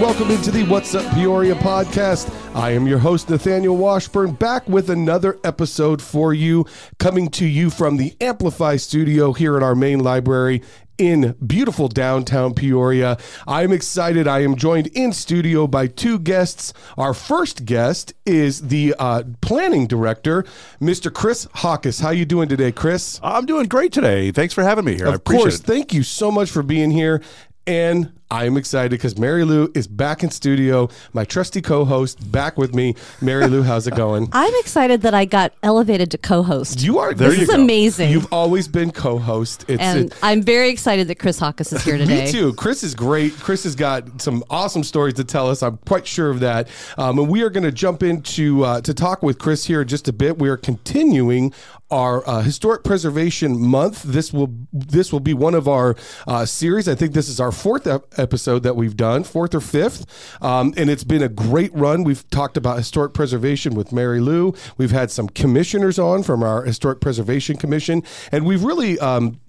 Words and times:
welcome 0.00 0.30
into 0.30 0.50
the 0.50 0.64
What's 0.64 0.94
Up 0.94 1.14
Peoria 1.14 1.54
podcast. 1.54 2.32
I 2.56 2.70
am 2.70 2.86
your 2.86 2.98
host, 2.98 3.28
Nathaniel 3.28 3.76
Washburn, 3.76 4.32
back 4.32 4.66
with 4.66 4.88
another 4.88 5.38
episode 5.44 6.00
for 6.00 6.32
you, 6.32 6.64
coming 6.98 7.28
to 7.32 7.46
you 7.46 7.68
from 7.68 7.98
the 7.98 8.16
Amplify 8.18 8.76
studio 8.76 9.34
here 9.34 9.58
at 9.58 9.62
our 9.62 9.74
main 9.74 10.00
library 10.00 10.62
in 10.96 11.34
beautiful 11.46 11.88
downtown 11.88 12.54
Peoria. 12.54 13.18
I'm 13.46 13.72
excited. 13.72 14.26
I 14.26 14.40
am 14.40 14.56
joined 14.56 14.86
in 14.88 15.12
studio 15.12 15.66
by 15.66 15.86
two 15.86 16.18
guests. 16.18 16.72
Our 16.96 17.12
first 17.12 17.66
guest 17.66 18.14
is 18.24 18.68
the 18.68 18.94
uh, 18.98 19.24
planning 19.42 19.86
director, 19.86 20.44
Mr. 20.80 21.12
Chris 21.12 21.46
Jacques. 21.58 21.84
How 22.00 22.10
you 22.10 22.24
doing 22.24 22.48
today, 22.48 22.72
Chris? 22.72 23.20
I'm 23.22 23.44
doing 23.44 23.66
great 23.66 23.92
today. 23.92 24.30
Thanks 24.30 24.54
for 24.54 24.62
having 24.62 24.86
me 24.86 24.94
here. 24.96 25.06
I 25.06 25.10
Of 25.10 25.16
appreciate 25.16 25.42
course. 25.42 25.60
it. 25.60 25.64
Thank 25.64 25.92
you 25.92 26.02
so 26.02 26.30
much 26.30 26.50
for 26.50 26.62
being 26.62 26.90
here. 26.90 27.22
And 27.66 28.12
I'm 28.32 28.56
excited 28.56 28.90
because 28.92 29.18
Mary 29.18 29.44
Lou 29.44 29.70
is 29.74 29.88
back 29.88 30.22
in 30.22 30.30
studio. 30.30 30.88
My 31.12 31.24
trusty 31.24 31.60
co-host 31.60 32.30
back 32.30 32.56
with 32.56 32.74
me. 32.74 32.94
Mary 33.20 33.48
Lou, 33.48 33.62
how's 33.62 33.86
it 33.88 33.96
going? 33.96 34.28
I'm 34.32 34.54
excited 34.60 35.02
that 35.02 35.14
I 35.14 35.24
got 35.24 35.52
elevated 35.64 36.10
to 36.12 36.18
co-host. 36.18 36.80
You 36.80 36.98
are 37.00 37.12
There 37.12 37.28
this 37.30 37.38
you 37.38 37.42
is 37.44 37.48
go. 37.50 37.56
amazing. 37.60 38.10
You've 38.10 38.32
always 38.32 38.68
been 38.68 38.92
co-host. 38.92 39.64
It's 39.68 39.82
and 39.82 40.06
it- 40.12 40.18
I'm 40.22 40.42
very 40.42 40.70
excited 40.70 41.08
that 41.08 41.18
Chris 41.18 41.38
Jacques 41.40 41.60
is 41.60 41.70
here 41.82 41.98
today. 41.98 42.26
Me 42.26 42.30
too. 42.30 42.52
Chris 42.54 42.84
is 42.84 42.94
great. 42.94 43.32
Chris 43.34 43.64
has 43.64 43.74
got 43.74 44.22
some 44.22 44.44
awesome 44.48 44.84
stories 44.84 45.14
to 45.14 45.24
tell 45.24 45.48
us. 45.50 45.62
I'm 45.62 45.78
quite 45.78 46.06
sure 46.06 46.30
of 46.30 46.38
that. 46.40 46.68
Um, 46.98 47.18
and 47.18 47.28
we 47.28 47.42
are 47.42 47.50
going 47.50 47.64
to 47.64 47.72
jump 47.72 48.02
into 48.04 48.64
uh, 48.64 48.80
to 48.82 48.94
talk 48.94 49.22
with 49.24 49.38
Chris 49.38 49.64
here 49.64 49.82
in 49.82 49.88
just 49.88 50.06
a 50.06 50.12
bit. 50.12 50.38
We 50.38 50.48
are 50.48 50.56
continuing 50.56 51.52
our 51.90 52.22
uh, 52.28 52.42
historic 52.42 52.84
preservation 52.84 53.60
month. 53.60 54.04
This 54.04 54.32
will 54.32 54.54
this 54.72 55.12
will 55.12 55.18
be 55.18 55.34
one 55.34 55.54
of 55.54 55.66
our 55.66 55.96
uh, 56.28 56.44
series. 56.46 56.88
I 56.88 56.94
think 56.94 57.14
this 57.14 57.28
is 57.28 57.40
our 57.40 57.50
fourth 57.50 57.88
ep- 57.88 58.04
episode 58.20 58.62
that 58.62 58.76
we've 58.76 58.96
done, 58.96 59.24
fourth 59.24 59.54
or 59.54 59.60
fifth, 59.60 60.06
um, 60.42 60.72
and 60.76 60.90
it's 60.90 61.04
been 61.04 61.22
a 61.22 61.28
great 61.28 61.74
run. 61.74 62.04
We've 62.04 62.28
talked 62.30 62.56
about 62.56 62.76
historic 62.76 63.14
preservation 63.14 63.74
with 63.74 63.92
Mary 63.92 64.20
Lou. 64.20 64.54
We've 64.76 64.90
had 64.90 65.10
some 65.10 65.28
commissioners 65.28 65.98
on 65.98 66.22
from 66.22 66.42
our 66.42 66.64
historic 66.64 67.00
preservation 67.00 67.56
commission, 67.56 68.02
and 68.30 68.46
we've 68.46 68.62
really. 68.62 68.98
Um, 68.98 69.40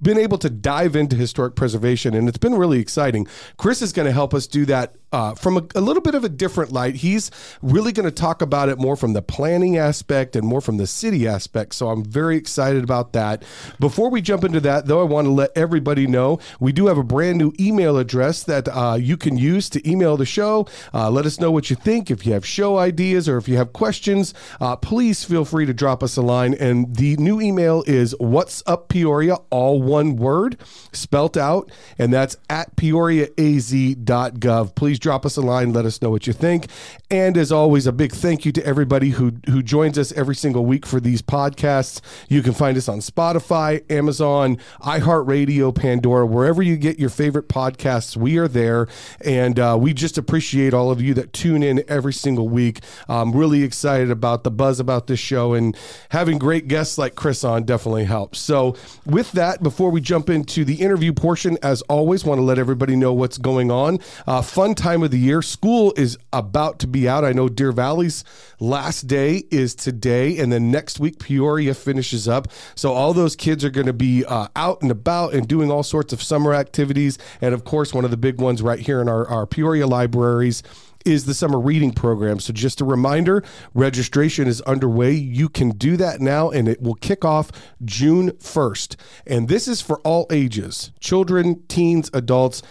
been 0.00 0.18
able 0.18 0.36
to 0.36 0.50
dive 0.50 0.96
into 0.96 1.14
historic 1.14 1.54
preservation, 1.54 2.12
and 2.12 2.28
it's 2.28 2.36
been 2.36 2.56
really 2.56 2.80
exciting. 2.80 3.24
Chris 3.56 3.80
is 3.80 3.92
going 3.92 4.06
to 4.06 4.12
help 4.12 4.34
us 4.34 4.48
do 4.48 4.64
that 4.66 4.96
uh, 5.12 5.34
from 5.34 5.56
a, 5.56 5.62
a 5.74 5.80
little 5.80 6.02
bit 6.02 6.14
of 6.14 6.24
a 6.24 6.28
different 6.28 6.72
light. 6.72 6.96
He's 6.96 7.30
really 7.60 7.92
going 7.92 8.06
to 8.08 8.14
talk 8.14 8.42
about 8.42 8.68
it 8.68 8.78
more 8.78 8.96
from 8.96 9.12
the 9.12 9.22
planning 9.22 9.76
aspect 9.76 10.36
and 10.36 10.46
more 10.46 10.60
from 10.60 10.78
the 10.78 10.86
city 10.86 11.26
aspect. 11.28 11.74
So 11.74 11.88
I'm 11.88 12.04
very 12.04 12.36
excited 12.36 12.82
about 12.82 13.12
that. 13.12 13.44
Before 13.78 14.10
we 14.10 14.20
jump 14.20 14.44
into 14.44 14.60
that, 14.60 14.86
though, 14.86 15.00
I 15.00 15.04
want 15.04 15.26
to 15.26 15.30
let 15.30 15.50
everybody 15.56 16.06
know 16.06 16.38
we 16.60 16.72
do 16.72 16.86
have 16.86 16.98
a 16.98 17.04
brand 17.04 17.38
new 17.38 17.52
email 17.58 17.98
address 17.98 18.42
that 18.44 18.68
uh, 18.68 18.96
you 19.00 19.16
can 19.16 19.36
use 19.36 19.68
to 19.70 19.88
email 19.88 20.16
the 20.16 20.26
show. 20.26 20.66
Uh, 20.94 21.10
let 21.10 21.26
us 21.26 21.40
know 21.40 21.50
what 21.50 21.70
you 21.70 21.76
think. 21.76 22.10
If 22.10 22.26
you 22.26 22.32
have 22.32 22.46
show 22.46 22.78
ideas 22.78 23.28
or 23.28 23.36
if 23.36 23.48
you 23.48 23.56
have 23.56 23.72
questions, 23.72 24.34
uh, 24.60 24.76
please 24.76 25.24
feel 25.24 25.44
free 25.44 25.66
to 25.66 25.74
drop 25.74 26.02
us 26.02 26.16
a 26.16 26.22
line. 26.22 26.54
And 26.54 26.96
the 26.96 27.16
new 27.16 27.40
email 27.40 27.84
is 27.86 28.14
what's 28.18 28.62
up 28.66 28.88
Peoria, 28.88 29.36
all 29.50 29.82
one 29.82 30.16
word, 30.16 30.58
spelt 30.92 31.36
out, 31.36 31.70
and 31.98 32.12
that's 32.12 32.36
at 32.48 32.76
peoriaaz.gov. 32.76 34.74
Please 34.74 34.98
drop 35.02 35.26
us 35.26 35.36
a 35.36 35.42
line. 35.42 35.72
Let 35.72 35.84
us 35.84 36.00
know 36.00 36.08
what 36.08 36.26
you 36.26 36.32
think. 36.32 36.68
And 37.10 37.36
as 37.36 37.52
always, 37.52 37.86
a 37.86 37.92
big 37.92 38.12
thank 38.12 38.46
you 38.46 38.52
to 38.52 38.64
everybody 38.64 39.10
who 39.10 39.32
who 39.46 39.62
joins 39.62 39.98
us 39.98 40.12
every 40.12 40.34
single 40.34 40.64
week 40.64 40.86
for 40.86 41.00
these 41.00 41.20
podcasts. 41.20 42.00
You 42.28 42.42
can 42.42 42.54
find 42.54 42.78
us 42.78 42.88
on 42.88 43.00
Spotify, 43.00 43.90
Amazon, 43.90 44.56
iHeartRadio, 44.80 45.74
Pandora, 45.74 46.24
wherever 46.24 46.62
you 46.62 46.76
get 46.76 46.98
your 46.98 47.10
favorite 47.10 47.48
podcasts. 47.48 48.16
We 48.16 48.38
are 48.38 48.48
there, 48.48 48.86
and 49.24 49.58
uh, 49.58 49.76
we 49.78 49.92
just 49.92 50.16
appreciate 50.16 50.72
all 50.72 50.90
of 50.90 51.02
you 51.02 51.12
that 51.14 51.32
tune 51.32 51.62
in 51.62 51.84
every 51.88 52.12
single 52.12 52.48
week. 52.48 52.80
I'm 53.08 53.32
really 53.32 53.64
excited 53.64 54.10
about 54.10 54.44
the 54.44 54.50
buzz 54.50 54.80
about 54.80 55.08
this 55.08 55.20
show, 55.20 55.52
and 55.52 55.76
having 56.10 56.38
great 56.38 56.68
guests 56.68 56.96
like 56.96 57.16
Chris 57.16 57.42
on 57.42 57.64
definitely 57.64 58.04
helps. 58.04 58.38
So, 58.38 58.76
with 59.04 59.32
that, 59.32 59.62
before 59.62 59.90
we 59.90 60.00
jump 60.00 60.30
into 60.30 60.64
the 60.64 60.76
interview 60.76 61.12
portion, 61.12 61.58
as 61.62 61.82
always, 61.82 62.24
want 62.24 62.38
to 62.38 62.42
let 62.42 62.58
everybody 62.58 62.94
know 62.94 63.12
what's 63.12 63.38
going 63.38 63.70
on. 63.70 63.98
Uh, 64.26 64.40
fun 64.42 64.74
time 64.74 64.91
of 65.00 65.10
the 65.10 65.18
year. 65.18 65.40
School 65.40 65.94
is 65.96 66.18
about 66.32 66.80
to 66.80 66.86
be 66.86 67.08
out. 67.08 67.24
I 67.24 67.32
know 67.32 67.48
Deer 67.48 67.72
Valley's 67.72 68.24
last 68.58 69.06
day 69.06 69.44
is 69.50 69.74
today, 69.74 70.38
and 70.38 70.52
then 70.52 70.70
next 70.70 70.98
week 70.98 71.18
Peoria 71.20 71.72
finishes 71.74 72.26
up. 72.26 72.48
So 72.74 72.92
all 72.92 73.14
those 73.14 73.36
kids 73.36 73.64
are 73.64 73.70
going 73.70 73.86
to 73.86 73.92
be 73.92 74.24
uh, 74.24 74.48
out 74.56 74.82
and 74.82 74.90
about 74.90 75.34
and 75.34 75.46
doing 75.46 75.70
all 75.70 75.84
sorts 75.84 76.12
of 76.12 76.20
summer 76.20 76.52
activities. 76.52 77.16
And 77.40 77.54
of 77.54 77.64
course, 77.64 77.94
one 77.94 78.04
of 78.04 78.10
the 78.10 78.16
big 78.16 78.40
ones 78.40 78.60
right 78.60 78.80
here 78.80 79.00
in 79.00 79.08
our, 79.08 79.26
our 79.28 79.46
Peoria 79.46 79.86
libraries 79.86 80.64
is 81.04 81.24
the 81.24 81.34
summer 81.34 81.58
reading 81.58 81.92
program. 81.92 82.40
So 82.40 82.52
just 82.52 82.80
a 82.80 82.84
reminder, 82.84 83.42
registration 83.74 84.46
is 84.46 84.60
underway. 84.62 85.12
You 85.12 85.48
can 85.48 85.70
do 85.70 85.96
that 85.96 86.20
now 86.20 86.50
and 86.50 86.68
it 86.68 86.80
will 86.80 86.94
kick 86.94 87.24
off 87.24 87.50
June 87.84 88.32
1st. 88.32 88.96
And 89.26 89.48
this 89.48 89.68
is 89.68 89.80
for 89.80 90.00
all 90.00 90.26
ages, 90.30 90.92
children, 91.00 91.62
teens, 91.68 92.10
adults. 92.12 92.62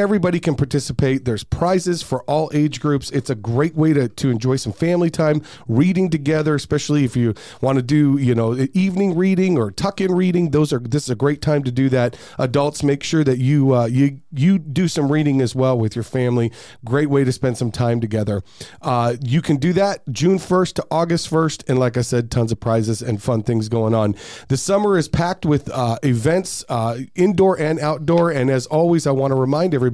Everybody 0.00 0.40
can 0.40 0.54
participate. 0.54 1.26
There's 1.26 1.44
prizes 1.44 2.02
for 2.02 2.22
all 2.22 2.50
age 2.54 2.80
groups. 2.80 3.10
It's 3.10 3.28
a 3.28 3.34
great 3.34 3.74
way 3.74 3.92
to, 3.92 4.08
to 4.08 4.30
enjoy 4.30 4.56
some 4.56 4.72
family 4.72 5.10
time, 5.10 5.42
reading 5.68 6.08
together, 6.08 6.54
especially 6.54 7.04
if 7.04 7.16
you 7.16 7.34
want 7.60 7.76
to 7.76 7.82
do, 7.82 8.16
you 8.16 8.34
know, 8.34 8.56
evening 8.72 9.14
reading 9.14 9.58
or 9.58 9.70
tuck 9.70 10.00
in 10.00 10.12
reading. 10.12 10.52
Those 10.52 10.72
are 10.72 10.78
this 10.78 11.02
is 11.02 11.10
a 11.10 11.14
great 11.14 11.42
time 11.42 11.64
to 11.64 11.70
do 11.70 11.90
that. 11.90 12.16
Adults, 12.38 12.82
make 12.82 13.02
sure 13.02 13.22
that 13.24 13.40
you 13.40 13.74
uh, 13.74 13.84
you 13.84 14.22
you 14.32 14.58
do 14.58 14.88
some 14.88 15.12
reading 15.12 15.42
as 15.42 15.54
well 15.54 15.78
with 15.78 15.94
your 15.94 16.02
family. 16.02 16.50
Great 16.82 17.10
way 17.10 17.22
to 17.22 17.30
spend 17.30 17.58
some 17.58 17.70
time 17.70 18.00
together. 18.00 18.42
Uh, 18.80 19.16
you 19.20 19.42
can 19.42 19.58
do 19.58 19.74
that 19.74 20.00
June 20.10 20.38
1st 20.38 20.76
to 20.76 20.86
August 20.90 21.30
1st, 21.30 21.68
and 21.68 21.78
like 21.78 21.98
I 21.98 22.02
said, 22.02 22.30
tons 22.30 22.52
of 22.52 22.58
prizes 22.58 23.02
and 23.02 23.22
fun 23.22 23.42
things 23.42 23.68
going 23.68 23.92
on. 23.92 24.14
The 24.48 24.56
summer 24.56 24.96
is 24.96 25.08
packed 25.08 25.44
with 25.44 25.68
uh, 25.68 25.98
events, 26.02 26.64
uh, 26.70 27.00
indoor 27.14 27.60
and 27.60 27.78
outdoor. 27.78 28.30
And 28.30 28.48
as 28.48 28.64
always, 28.64 29.06
I 29.06 29.10
want 29.10 29.32
to 29.32 29.34
remind 29.34 29.74
everybody 29.74 29.89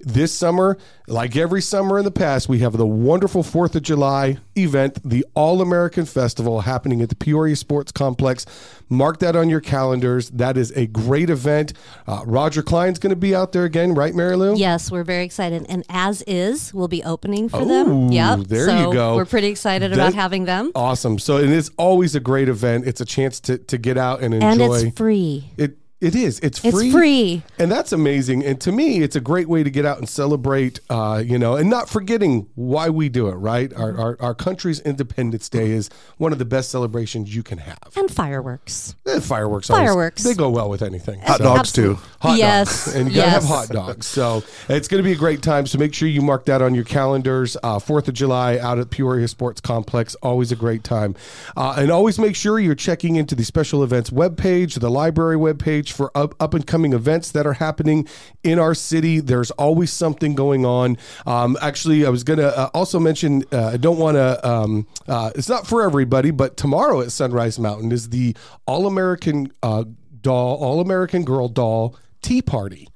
this 0.00 0.32
summer, 0.32 0.78
like 1.06 1.36
every 1.36 1.62
summer 1.62 1.98
in 1.98 2.04
the 2.04 2.10
past, 2.10 2.48
we 2.48 2.60
have 2.60 2.76
the 2.76 2.86
wonderful 2.86 3.42
Fourth 3.42 3.74
of 3.74 3.82
July 3.82 4.38
event, 4.56 4.98
the 5.04 5.24
All 5.34 5.60
American 5.60 6.04
Festival, 6.06 6.60
happening 6.62 7.02
at 7.02 7.08
the 7.08 7.16
Peoria 7.16 7.56
Sports 7.56 7.92
Complex. 7.92 8.46
Mark 8.88 9.20
that 9.20 9.36
on 9.36 9.48
your 9.48 9.60
calendars. 9.60 10.30
That 10.30 10.56
is 10.56 10.72
a 10.72 10.86
great 10.86 11.30
event. 11.30 11.72
Uh, 12.06 12.22
Roger 12.26 12.62
Klein's 12.62 12.98
going 12.98 13.10
to 13.10 13.16
be 13.16 13.34
out 13.34 13.52
there 13.52 13.64
again, 13.64 13.94
right, 13.94 14.14
Mary 14.14 14.36
Lou? 14.36 14.56
Yes, 14.56 14.90
we're 14.90 15.04
very 15.04 15.24
excited. 15.24 15.64
And 15.68 15.84
As 15.88 16.22
Is 16.22 16.74
we'll 16.74 16.88
be 16.88 17.04
opening 17.04 17.48
for 17.48 17.64
them. 17.64 18.10
Yep. 18.10 18.40
there 18.48 18.66
so 18.66 18.88
you 18.88 18.92
go. 18.92 19.16
We're 19.16 19.26
pretty 19.26 19.48
excited 19.48 19.92
That- 19.92 19.98
about 19.98 20.14
having 20.14 20.44
them. 20.44 20.72
Awesome. 20.74 21.18
So 21.18 21.36
it 21.38 21.50
is 21.50 21.70
always 21.76 22.14
a 22.14 22.20
great 22.20 22.48
event. 22.48 22.86
It's 22.86 23.00
a 23.00 23.04
chance 23.04 23.38
to, 23.40 23.58
to 23.58 23.78
get 23.78 23.96
out 23.96 24.22
and 24.22 24.34
enjoy. 24.34 24.48
And 24.48 24.60
it's 24.86 24.96
free. 24.96 25.50
It 25.56 25.76
it 26.00 26.14
is. 26.14 26.40
It's 26.40 26.58
free. 26.58 26.70
It's 26.70 26.92
free. 26.92 27.42
And 27.58 27.70
that's 27.70 27.92
amazing. 27.92 28.44
And 28.44 28.60
to 28.62 28.72
me, 28.72 29.02
it's 29.02 29.16
a 29.16 29.20
great 29.20 29.48
way 29.48 29.62
to 29.62 29.70
get 29.70 29.84
out 29.84 29.98
and 29.98 30.08
celebrate, 30.08 30.80
uh, 30.88 31.22
you 31.24 31.38
know, 31.38 31.56
and 31.56 31.68
not 31.68 31.90
forgetting 31.90 32.48
why 32.54 32.88
we 32.88 33.08
do 33.08 33.28
it, 33.28 33.34
right? 33.34 33.72
Our, 33.74 33.96
our, 33.98 34.16
our 34.20 34.34
country's 34.34 34.80
Independence 34.80 35.48
Day 35.48 35.70
is 35.70 35.90
one 36.16 36.32
of 36.32 36.38
the 36.38 36.44
best 36.46 36.70
celebrations 36.70 37.34
you 37.34 37.42
can 37.42 37.58
have. 37.58 37.92
And 37.96 38.10
fireworks. 38.10 38.94
Eh, 39.06 39.20
fireworks, 39.20 39.68
always- 39.68 39.88
Fireworks. 39.88 40.22
they 40.22 40.34
go 40.34 40.48
well 40.50 40.70
with 40.70 40.82
anything. 40.82 41.20
Hot 41.20 41.40
dogs 41.40 41.72
too. 41.72 41.98
Hot 42.20 42.38
yes. 42.38 42.86
dogs. 42.86 42.96
And 43.00 43.08
you 43.10 43.16
gotta 43.16 43.30
have 43.30 43.44
hot 43.44 43.68
dogs. 43.68 44.06
So 44.06 44.42
it's 44.68 44.88
going 44.88 45.02
to 45.02 45.06
be 45.06 45.12
a 45.12 45.16
great 45.18 45.42
time. 45.42 45.66
So 45.66 45.78
make 45.78 45.94
sure 45.94 46.08
you 46.08 46.22
mark 46.22 46.46
that 46.46 46.60
on 46.62 46.74
your 46.74 46.84
calendars. 46.84 47.56
Uh, 47.62 47.78
Fourth 47.78 48.08
of 48.08 48.14
July 48.14 48.58
out 48.58 48.78
at 48.78 48.90
Peoria 48.90 49.28
Sports 49.28 49.60
Complex. 49.60 50.14
Always 50.22 50.50
a 50.52 50.56
great 50.56 50.82
time. 50.84 51.14
Uh, 51.56 51.74
and 51.78 51.90
always 51.90 52.18
make 52.18 52.36
sure 52.36 52.58
you're 52.58 52.74
checking 52.74 53.16
into 53.16 53.34
the 53.34 53.44
special 53.44 53.82
events 53.84 54.10
webpage, 54.10 54.80
the 54.80 54.90
library 54.90 55.36
webpage 55.36 55.89
for 55.92 56.10
up, 56.16 56.34
up 56.40 56.54
and 56.54 56.66
coming 56.66 56.92
events 56.92 57.30
that 57.32 57.46
are 57.46 57.54
happening 57.54 58.08
in 58.42 58.58
our 58.58 58.74
city. 58.74 59.20
There's 59.20 59.50
always 59.52 59.92
something 59.92 60.34
going 60.34 60.64
on. 60.64 60.98
Um, 61.26 61.56
actually, 61.60 62.06
I 62.06 62.10
was 62.10 62.24
going 62.24 62.38
to 62.38 62.56
uh, 62.56 62.70
also 62.74 62.98
mention, 62.98 63.44
uh, 63.52 63.66
I 63.68 63.76
don't 63.76 63.98
want 63.98 64.16
to, 64.16 64.48
um, 64.48 64.86
uh, 65.08 65.30
it's 65.34 65.48
not 65.48 65.66
for 65.66 65.82
everybody, 65.82 66.30
but 66.30 66.56
tomorrow 66.56 67.00
at 67.00 67.12
Sunrise 67.12 67.58
Mountain 67.58 67.92
is 67.92 68.10
the 68.10 68.36
All 68.66 68.86
American 68.86 69.52
uh, 69.62 69.84
doll, 70.20 70.56
All 70.56 70.80
American 70.80 71.24
Girl 71.24 71.48
doll 71.48 71.96
tea 72.22 72.42
party, 72.42 72.88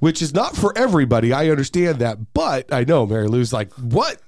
which 0.00 0.20
is 0.20 0.34
not 0.34 0.56
for 0.56 0.76
everybody. 0.76 1.32
I 1.32 1.48
understand 1.48 1.98
that, 1.98 2.34
but 2.34 2.72
I 2.72 2.84
know 2.84 3.06
Mary 3.06 3.28
Lou's 3.28 3.52
like, 3.52 3.72
what? 3.74 4.20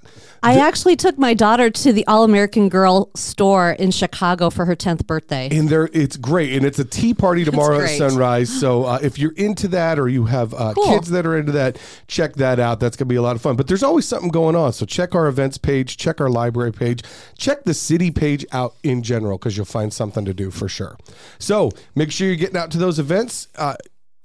I 0.47 0.59
actually 0.59 0.95
took 0.95 1.19
my 1.19 1.35
daughter 1.35 1.71
to 1.71 1.93
the 1.93 2.07
All 2.07 2.23
American 2.23 2.69
Girl 2.69 3.11
store 3.17 3.73
in 3.73 3.91
Chicago 3.91 4.49
for 4.49 4.65
her 4.65 4.77
10th 4.77 5.05
birthday. 5.07 5.49
And 5.51 5.69
there, 5.69 5.91
it's 5.93 6.17
great, 6.17 6.53
and 6.53 6.65
it's 6.65 6.79
a 6.79 6.85
tea 6.85 7.15
party 7.15 7.45
tomorrow 7.45 7.81
at 7.81 7.91
sunrise. 7.99 8.49
So 8.61 8.85
uh, 8.85 9.01
if 9.03 9.19
you're 9.19 9.33
into 9.33 9.67
that, 9.69 9.99
or 9.99 10.09
you 10.09 10.27
have 10.27 10.55
uh, 10.55 10.75
Cool. 10.75 10.85
kids 10.95 11.11
that 11.11 11.27
are 11.27 11.37
into 11.37 11.53
that, 11.53 11.79
check 12.07 12.35
that 12.35 12.61
out. 12.61 12.79
That's 12.79 12.97
gonna 12.97 13.09
be 13.09 13.17
a 13.17 13.23
lot 13.23 13.35
of 13.35 13.43
fun. 13.43 13.57
But 13.57 13.67
there's 13.67 13.83
always 13.83 14.07
something 14.07 14.31
going 14.31 14.55
on. 14.55 14.73
So 14.73 14.87
check 14.87 15.15
our 15.15 15.27
events 15.27 15.59
page, 15.59 15.97
check 15.97 16.21
our 16.21 16.31
library 16.31 16.73
page, 16.73 17.03
check 17.37 17.65
the 17.65 17.75
city 17.75 18.11
page 18.13 18.47
out 18.53 18.75
in 18.85 19.03
general 19.03 19.39
because 19.39 19.57
you'll 19.57 19.67
find 19.67 19.93
something 19.93 20.25
to 20.25 20.33
do 20.33 20.53
for 20.53 20.69
sure. 20.69 20.97
So 21.41 21.73
make 21.97 22.13
sure 22.13 22.29
you're 22.29 22.37
getting 22.37 22.57
out 22.57 22.71
to 22.71 22.79
those 22.79 22.99
events. 22.99 23.49
Uh, 23.57 23.75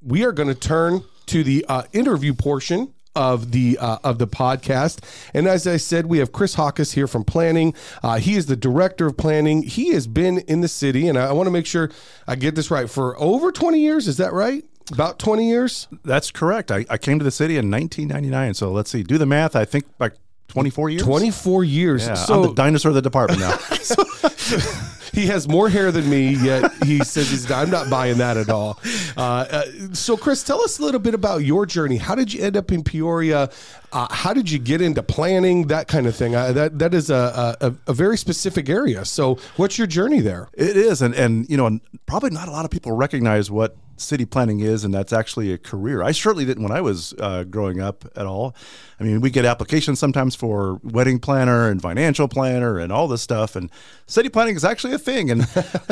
we 0.03 0.23
are 0.23 0.31
going 0.31 0.49
to 0.49 0.55
turn 0.55 1.03
to 1.27 1.43
the 1.43 1.65
uh, 1.67 1.83
interview 1.93 2.33
portion 2.33 2.93
of 3.15 3.51
the 3.51 3.77
uh, 3.77 3.97
of 4.03 4.17
the 4.17 4.27
podcast. 4.27 4.99
And 5.33 5.47
as 5.47 5.67
I 5.67 5.77
said, 5.77 6.05
we 6.05 6.19
have 6.19 6.31
Chris 6.31 6.55
Jacques 6.55 6.79
here 6.79 7.07
from 7.07 7.23
planning. 7.23 7.73
Uh, 8.03 8.17
he 8.17 8.35
is 8.35 8.45
the 8.45 8.55
director 8.55 9.07
of 9.07 9.17
planning. 9.17 9.63
He 9.63 9.93
has 9.93 10.07
been 10.07 10.39
in 10.39 10.61
the 10.61 10.67
city, 10.67 11.07
and 11.07 11.17
I, 11.17 11.27
I 11.27 11.31
want 11.31 11.47
to 11.47 11.51
make 11.51 11.65
sure 11.65 11.89
I 12.27 12.35
get 12.35 12.55
this 12.55 12.71
right 12.71 12.89
for 12.89 13.19
over 13.19 13.51
twenty 13.51 13.79
years. 13.79 14.07
Is 14.07 14.17
that 14.17 14.33
right? 14.33 14.65
About 14.91 15.19
20 15.19 15.47
years? 15.47 15.87
That's 16.03 16.31
correct. 16.31 16.69
I, 16.69 16.85
I 16.89 16.97
came 16.97 17.17
to 17.17 17.23
the 17.23 17.31
city 17.31 17.55
in 17.55 17.71
1999. 17.71 18.55
So 18.55 18.71
let's 18.71 18.89
see, 18.89 19.03
do 19.03 19.17
the 19.17 19.25
math. 19.25 19.55
I 19.55 19.63
think 19.63 19.85
like 19.99 20.15
24 20.49 20.89
years. 20.89 21.03
24 21.03 21.63
years. 21.63 22.07
Yeah, 22.07 22.13
so 22.15 22.33
I'm 22.33 22.49
the 22.49 22.53
dinosaur 22.55 22.89
of 22.89 22.95
the 22.95 23.01
department 23.01 23.39
now. 23.39 23.57
he 25.13 25.27
has 25.27 25.47
more 25.47 25.69
hair 25.69 25.91
than 25.91 26.09
me, 26.09 26.35
yet 26.35 26.71
he 26.83 26.99
says 26.99 27.29
he's. 27.29 27.49
I'm 27.51 27.69
not 27.69 27.89
buying 27.89 28.17
that 28.17 28.37
at 28.37 28.49
all. 28.49 28.79
Uh, 29.17 29.21
uh, 29.21 29.63
so, 29.93 30.15
Chris, 30.15 30.43
tell 30.43 30.61
us 30.61 30.79
a 30.79 30.83
little 30.83 30.99
bit 30.99 31.13
about 31.13 31.39
your 31.39 31.65
journey. 31.65 31.97
How 31.97 32.15
did 32.15 32.33
you 32.33 32.41
end 32.41 32.55
up 32.55 32.71
in 32.71 32.83
Peoria? 32.83 33.49
Uh, 33.91 34.07
how 34.09 34.33
did 34.33 34.49
you 34.49 34.57
get 34.57 34.81
into 34.81 35.03
planning 35.03 35.67
that 35.67 35.87
kind 35.87 36.07
of 36.07 36.15
thing? 36.15 36.35
Uh, 36.35 36.53
that 36.53 36.79
that 36.79 36.93
is 36.93 37.09
a, 37.09 37.57
a, 37.61 37.73
a 37.87 37.93
very 37.93 38.17
specific 38.17 38.69
area. 38.69 39.03
So, 39.05 39.37
what's 39.57 39.77
your 39.77 39.87
journey 39.87 40.21
there? 40.21 40.49
it 40.53 40.77
is, 40.77 41.01
and 41.01 41.13
and 41.13 41.49
you 41.49 41.57
know, 41.57 41.79
probably 42.05 42.29
not 42.29 42.47
a 42.47 42.51
lot 42.51 42.65
of 42.65 42.71
people 42.71 42.91
recognize 42.93 43.51
what 43.51 43.75
city 44.01 44.25
planning 44.25 44.59
is, 44.59 44.83
and 44.83 44.93
that's 44.93 45.13
actually 45.13 45.53
a 45.53 45.57
career. 45.57 46.03
I 46.03 46.11
certainly 46.11 46.45
didn't 46.45 46.63
when 46.63 46.71
I 46.71 46.81
was 46.81 47.13
uh, 47.19 47.43
growing 47.43 47.79
up 47.79 48.05
at 48.15 48.25
all. 48.25 48.55
I 48.99 49.03
mean, 49.03 49.21
we 49.21 49.29
get 49.29 49.45
applications 49.45 49.99
sometimes 49.99 50.35
for 50.35 50.79
wedding 50.83 51.19
planner 51.19 51.69
and 51.69 51.81
financial 51.81 52.27
planner 52.27 52.77
and 52.77 52.91
all 52.91 53.07
this 53.07 53.21
stuff, 53.21 53.55
and 53.55 53.69
city 54.05 54.29
planning 54.29 54.55
is 54.55 54.63
actually 54.63 54.93
a 54.93 54.99
thing. 54.99 55.31
And 55.31 55.47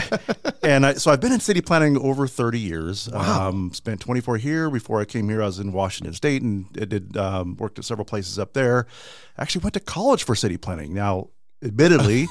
and 0.64 0.86
I, 0.86 0.94
so 0.94 1.12
I've 1.12 1.22
been 1.22 1.32
in 1.32 1.40
city 1.40 1.62
planning 1.62 1.98
over 1.98 2.28
30 2.28 2.60
years. 2.60 3.12
Um, 3.14 3.72
spent 3.74 4.00
24 4.02 4.38
here. 4.38 4.70
Before 4.70 5.02
I 5.02 5.06
came 5.06 5.30
here, 5.30 5.42
I 5.42 5.46
was 5.46 5.60
in 5.60 5.72
Washington 5.72 6.14
State 6.14 6.42
and 6.42 6.66
I 6.80 6.86
did 6.86 7.18
um, 7.18 7.56
worked 7.58 7.80
at 7.80 7.86
several 7.86 8.06
places 8.06 8.38
up 8.38 8.54
there. 8.54 8.86
Actually, 9.38 9.64
went 9.64 9.74
to 9.74 9.80
college 9.80 10.24
for 10.24 10.36
city 10.36 10.58
planning. 10.58 10.94
Now, 10.94 11.30
admittedly, 11.64 12.28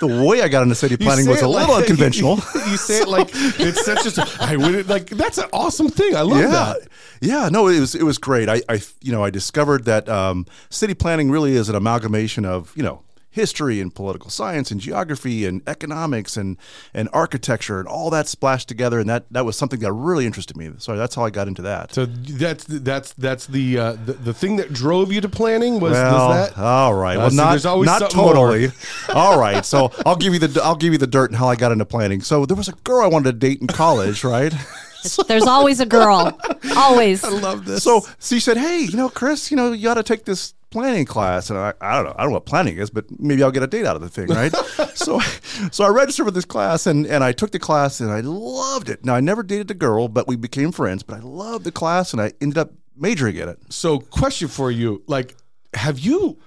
the 0.00 0.24
way 0.26 0.42
I 0.42 0.48
got 0.48 0.62
into 0.62 0.74
city 0.74 0.96
planning 0.98 1.28
was 1.28 1.42
a 1.42 1.48
little 1.48 1.74
like- 1.74 1.82
unconventional. 1.90 2.36
you 2.36 2.76
say 2.76 3.00
it 3.00 3.08
like 3.08 3.30
it's 3.32 3.84
such 3.84 4.18
a. 4.18 4.26
I 4.40 4.56
would 4.56 4.88
like 4.88 5.10
that's 5.10 5.38
an 5.38 5.48
awesome 5.52 5.88
thing. 5.88 6.14
I 6.14 6.22
love 6.22 6.40
yeah, 6.40 6.46
that. 6.48 6.78
yeah. 7.20 7.48
No, 7.48 7.68
it 7.68 7.80
was 7.80 7.94
it 7.94 8.02
was 8.02 8.18
great. 8.18 8.48
I, 8.48 8.62
I 8.68 8.80
you 9.00 9.12
know 9.12 9.24
I 9.24 9.30
discovered 9.30 9.84
that 9.84 10.08
um, 10.08 10.46
city 10.68 10.94
planning 10.94 11.30
really 11.30 11.54
is 11.54 11.68
an 11.68 11.74
amalgamation 11.74 12.44
of 12.44 12.72
you 12.76 12.82
know 12.82 13.02
history 13.30 13.80
and 13.80 13.94
political 13.94 14.28
science 14.28 14.70
and 14.70 14.80
geography 14.80 15.46
and 15.46 15.62
economics 15.66 16.36
and 16.36 16.56
and 16.92 17.08
architecture 17.12 17.78
and 17.78 17.88
all 17.88 18.10
that 18.10 18.28
splashed 18.28 18.68
together, 18.68 18.98
and 18.98 19.08
that 19.08 19.24
that 19.30 19.44
was 19.44 19.56
something 19.56 19.80
that 19.80 19.92
really 19.92 20.26
interested 20.26 20.56
me. 20.56 20.70
So 20.78 20.96
that's 20.96 21.14
how 21.14 21.24
I 21.24 21.30
got 21.30 21.48
into 21.48 21.62
that. 21.62 21.94
So 21.94 22.06
that's 22.06 22.64
that's 22.64 23.12
that's 23.14 23.46
the 23.46 23.78
uh, 23.78 23.92
the, 23.92 24.12
the 24.14 24.34
thing 24.34 24.56
that 24.56 24.72
drove 24.72 25.12
you 25.12 25.20
to 25.20 25.28
planning 25.28 25.80
was, 25.80 25.92
well, 25.92 26.28
was 26.28 26.50
that. 26.50 26.58
all 26.58 26.94
right. 26.94 27.16
Uh, 27.16 27.20
well, 27.20 27.30
see, 27.30 27.36
not 27.36 27.50
there's 27.50 27.66
always 27.66 27.86
not 27.86 28.10
totally. 28.10 28.68
all 29.14 29.38
right. 29.38 29.64
So 29.64 29.92
I'll 30.04 30.16
give 30.16 30.32
you 30.32 30.40
the 30.40 30.62
I'll 30.62 30.76
give 30.76 30.92
you 30.92 30.98
the 30.98 31.06
dirt 31.06 31.30
and 31.30 31.38
how 31.38 31.48
I 31.48 31.56
got 31.56 31.72
into 31.72 31.84
planning. 31.84 32.20
So 32.20 32.46
there 32.46 32.56
was 32.56 32.68
a 32.68 32.74
girl 32.84 33.04
I 33.04 33.06
wanted 33.06 33.32
to 33.32 33.38
date 33.38 33.60
in 33.60 33.66
college, 33.66 34.24
right? 34.24 34.52
There's 35.28 35.46
always 35.46 35.80
a 35.80 35.86
girl. 35.86 36.38
Always. 36.76 37.24
I 37.24 37.30
love 37.30 37.64
this. 37.64 37.82
So 37.82 38.02
she 38.18 38.38
said, 38.38 38.58
"Hey, 38.58 38.80
you 38.80 38.96
know, 38.96 39.08
Chris, 39.08 39.50
you 39.50 39.56
know, 39.56 39.72
you 39.72 39.88
ought 39.88 39.94
to 39.94 40.02
take 40.02 40.26
this 40.26 40.52
planning 40.70 41.04
class." 41.04 41.50
And 41.50 41.58
I, 41.58 41.74
I 41.80 41.96
don't 41.96 42.04
know, 42.04 42.14
I 42.16 42.22
don't 42.22 42.30
know 42.30 42.34
what 42.34 42.46
planning 42.46 42.78
is, 42.78 42.90
but 42.90 43.04
maybe 43.20 43.42
I'll 43.42 43.50
get 43.50 43.62
a 43.62 43.66
date 43.66 43.86
out 43.86 43.96
of 43.96 44.02
the 44.02 44.08
thing, 44.08 44.28
right? 44.28 44.54
so, 44.94 45.20
so 45.70 45.84
I 45.84 45.88
registered 45.88 46.26
for 46.26 46.30
this 46.30 46.44
class, 46.44 46.86
and 46.86 47.06
and 47.06 47.22
I 47.22 47.32
took 47.32 47.50
the 47.50 47.58
class, 47.58 48.00
and 48.00 48.10
I 48.10 48.20
loved 48.20 48.88
it. 48.88 49.04
Now 49.04 49.14
I 49.14 49.20
never 49.20 49.42
dated 49.42 49.70
a 49.70 49.74
girl, 49.74 50.08
but 50.08 50.26
we 50.26 50.36
became 50.36 50.72
friends. 50.72 51.02
But 51.02 51.18
I 51.18 51.20
loved 51.20 51.64
the 51.64 51.72
class, 51.72 52.12
and 52.12 52.20
I 52.20 52.32
ended 52.40 52.58
up 52.58 52.72
majoring 52.96 53.36
in 53.36 53.48
it. 53.48 53.58
So, 53.68 53.98
question 53.98 54.48
for 54.48 54.70
you: 54.70 55.02
Like, 55.06 55.36
have 55.74 55.98
you 55.98 56.38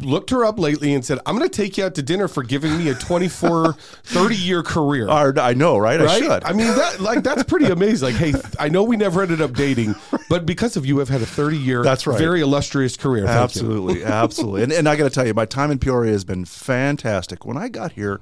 looked 0.00 0.30
her 0.30 0.44
up 0.44 0.58
lately 0.58 0.92
and 0.94 1.04
said, 1.04 1.18
"I'm 1.26 1.36
going 1.36 1.48
to 1.48 1.54
take 1.56 1.76
you 1.78 1.84
out 1.84 1.94
to 1.96 2.02
dinner 2.02 2.28
for 2.28 2.42
giving 2.42 2.76
me 2.78 2.88
a 2.88 2.94
24, 2.94 3.72
30 4.04 4.34
year 4.36 4.62
career"? 4.62 5.08
I 5.10 5.54
know, 5.54 5.78
right? 5.78 6.00
I 6.00 6.04
Right? 6.04 6.22
should. 6.22 6.44
I 6.44 6.52
mean, 6.52 6.68
that 6.68 7.00
like 7.00 7.22
that's 7.22 7.42
pretty 7.44 7.66
amazing. 7.66 8.12
Like, 8.12 8.16
hey, 8.16 8.34
I 8.58 8.68
know 8.68 8.82
we 8.82 8.96
never 8.96 9.22
ended 9.22 9.40
up 9.40 9.52
dating, 9.54 9.94
but 10.28 10.46
because 10.46 10.76
of 10.76 10.86
you, 10.86 11.00
I've 11.00 11.08
had 11.08 11.22
a 11.22 11.26
30 11.26 11.56
year, 11.58 11.82
That's 11.82 12.06
right. 12.06 12.18
very 12.18 12.40
illustrious 12.40 12.96
career. 12.96 13.26
Thank 13.26 13.38
absolutely, 13.38 14.04
absolutely. 14.04 14.62
And, 14.62 14.72
and 14.72 14.88
I 14.88 14.96
got 14.96 15.04
to 15.04 15.10
tell 15.10 15.26
you, 15.26 15.34
my 15.34 15.46
time 15.46 15.70
in 15.70 15.78
Peoria 15.78 16.12
has 16.12 16.24
been 16.24 16.44
fantastic. 16.44 17.44
When 17.44 17.56
I 17.56 17.68
got 17.68 17.92
here 17.92 18.20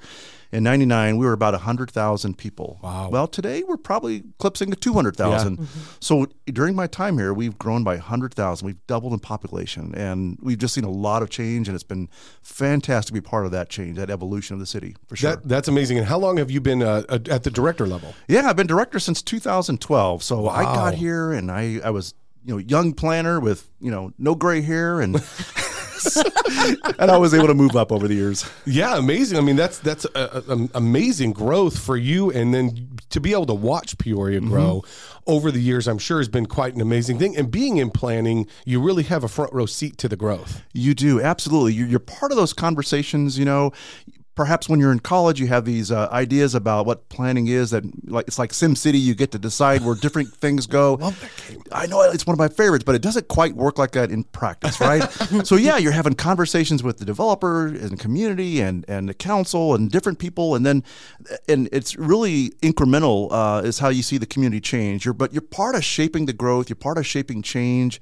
in 0.52 0.62
'99, 0.64 1.17
we 1.17 1.26
were 1.26 1.32
about 1.32 1.55
hundred 1.61 1.91
thousand 1.91 2.38
people. 2.38 2.79
Wow. 2.82 3.08
Well, 3.11 3.26
today 3.29 3.62
we're 3.62 3.76
probably 3.76 4.25
eclipsing 4.38 4.73
two 4.73 4.94
hundred 4.94 5.17
thousand. 5.17 5.58
Yeah. 5.58 5.67
So 6.00 6.26
during 6.47 6.75
my 6.75 6.87
time 6.87 7.19
here, 7.19 7.32
we've 7.32 7.58
grown 7.58 7.85
by 7.85 7.99
hundred 7.99 8.35
thousand. 8.35 8.67
We've 8.67 8.87
doubled 8.87 9.12
in 9.12 9.19
population, 9.20 9.94
and 9.94 10.38
we've 10.41 10.58
just 10.58 10.75
seen 10.75 10.85
a 10.85 10.91
lot 10.91 11.23
of 11.23 11.31
change. 11.31 11.69
And 11.69 11.75
it's 11.75 11.85
been 11.85 12.08
fantastic 12.43 13.08
to 13.08 13.12
be 13.12 13.20
part 13.20 13.44
of 13.44 13.52
that 13.52 13.69
change, 13.69 13.97
that 13.97 14.11
evolution 14.11 14.55
of 14.55 14.61
the 14.61 14.67
city, 14.67 14.97
for 15.06 15.17
sure. 15.17 15.37
That, 15.37 15.49
that's 15.49 15.69
amazing. 15.69 15.99
And 15.99 16.06
how 16.06 16.19
long 16.19 16.37
have 16.37 16.50
you 16.50 16.61
been 16.61 16.82
uh, 16.82 17.03
at 17.08 17.43
the 17.43 17.50
director 17.50 17.87
level? 17.87 18.14
Yeah, 18.29 18.49
I've 18.49 18.56
been 18.56 18.67
director 18.67 18.99
since 18.99 19.23
2012. 19.23 20.23
So 20.23 20.49
I 20.49 20.62
got 20.64 20.94
here 20.94 21.32
and 21.32 21.50
I, 21.50 21.81
I 21.85 21.91
was, 21.91 22.14
you 22.44 22.55
know, 22.55 22.58
young 22.58 22.93
planner 22.93 23.41
with, 23.41 23.69
you 23.81 23.91
know, 23.91 24.12
no 24.19 24.35
gray 24.35 24.61
hair 24.61 25.00
and 25.00 25.17
and 26.99 27.11
I 27.11 27.17
was 27.17 27.35
able 27.35 27.47
to 27.49 27.55
move 27.55 27.76
up 27.76 27.93
over 27.93 28.08
the 28.08 28.14
years. 28.14 28.49
Yeah, 28.67 28.97
amazing. 28.97 29.38
I 29.38 29.41
mean, 29.41 29.56
that's 29.56 29.79
that's 29.79 30.05
a, 30.14 30.43
a- 30.49 30.69
amazing 30.75 31.32
growth 31.32 31.79
for 31.79 31.97
you, 31.97 32.31
and 32.31 32.52
then 32.55 32.99
to 33.11 33.20
be 33.20 33.32
able 33.32 33.47
to 33.47 33.55
watch 33.55 33.99
Peoria 33.99 34.41
mm-hmm. 34.41 34.50
grow 34.50 34.85
over 35.26 35.50
the 35.50 35.61
years, 35.61 35.87
I'm 35.87 35.99
sure 35.99 36.19
has 36.19 36.29
been 36.29 36.47
quite 36.47 36.75
an 36.75 36.81
amazing 36.81 37.19
thing. 37.19 37.37
And 37.37 37.50
being 37.50 37.76
in 37.76 37.91
planning, 37.91 38.47
you 38.64 38.81
really 38.81 39.05
have 39.05 39.23
a 39.23 39.29
front 39.29 39.52
row 39.52 39.67
seat 39.67 39.99
to 39.99 40.08
the 40.08 40.17
growth. 40.17 40.62
You 40.73 40.94
do 40.94 41.20
absolutely. 41.20 41.75
You're, 41.75 41.87
you're 41.87 41.99
part 42.00 42.32
of 42.32 42.37
those 42.37 42.53
conversations. 42.53 43.38
You 43.38 43.44
know, 43.44 43.73
perhaps 44.40 44.70
when 44.70 44.81
you're 44.81 44.90
in 44.90 45.00
college, 45.00 45.38
you 45.38 45.48
have 45.48 45.66
these 45.66 45.90
uh, 45.90 46.08
ideas 46.10 46.54
about 46.54 46.87
what 46.87 47.06
planning 47.10 47.46
is. 47.46 47.72
That 47.72 47.84
like 48.10 48.26
it's 48.26 48.38
like 48.38 48.54
Sim 48.54 48.75
City. 48.75 48.98
You 48.98 49.14
get 49.14 49.32
to 49.32 49.38
decide 49.38 49.82
where 49.82 49.94
different 49.94 50.32
things 50.44 50.66
go. 50.66 50.94
Love 50.94 51.20
that 51.20 51.31
game. 51.46 51.62
I 51.70 51.87
know 51.87 52.00
it's 52.00 52.26
one 52.26 52.32
of 52.32 52.38
my 52.38 52.48
favorites, 52.48 52.82
but 52.82 52.94
it 52.94 53.02
doesn't 53.02 53.28
quite 53.28 53.54
work 53.54 53.76
like 53.76 53.90
that 53.90 54.10
in 54.10 54.25
practice, 54.25 54.81
right? 54.81 55.02
so 55.44 55.56
yeah, 55.56 55.76
you're 55.76 55.92
having 55.92 56.14
conversations 56.14 56.82
with 56.82 56.96
the 56.96 57.04
developer 57.04 57.66
and 57.66 58.00
community 58.00 58.62
and 58.62 58.87
and 58.88 59.10
the 59.10 59.14
council 59.14 59.75
and 59.75 59.90
different 59.90 60.19
people, 60.19 60.54
and 60.54 60.64
then 60.64 60.82
and 61.46 61.69
it's 61.70 61.96
really 61.96 62.48
incremental 62.62 63.28
uh, 63.31 63.60
is 63.62 63.78
how 63.81 63.90
you 63.90 64.02
see 64.02 64.16
the 64.16 64.25
community 64.25 64.62
change. 64.62 65.04
You're 65.04 65.12
but 65.12 65.34
you're 65.34 65.43
part 65.43 65.74
of 65.74 65.84
shaping 65.84 66.24
the 66.24 66.32
growth. 66.32 66.70
You're 66.70 66.76
part 66.76 66.96
of 66.96 67.06
shaping 67.06 67.43
change, 67.43 68.00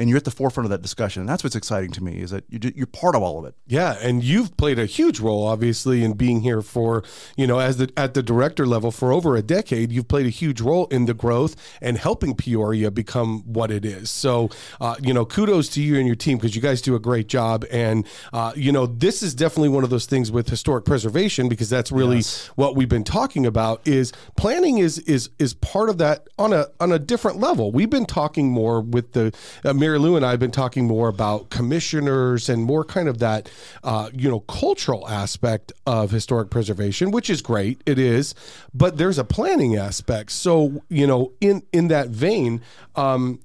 and 0.00 0.08
you're 0.08 0.16
at 0.16 0.24
the 0.24 0.30
forefront 0.30 0.64
of 0.64 0.70
that 0.70 0.80
discussion. 0.80 1.20
And 1.20 1.28
that's 1.28 1.44
what's 1.44 1.54
exciting 1.54 1.90
to 1.92 2.02
me 2.02 2.20
is 2.20 2.30
that 2.30 2.44
you 2.48 2.58
you're 2.74 2.86
part 2.86 3.14
of 3.14 3.22
all 3.22 3.38
of 3.38 3.44
it. 3.44 3.54
Yeah, 3.66 3.98
and 4.00 4.24
you've 4.24 4.56
played 4.56 4.78
a 4.78 4.86
huge 4.86 5.20
role, 5.20 5.46
obviously, 5.46 6.02
in 6.02 6.14
being 6.14 6.40
here 6.40 6.62
for 6.62 7.04
you 7.36 7.46
know 7.46 7.58
as 7.58 7.76
the 7.76 7.92
at 7.98 8.14
the 8.14 8.22
director 8.22 8.66
level 8.66 8.90
for 8.90 9.12
over 9.12 9.36
a 9.36 9.42
decade. 9.42 9.92
You've 9.92 10.08
played 10.08 10.24
a 10.24 10.30
huge 10.30 10.62
role 10.62 10.86
in 10.86 11.04
the 11.04 11.12
growth 11.12 11.54
and 11.82 11.98
helping 11.98 12.34
Peoria 12.34 12.90
become 12.90 13.42
what 13.42 13.70
it 13.70 13.84
is. 13.84 14.10
So, 14.10 14.48
uh, 14.80 14.96
you 15.02 15.12
know, 15.12 15.26
kudos 15.26 15.68
to 15.70 15.82
you 15.82 15.98
and 15.98 16.06
your 16.06 16.16
team 16.16 16.38
because 16.38 16.56
you 16.56 16.62
guys 16.62 16.80
do 16.80 16.94
a 16.94 17.00
great 17.00 17.26
job. 17.26 17.66
And 17.70 18.06
uh, 18.32 18.52
you 18.56 18.72
know, 18.72 18.86
this 18.86 19.22
is 19.22 19.34
definitely 19.34 19.68
one 19.68 19.84
of 19.84 19.90
those 19.90 20.06
things 20.06 20.32
with 20.32 20.48
historic 20.48 20.86
preservation 20.86 21.50
because 21.50 21.68
that's 21.68 21.92
really 21.92 22.22
what 22.54 22.74
we've 22.74 22.88
been 22.88 23.04
talking 23.04 23.44
about. 23.44 23.86
Is 23.86 24.12
planning 24.38 24.78
is 24.78 24.98
is 25.00 25.28
is 25.38 25.52
part 25.52 25.90
of 25.90 25.98
that 25.98 26.28
on 26.38 26.54
a 26.54 26.68
on 26.80 26.90
a 26.90 26.98
different 26.98 27.38
level. 27.38 27.70
We've 27.70 27.90
been 27.90 28.06
talking 28.06 28.48
more 28.50 28.80
with 28.80 29.12
the 29.12 29.34
uh, 29.62 29.74
Mary 29.90 29.98
Lou 29.98 30.14
and 30.14 30.24
I 30.24 30.30
have 30.30 30.38
been 30.38 30.52
talking 30.52 30.86
more 30.86 31.08
about 31.08 31.50
commissioners 31.50 32.48
and 32.48 32.62
more 32.62 32.84
kind 32.84 33.08
of 33.08 33.18
that 33.18 33.50
uh, 33.82 34.08
you 34.14 34.30
know 34.30 34.38
cultural 34.40 35.08
aspect 35.08 35.72
of 35.84 36.12
historic 36.12 36.48
preservation, 36.48 37.10
which 37.10 37.28
is 37.28 37.42
great. 37.42 37.82
It 37.86 37.98
is, 37.98 38.36
but 38.72 38.98
there's 38.98 39.18
a 39.18 39.24
planning 39.24 39.74
aspect. 39.74 40.30
So 40.30 40.84
you 40.88 41.08
know, 41.08 41.32
in 41.40 41.62
in 41.72 41.88
that 41.88 42.08
vein. 42.10 42.60
Um, 42.94 43.40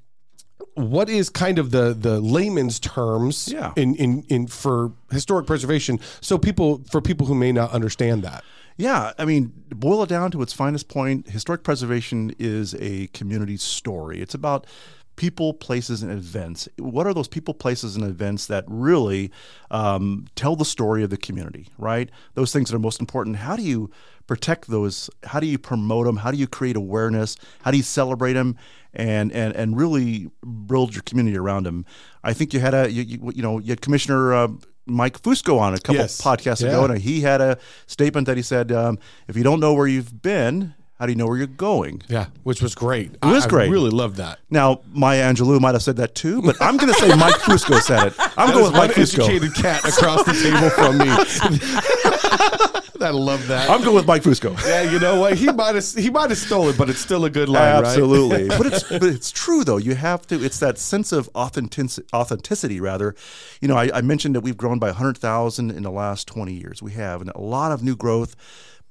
what 0.76 1.10
is 1.10 1.30
kind 1.30 1.58
of 1.58 1.72
the 1.72 1.94
the 1.94 2.20
layman's 2.20 2.80
terms 2.80 3.48
Yeah. 3.52 3.72
in, 3.78 3.96
in 3.96 4.24
in 4.28 4.48
for 4.48 4.92
historic 5.10 5.48
preservation 5.48 6.02
so 6.20 6.38
people 6.38 6.84
for 6.92 7.00
people 7.02 7.28
who 7.28 7.36
may 7.36 7.54
not 7.54 7.72
understand 7.72 8.24
that 8.24 8.44
Yeah, 8.78 9.14
I 9.18 9.24
mean, 9.24 9.54
boil 9.70 10.04
it 10.04 10.10
down 10.10 10.32
to 10.32 10.42
its 10.42 10.52
finest 10.52 10.90
point, 10.90 11.30
historic 11.30 11.64
preservation 11.64 12.36
is 12.38 12.76
a 12.76 13.08
community 13.14 13.56
story. 13.56 14.20
It's 14.22 14.34
about 14.36 14.68
people, 15.16 15.54
places, 15.54 16.04
and 16.04 16.12
events. 16.12 16.68
What 16.78 17.08
are 17.08 17.14
those 17.14 17.28
people, 17.28 17.54
places, 17.54 17.96
and 17.96 18.04
events 18.06 18.48
that 18.48 18.64
really 18.68 19.32
um, 19.72 20.26
tell 20.36 20.56
the 20.56 20.66
story 20.66 21.04
of 21.04 21.10
the 21.10 21.18
community, 21.18 21.68
right? 21.78 22.10
Those 22.34 22.52
things 22.52 22.70
that 22.70 22.76
are 22.76 22.80
most 22.80 23.00
important. 23.00 23.38
How 23.38 23.56
do 23.56 23.64
you 23.64 23.90
protect 24.28 24.68
those? 24.68 25.10
How 25.24 25.40
do 25.40 25.48
you 25.48 25.58
promote 25.58 26.06
them? 26.06 26.18
How 26.18 26.32
do 26.32 26.38
you 26.38 26.48
create 26.48 26.76
awareness? 26.76 27.38
How 27.62 27.72
do 27.72 27.78
you 27.78 27.84
celebrate 27.84 28.34
them? 28.34 28.58
And, 28.94 29.32
and, 29.34 29.54
and 29.56 29.76
really 29.78 30.30
build 30.68 30.94
your 30.96 31.04
community 31.04 31.38
around 31.38 31.64
them. 31.66 31.86
I 32.24 32.32
think 32.32 32.54
you 32.54 32.62
had 32.62 32.74
a 32.74 32.90
you, 32.90 33.04
you, 33.04 33.32
you 33.36 33.42
know 33.44 33.60
you 33.60 33.70
had 33.72 33.82
Commissioner 33.82 34.34
uh, 34.34 34.48
Mike 34.86 35.22
Fusco 35.22 35.60
on 35.60 35.74
a 35.74 35.80
couple 35.80 35.96
Yes. 36.02 36.22
podcasts 36.22 36.62
Yeah. 36.62 36.70
ago, 36.70 36.86
and 36.86 36.98
he 37.02 37.20
had 37.20 37.42
a 37.42 37.58
statement 37.88 38.26
that 38.28 38.38
he 38.38 38.44
said, 38.44 38.72
um, 38.72 38.98
"If 39.28 39.36
you 39.36 39.44
don't 39.44 39.60
know 39.60 39.74
where 39.74 39.86
you've 39.88 40.22
been, 40.22 40.76
how 41.00 41.06
do 41.06 41.12
you 41.12 41.18
know 41.18 41.28
where 41.28 41.38
you're 41.38 41.48
going? 41.48 42.02
Yeah, 42.08 42.28
which 42.44 42.62
was 42.62 42.74
great. 42.74 43.16
It 43.16 43.26
was 43.26 43.46
I, 43.46 43.50
great. 43.50 43.68
I 43.68 43.72
really 43.72 43.90
loved 43.90 44.18
that. 44.18 44.40
Now, 44.50 44.82
Maya 44.94 45.24
Angelou 45.32 45.60
might 45.60 45.76
have 45.76 45.84
said 45.84 45.98
that 45.98 46.16
too, 46.16 46.42
but 46.42 46.56
I'm 46.62 46.78
going 46.78 46.92
to 46.94 47.00
say 47.00 47.14
Mike 47.16 47.36
Fusco 47.36 47.82
said 47.82 48.08
it. 48.08 48.14
I'm 48.38 48.52
going 48.52 48.64
with 48.64 48.74
Mike 48.74 48.92
Fusco. 48.92 49.24
educated 49.24 49.54
cat 49.56 49.86
across 49.86 50.24
the 50.24 50.34
table 50.34 50.70
from 50.70 50.98
me. 50.98 52.72
I 53.02 53.10
love 53.10 53.48
that. 53.48 53.70
I'm 53.70 53.84
going 53.84 53.96
with 53.96 54.08
Mike 54.08 54.24
Fusco. 54.24 54.58
yeah, 54.66 54.82
you 54.82 55.00
know 55.00 55.20
what? 55.20 55.36
He 55.38 55.52
might 55.52 55.76
have 55.76 55.86
he 55.94 56.10
might 56.10 56.30
have 56.30 56.40
stolen, 56.40 56.76
but 56.78 56.90
it's 56.90 57.00
still 57.00 57.26
a 57.26 57.30
good 57.30 57.50
line, 57.50 57.62
right? 57.62 57.86
Absolutely, 57.86 58.48
but 58.58 58.66
it's 58.66 58.84
but 58.84 59.04
it's 59.04 59.32
true 59.32 59.64
though. 59.64 59.78
You 59.78 59.96
have 59.96 60.26
to. 60.28 60.44
It's 60.44 60.60
that 60.60 60.78
sense 60.78 61.12
of 61.12 61.30
authenticity. 61.36 62.08
Authenticity, 62.14 62.80
rather. 62.80 63.16
You 63.62 63.68
know, 63.68 63.76
I, 63.78 63.90
I 63.94 64.02
mentioned 64.02 64.36
that 64.36 64.42
we've 64.42 64.58
grown 64.58 64.80
by 64.80 64.92
hundred 64.92 65.18
thousand 65.18 65.72
in 65.72 65.84
the 65.84 65.92
last 65.92 66.28
twenty 66.28 66.54
years. 66.54 66.82
We 66.82 66.94
have, 66.94 67.22
and 67.22 67.30
a 67.36 67.42
lot 67.42 67.72
of 67.72 67.84
new 67.84 67.96
growth. 67.96 68.36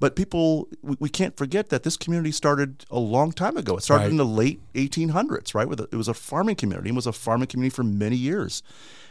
But 0.01 0.17
people, 0.17 0.69
we, 0.83 0.97
we 1.01 1.09
can't 1.09 1.37
forget 1.37 1.69
that 1.71 1.83
this 1.83 1.97
community 1.97 2.33
started 2.33 2.85
a 2.91 2.99
long 2.99 3.33
time 3.33 3.57
ago. 3.57 3.77
It 3.77 3.83
started 3.83 4.05
Right. 4.05 4.11
in 4.11 4.17
the 4.17 4.25
late 4.27 4.61
1800s, 4.75 5.55
right? 5.55 5.69
With 5.69 5.81
a, 5.81 5.85
it 5.85 5.97
was 5.97 6.09
a 6.09 6.15
farming 6.15 6.57
community. 6.57 6.91
It 6.91 6.95
was 6.95 7.07
a 7.07 7.13
farming 7.13 7.47
community 7.49 7.75
for 7.75 7.85
many 7.85 8.17
years. 8.17 8.63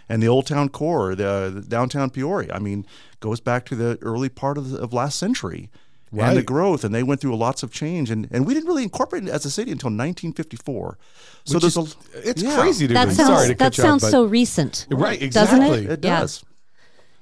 And 0.09 0.21
the 0.21 0.27
Old 0.27 0.45
Town 0.47 0.67
Core, 0.69 1.15
the, 1.15 1.49
the 1.55 1.61
downtown 1.61 2.09
Peoria, 2.09 2.53
I 2.53 2.59
mean, 2.59 2.85
goes 3.21 3.39
back 3.39 3.65
to 3.67 3.75
the 3.75 3.97
early 4.01 4.27
part 4.29 4.57
of, 4.57 4.71
the, 4.71 4.77
of 4.79 4.91
last 4.93 5.17
century. 5.17 5.69
And 6.15 6.37
the 6.37 6.43
growth, 6.43 6.83
and 6.83 6.93
they 6.93 7.01
went 7.01 7.21
through 7.21 7.35
lots 7.37 7.63
of 7.63 7.71
change, 7.71 8.11
and, 8.11 8.27
and 8.29 8.45
we 8.45 8.53
didn't 8.53 8.67
really 8.67 8.83
incorporate 8.83 9.23
it 9.23 9.29
as 9.31 9.45
a 9.45 9.49
city 9.49 9.71
until 9.71 9.87
1954. 9.87 10.97
So 11.43 11.55
Which 11.55 11.61
there's 11.63 11.75
is- 11.77 11.95
a 12.15 12.29
it's 12.29 12.43
yeah, 12.43 12.55
crazy 12.59 12.87
to 12.87 12.93
That 12.93 13.07
me. 13.07 13.13
sounds 13.15 13.29
Sorry 13.29 13.47
to 13.47 13.53
that 13.55 13.57
cut 13.57 13.77
you 13.79 13.83
off, 13.83 13.89
sounds 13.89 14.03
but- 14.03 14.11
so 14.11 14.25
recent, 14.25 14.85
Right, 14.91 15.19
Doesn't 15.31 15.59
exactly. 15.63 15.85
it? 15.85 15.91
It 15.91 16.05
Yeah. 16.05 16.19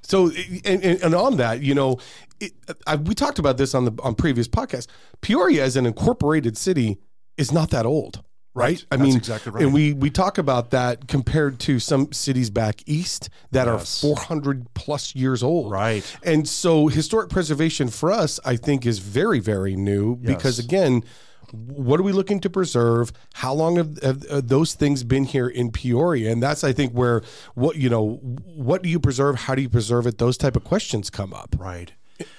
So, 0.01 0.31
and, 0.65 0.83
and, 0.83 1.15
on 1.15 1.37
that, 1.37 1.61
you 1.61 1.75
know, 1.75 1.99
it, 2.39 2.53
I, 2.87 2.95
we 2.95 3.13
talked 3.13 3.39
about 3.39 3.57
this 3.57 3.75
on 3.75 3.85
the 3.85 3.93
on 4.01 4.15
previous 4.15 4.47
podcast. 4.47 4.87
Peoria, 5.21 5.63
as 5.63 5.75
an 5.75 5.85
incorporated 5.85 6.57
city, 6.57 6.97
is 7.37 7.51
not 7.51 7.69
that 7.69 7.85
old, 7.85 8.23
right? 8.53 8.83
I 8.91 8.97
mean, 8.97 9.17
exactly 9.17 9.51
right. 9.51 9.63
And 9.63 9.73
we 9.73 9.93
we 9.93 10.09
talk 10.09 10.37
about 10.37 10.71
that 10.71 11.07
compared 11.07 11.59
to 11.61 11.79
some 11.79 12.11
cities 12.11 12.49
back 12.49 12.81
east 12.87 13.29
that 13.51 13.67
Yes. 13.67 14.03
are 14.03 14.07
400 14.15 14.73
plus 14.73 15.15
years 15.15 15.43
old, 15.43 15.71
Right. 15.71 16.03
And 16.23 16.47
so, 16.47 16.87
historic 16.87 17.29
preservation 17.29 17.89
for 17.89 18.11
us, 18.11 18.39
I 18.43 18.55
think, 18.55 18.85
is 18.85 18.99
very 18.99 19.39
very 19.39 19.75
new 19.75 20.15
because 20.15 20.57
again. 20.59 21.03
What 21.51 21.99
are 21.99 22.03
we 22.03 22.11
looking 22.11 22.39
to 22.41 22.49
preserve? 22.49 23.11
How 23.33 23.53
long 23.53 23.75
have, 23.75 24.01
have 24.01 24.25
uh, 24.25 24.41
those 24.43 24.73
things 24.73 25.03
been 25.03 25.25
here 25.25 25.47
in 25.47 25.71
Peoria? 25.71 26.31
And 26.31 26.41
that's, 26.41 26.63
I 26.63 26.73
think, 26.73 26.93
where 26.93 27.21
what 27.55 27.75
you 27.75 27.89
know, 27.89 28.15
what 28.45 28.83
do 28.83 28.89
you 28.89 28.99
preserve? 28.99 29.35
How 29.35 29.55
do 29.55 29.61
you 29.61 29.69
preserve 29.69 30.07
it? 30.07 30.17
Those 30.17 30.37
type 30.37 30.55
of 30.55 30.63
questions 30.63 31.09
come 31.09 31.33
up. 31.33 31.55
Right. 31.57 31.91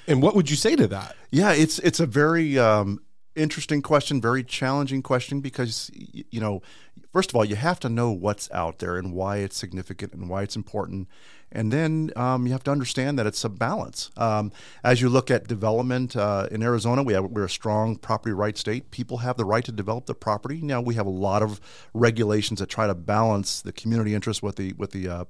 And 0.06 0.22
what 0.22 0.34
would 0.34 0.50
you 0.50 0.56
say 0.56 0.76
to 0.76 0.86
that? 0.88 1.16
Yeah, 1.30 1.52
it's 1.52 1.78
it's 1.80 2.00
a 2.00 2.06
very 2.06 2.58
um, 2.58 3.00
interesting 3.34 3.82
question, 3.82 4.20
very 4.20 4.44
challenging 4.44 5.02
question 5.02 5.40
because 5.40 5.90
you 5.94 6.40
know, 6.40 6.62
first 7.12 7.30
of 7.30 7.36
all, 7.36 7.44
you 7.44 7.56
have 7.56 7.80
to 7.80 7.88
know 7.88 8.10
what's 8.10 8.50
out 8.52 8.78
there 8.78 8.96
and 8.96 9.12
why 9.12 9.38
it's 9.38 9.56
significant 9.56 10.12
and 10.12 10.28
why 10.28 10.42
it's 10.42 10.56
important, 10.56 11.08
and 11.52 11.72
then 11.72 12.10
um, 12.16 12.46
you 12.46 12.52
have 12.52 12.64
to 12.64 12.70
understand 12.70 13.18
that 13.18 13.26
it's 13.26 13.44
a 13.44 13.48
balance. 13.48 14.10
Um, 14.16 14.52
as 14.82 15.00
you 15.00 15.08
look 15.08 15.30
at 15.30 15.46
development 15.46 16.16
uh, 16.16 16.48
in 16.50 16.62
Arizona, 16.62 17.02
we 17.02 17.12
have 17.12 17.24
we're 17.24 17.44
a 17.44 17.50
strong 17.50 17.96
property 17.96 18.32
right 18.32 18.56
state. 18.56 18.90
People 18.90 19.18
have 19.18 19.36
the 19.36 19.44
right 19.44 19.64
to 19.64 19.72
develop 19.72 20.06
the 20.06 20.14
property. 20.14 20.60
Now 20.62 20.80
we 20.80 20.94
have 20.94 21.06
a 21.06 21.10
lot 21.10 21.42
of 21.42 21.60
regulations 21.94 22.60
that 22.60 22.68
try 22.68 22.86
to 22.86 22.94
balance 22.94 23.60
the 23.60 23.72
community 23.72 24.14
interest 24.14 24.42
with 24.42 24.56
the 24.56 24.72
with 24.74 24.92
the 24.92 25.08
uh, 25.08 25.24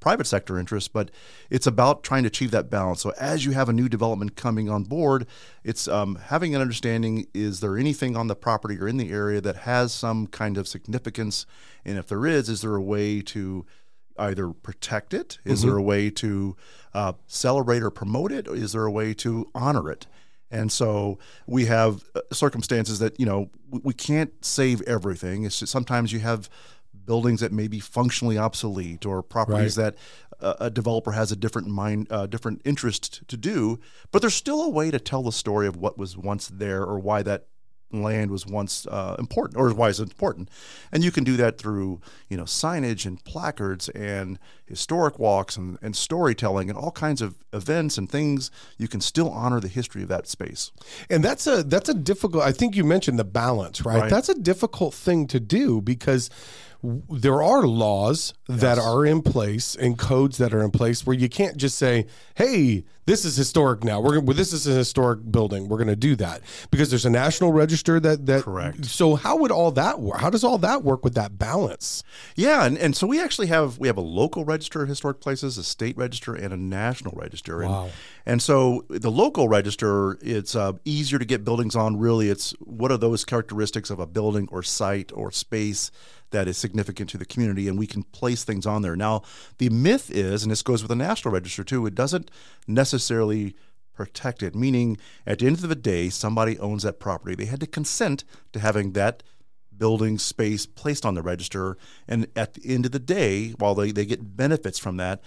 private 0.00 0.26
sector 0.26 0.58
interest, 0.58 0.92
but 0.92 1.10
it's 1.48 1.66
about 1.66 2.02
trying 2.02 2.24
to 2.24 2.26
achieve 2.26 2.50
that 2.50 2.68
balance. 2.68 3.00
So 3.00 3.12
as 3.18 3.44
you 3.44 3.52
have 3.52 3.68
a 3.68 3.72
new 3.72 3.88
development 3.88 4.36
coming 4.36 4.68
on 4.68 4.84
board, 4.84 5.26
it's 5.64 5.88
um, 5.88 6.16
having 6.16 6.54
an 6.54 6.60
understanding: 6.60 7.26
is 7.32 7.60
there 7.60 7.78
anything 7.78 8.16
on 8.16 8.26
the 8.26 8.36
property 8.36 8.78
or 8.78 8.88
in 8.88 8.96
the 8.96 9.10
area 9.10 9.40
that 9.40 9.56
has 9.56 9.92
some 9.92 10.26
kind 10.26 10.58
of 10.58 10.68
significance, 10.68 11.46
and 11.84 11.98
if 11.98 12.08
there 12.08 12.26
is, 12.26 12.48
is 12.48 12.60
there 12.62 12.74
a 12.74 12.82
way 12.82 13.22
to 13.22 13.64
either 14.18 14.50
protect 14.50 15.14
it? 15.14 15.38
Is 15.44 15.62
there 15.62 15.76
a 15.76 15.82
way 15.82 16.10
to 16.10 16.56
uh, 16.94 17.12
celebrate 17.26 17.82
or 17.82 17.90
promote 17.90 18.32
it? 18.32 18.48
Or 18.48 18.54
is 18.54 18.72
there 18.72 18.84
a 18.84 18.90
way 18.90 19.14
to 19.14 19.50
honor 19.54 19.90
it? 19.90 20.06
And 20.50 20.70
so 20.70 21.18
we 21.46 21.64
have 21.64 22.04
uh, 22.14 22.20
circumstances 22.32 22.98
that 22.98 23.18
you 23.18 23.24
know 23.24 23.50
we, 23.70 23.94
can't 23.94 24.32
save 24.44 24.82
everything. 24.82 25.44
It's 25.44 25.60
just 25.60 25.72
sometimes 25.72 26.12
you 26.12 26.20
have 26.20 26.50
buildings 27.06 27.40
that 27.40 27.52
may 27.52 27.68
be 27.68 27.80
functionally 27.80 28.36
obsolete 28.38 29.06
or 29.06 29.22
properties 29.22 29.74
that 29.76 29.96
uh, 30.40 30.54
a 30.60 30.70
developer 30.70 31.12
has 31.12 31.32
a 31.32 31.36
different 31.36 31.68
mind, 31.68 32.06
uh, 32.10 32.26
different 32.26 32.60
interest 32.64 33.26
to 33.28 33.36
do. 33.36 33.80
But 34.10 34.20
there's 34.20 34.34
still 34.34 34.62
a 34.62 34.68
way 34.68 34.90
to 34.90 35.00
tell 35.00 35.22
the 35.22 35.32
story 35.32 35.66
of 35.66 35.76
what 35.76 35.96
was 35.96 36.16
once 36.16 36.48
there 36.48 36.82
or 36.82 36.98
why 36.98 37.22
that 37.22 37.46
land 37.92 38.30
was 38.30 38.46
once 38.46 38.86
uh, 38.86 39.16
important 39.18 39.58
or 39.58 39.72
why 39.74 39.88
it's 39.88 39.98
important 39.98 40.48
and 40.90 41.04
you 41.04 41.10
can 41.10 41.24
do 41.24 41.36
that 41.36 41.58
through 41.58 42.00
you 42.28 42.36
know 42.36 42.44
signage 42.44 43.04
and 43.04 43.22
placards 43.24 43.88
and 43.90 44.38
historic 44.64 45.18
walks 45.18 45.56
and, 45.56 45.78
and 45.82 45.94
storytelling 45.94 46.70
and 46.70 46.78
all 46.78 46.90
kinds 46.92 47.20
of 47.20 47.36
events 47.52 47.98
and 47.98 48.08
things 48.08 48.50
you 48.78 48.88
can 48.88 49.00
still 49.00 49.30
honor 49.30 49.60
the 49.60 49.68
history 49.68 50.02
of 50.02 50.08
that 50.08 50.26
space 50.26 50.70
And 51.10 51.24
that's 51.24 51.46
a 51.46 51.62
that's 51.62 51.88
a 51.88 51.94
difficult. 51.94 52.42
I 52.44 52.52
think 52.52 52.76
you 52.76 52.84
mentioned 52.84 53.18
the 53.18 53.24
balance, 53.24 53.84
right? 53.84 54.02
Right. 54.02 54.10
That's 54.10 54.28
a 54.28 54.34
difficult 54.34 54.94
thing 54.94 55.26
to 55.28 55.40
do 55.40 55.80
because 55.80 56.30
there 56.82 57.42
are 57.42 57.62
laws 57.62 58.34
that 58.48 58.78
are 58.78 59.06
in 59.06 59.22
place 59.22 59.76
and 59.76 59.98
codes 59.98 60.38
that 60.38 60.52
are 60.52 60.62
in 60.62 60.70
place 60.70 61.06
where 61.06 61.16
you 61.16 61.28
can't 61.28 61.56
just 61.56 61.78
say, 61.78 62.06
"Hey, 62.34 62.84
this 63.04 63.24
is 63.24 63.36
historic 63.36 63.82
now. 63.82 64.00
We're 64.00 64.14
gonna, 64.14 64.26
well, 64.26 64.36
this 64.36 64.52
is 64.52 64.66
a 64.66 64.72
historic 64.72 65.30
building. 65.30 65.68
We're 65.68 65.78
going 65.78 65.88
to 65.88 65.96
do 65.96 66.14
that 66.16 66.40
because 66.70 66.90
there's 66.90 67.04
a 67.04 67.10
national 67.10 67.52
register 67.52 67.98
that 67.98 68.26
that 68.26 68.44
Correct. 68.44 68.84
So 68.84 69.16
how 69.16 69.36
would 69.36 69.50
all 69.50 69.72
that 69.72 70.00
work? 70.00 70.20
How 70.20 70.30
does 70.30 70.44
all 70.44 70.58
that 70.58 70.84
work 70.84 71.04
with 71.04 71.14
that 71.14 71.36
balance? 71.36 72.04
Yeah, 72.36 72.64
and, 72.64 72.78
and 72.78 72.96
so 72.96 73.06
we 73.06 73.20
actually 73.20 73.48
have 73.48 73.78
we 73.78 73.88
have 73.88 73.96
a 73.96 74.02
local 74.02 74.44
register 74.44 74.82
of 74.82 74.88
historic 74.88 75.20
places, 75.20 75.58
a 75.58 75.64
state 75.64 75.96
register, 75.96 76.34
and 76.34 76.52
a 76.52 76.56
national 76.56 77.14
register. 77.16 77.66
Wow. 77.66 77.84
And, 77.84 77.92
and 78.24 78.42
so 78.42 78.84
the 78.88 79.10
local 79.10 79.48
register, 79.48 80.18
it's 80.22 80.54
uh, 80.54 80.74
easier 80.84 81.18
to 81.18 81.24
get 81.24 81.44
buildings 81.44 81.74
on. 81.74 81.98
Really, 81.98 82.30
it's 82.30 82.52
what 82.60 82.92
are 82.92 82.98
those 82.98 83.24
characteristics 83.24 83.90
of 83.90 83.98
a 83.98 84.06
building 84.06 84.48
or 84.52 84.62
site 84.62 85.10
or 85.12 85.32
space 85.32 85.90
that 86.32 86.48
is 86.48 86.58
significant 86.58 87.08
to 87.10 87.18
the 87.18 87.24
community, 87.24 87.68
and 87.68 87.78
we 87.78 87.86
can 87.86 88.02
place 88.04 88.44
things 88.44 88.66
on 88.66 88.82
there. 88.82 88.96
Now, 88.96 89.22
the 89.58 89.70
myth 89.70 90.10
is, 90.10 90.42
and 90.42 90.50
this 90.52 90.62
goes 90.62 90.82
with 90.82 90.88
the 90.90 90.96
national 90.96 91.32
register 91.32 91.64
too, 91.64 91.86
it 91.86 91.94
doesn't 91.94 92.30
necessarily 92.66 93.54
protect 93.94 94.42
it. 94.42 94.54
Meaning, 94.54 94.96
at 95.26 95.38
the 95.38 95.46
end 95.46 95.56
of 95.62 95.68
the 95.68 95.74
day, 95.74 96.08
somebody 96.08 96.58
owns 96.58 96.82
that 96.82 96.98
property. 96.98 97.34
They 97.34 97.44
had 97.44 97.60
to 97.60 97.66
consent 97.66 98.24
to 98.52 98.58
having 98.60 98.92
that 98.92 99.22
building 99.76 100.18
space 100.18 100.64
placed 100.66 101.04
on 101.04 101.14
the 101.14 101.22
register. 101.22 101.76
And 102.08 102.26
at 102.36 102.54
the 102.54 102.74
end 102.74 102.86
of 102.86 102.92
the 102.92 102.98
day, 102.98 103.50
while 103.58 103.74
they, 103.74 103.90
they 103.90 104.04
get 104.06 104.36
benefits 104.36 104.78
from 104.78 104.96
that, 104.98 105.22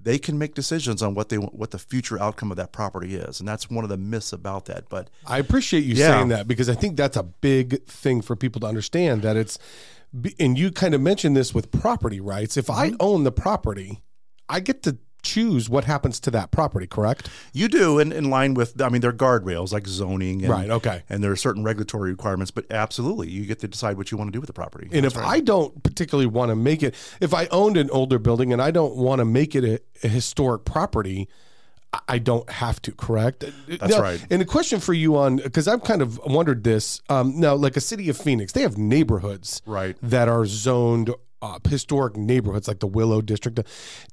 they 0.00 0.18
can 0.18 0.38
make 0.38 0.54
decisions 0.54 1.02
on 1.02 1.14
what 1.14 1.30
they 1.30 1.36
what 1.36 1.70
the 1.70 1.78
future 1.78 2.20
outcome 2.20 2.50
of 2.50 2.58
that 2.58 2.72
property 2.72 3.14
is. 3.14 3.40
And 3.40 3.48
that's 3.48 3.70
one 3.70 3.84
of 3.84 3.88
the 3.90 3.96
myths 3.96 4.32
about 4.34 4.66
that. 4.66 4.88
But 4.90 5.08
I 5.26 5.38
appreciate 5.38 5.84
you 5.84 5.94
Yeah. 5.94 6.08
saying 6.10 6.28
that 6.28 6.46
because 6.46 6.68
I 6.68 6.74
think 6.74 6.96
that's 6.96 7.16
a 7.16 7.22
big 7.22 7.84
thing 7.86 8.20
for 8.20 8.36
people 8.36 8.60
to 8.60 8.66
understand 8.66 9.22
that 9.22 9.36
it's, 9.36 9.58
and 10.38 10.58
you 10.58 10.70
kind 10.70 10.94
of 10.94 11.00
mentioned 11.00 11.36
this 11.36 11.52
with 11.54 11.70
property 11.70 12.20
rights. 12.20 12.56
If 12.56 12.66
Mm-hmm. 12.66 12.94
I 12.94 12.96
own 13.00 13.24
the 13.24 13.32
property, 13.32 14.00
I 14.48 14.60
get 14.60 14.82
to 14.84 14.98
choose 15.22 15.70
what 15.70 15.84
happens 15.84 16.20
to 16.20 16.30
that 16.30 16.50
property, 16.50 16.86
correct? 16.86 17.30
you 17.54 17.66
do 17.66 17.98
in, 17.98 18.12
in 18.12 18.28
line 18.28 18.52
with, 18.52 18.80
I 18.82 18.90
mean, 18.90 19.00
there 19.00 19.10
are 19.10 19.14
guardrails 19.14 19.72
like 19.72 19.86
zoning. 19.86 20.42
And, 20.42 20.50
Right, 20.50 20.68
okay. 20.68 21.02
And 21.08 21.24
there 21.24 21.32
are 21.32 21.36
certain 21.36 21.64
regulatory 21.64 22.10
requirements, 22.10 22.50
but 22.50 22.66
absolutely, 22.70 23.30
you 23.30 23.46
get 23.46 23.58
to 23.60 23.68
decide 23.68 23.96
what 23.96 24.10
you 24.10 24.18
want 24.18 24.28
to 24.28 24.32
do 24.32 24.40
with 24.40 24.48
the 24.48 24.52
property. 24.52 24.88
And 24.92 25.04
That's 25.04 25.14
if 25.14 25.20
right. 25.20 25.28
I 25.38 25.40
don't 25.40 25.82
particularly 25.82 26.26
want 26.26 26.50
to 26.50 26.56
make 26.56 26.82
it, 26.82 26.94
if 27.20 27.32
I 27.32 27.46
owned 27.46 27.76
an 27.78 27.88
older 27.90 28.18
building 28.18 28.52
and 28.52 28.60
I 28.60 28.70
don't 28.70 28.96
want 28.96 29.20
to 29.20 29.24
make 29.24 29.54
it 29.54 29.64
a, 29.64 29.80
a 30.06 30.08
historic 30.08 30.64
property, 30.66 31.28
I- 32.08 32.18
don't 32.18 32.48
have 32.48 32.80
to, 32.82 32.92
correct? 32.92 33.44
That's 33.68 33.98
right. 33.98 34.24
And 34.30 34.40
a 34.40 34.44
question 34.46 34.80
for 34.80 34.94
you 34.94 35.16
on, 35.16 35.36
because 35.36 35.68
I've 35.68 35.84
kind 35.84 36.00
of 36.00 36.18
wondered 36.24 36.64
this. 36.64 37.02
Um, 37.10 37.38
now, 37.38 37.54
like 37.54 37.76
a 37.76 37.80
city 37.80 38.08
of 38.08 38.16
Phoenix, 38.16 38.52
they 38.52 38.62
have 38.62 38.78
neighborhoods 38.78 39.60
Right. 39.66 39.96
that 40.02 40.28
are 40.28 40.46
zoned 40.46 41.10
up, 41.42 41.66
historic 41.66 42.16
neighborhoods 42.16 42.66
like 42.66 42.78
the 42.80 42.88
Willo 42.88 43.24
District. 43.24 43.60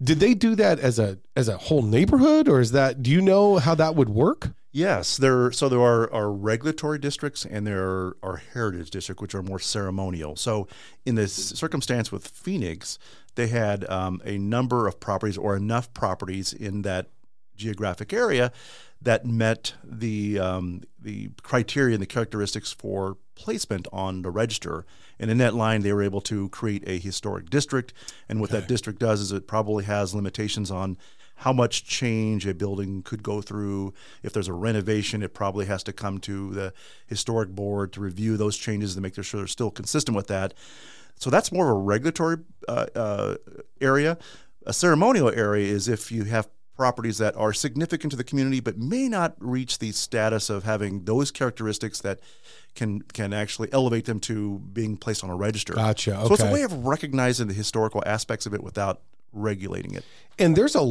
Did 0.04 0.20
they 0.20 0.34
do 0.34 0.56
that 0.56 0.80
as 0.80 1.00
a 1.00 1.20
as 1.38 1.48
a 1.48 1.56
whole 1.58 1.82
neighborhood, 1.84 2.50
or 2.50 2.60
is 2.60 2.72
that? 2.74 3.02
Do 3.02 3.10
you 3.10 3.22
know 3.22 3.58
how 3.60 3.76
that 3.76 3.96
would 3.96 4.10
work? 4.10 4.50
Yes, 4.74 5.18
there. 5.18 5.52
So 5.52 5.68
there 5.70 5.82
are, 5.82 6.12
are 6.14 6.32
regulatory 6.32 6.98
districts 6.98 7.46
and 7.46 7.68
there 7.68 7.84
are, 7.84 8.18
are 8.24 8.38
heritage 8.54 8.90
districts, 8.90 9.22
which 9.22 9.36
are 9.36 9.44
more 9.44 9.60
ceremonial. 9.60 10.36
So 10.38 10.68
in 11.06 11.16
this 11.16 11.34
circumstance 11.34 12.10
with 12.12 12.28
Phoenix, 12.28 12.98
they 13.36 13.48
had 13.48 13.90
um, 13.90 14.22
a 14.26 14.38
number 14.38 14.88
of 14.88 15.00
properties 15.00 15.38
or 15.38 15.58
enough 15.58 15.94
properties 15.94 16.54
in 16.54 16.84
that 16.84 17.08
geographic 17.62 18.14
area 18.14 18.52
that 19.02 19.26
met 19.26 19.74
the 19.84 20.40
um, 20.40 20.82
the 21.02 21.30
criteria 21.42 21.96
and 21.96 22.02
the 22.02 22.08
characteristics 22.08 22.72
for 22.72 23.18
placement 23.36 23.88
on 23.92 24.22
the 24.22 24.30
register. 24.30 24.86
And 25.20 25.32
in 25.32 25.38
that 25.40 25.54
line, 25.54 25.82
they 25.82 25.94
were 25.94 26.04
able 26.04 26.22
to 26.22 26.50
create 26.50 26.84
a 26.88 27.00
historic 27.00 27.50
district. 27.50 27.94
And 28.28 28.40
what 28.40 28.50
that 28.52 28.68
district 28.68 29.00
does 29.00 29.22
is 29.22 29.32
it 29.32 29.48
probably 29.48 29.84
has 29.86 30.14
limitations 30.14 30.72
on 30.72 30.98
how 31.36 31.54
much 31.54 31.84
change 31.84 32.46
a 32.46 32.54
building 32.54 33.02
could 33.02 33.24
go 33.24 33.42
through. 33.42 33.94
If 34.22 34.32
there's 34.34 34.48
a 34.48 34.54
renovation, 34.54 35.24
it 35.24 35.34
probably 35.34 35.66
has 35.66 35.84
to 35.84 35.94
come 35.94 36.20
to 36.20 36.52
the 36.52 36.74
historic 37.08 37.50
board 37.50 37.94
to 37.94 38.02
review 38.02 38.38
those 38.38 38.58
changes 38.58 38.94
to 38.94 39.02
make 39.02 39.16
sure 39.16 39.40
they're 39.40 39.48
still 39.48 39.72
consistent 39.72 40.16
with 40.16 40.28
that. 40.28 40.54
So 41.16 41.30
that's 41.30 41.52
more 41.52 41.72
of 41.72 41.78
a 41.78 41.80
regulatory 41.80 42.38
uh, 42.68 42.88
uh, 42.96 43.36
area. 43.80 44.18
A 44.68 44.74
ceremonial 44.74 45.30
area 45.30 45.68
is 45.72 45.88
if 45.88 46.12
you 46.12 46.26
have 46.26 46.48
properties 46.82 47.20
that 47.20 47.36
are 47.36 47.54
significant 47.54 48.10
to 48.10 48.18
the 48.18 48.24
community 48.24 48.60
but 48.60 48.76
may 48.80 49.08
not 49.08 49.36
reach 49.38 49.78
the 49.78 49.92
status 49.92 50.50
of 50.50 50.64
having 50.64 51.06
those 51.06 51.30
characteristics 51.30 52.02
that 52.02 52.20
can 52.74 53.02
can 53.14 53.34
actually 53.34 53.70
elevate 53.72 54.06
them 54.06 54.20
to 54.20 54.58
being 54.74 54.98
placed 54.98 55.24
on 55.24 55.30
a 55.30 55.36
register. 55.36 55.74
Gotcha. 55.74 56.14
So 56.26 56.34
it's 56.34 56.42
a 56.42 56.52
way 56.52 56.64
of 56.64 56.72
recognizing 56.86 57.48
the 57.48 57.54
historical 57.54 58.02
aspects 58.06 58.48
of 58.48 58.54
it 58.56 58.64
without 58.64 59.02
regulating 59.32 59.94
it. 59.94 60.04
and 60.40 60.56
there's 60.56 60.76
a 60.76 60.84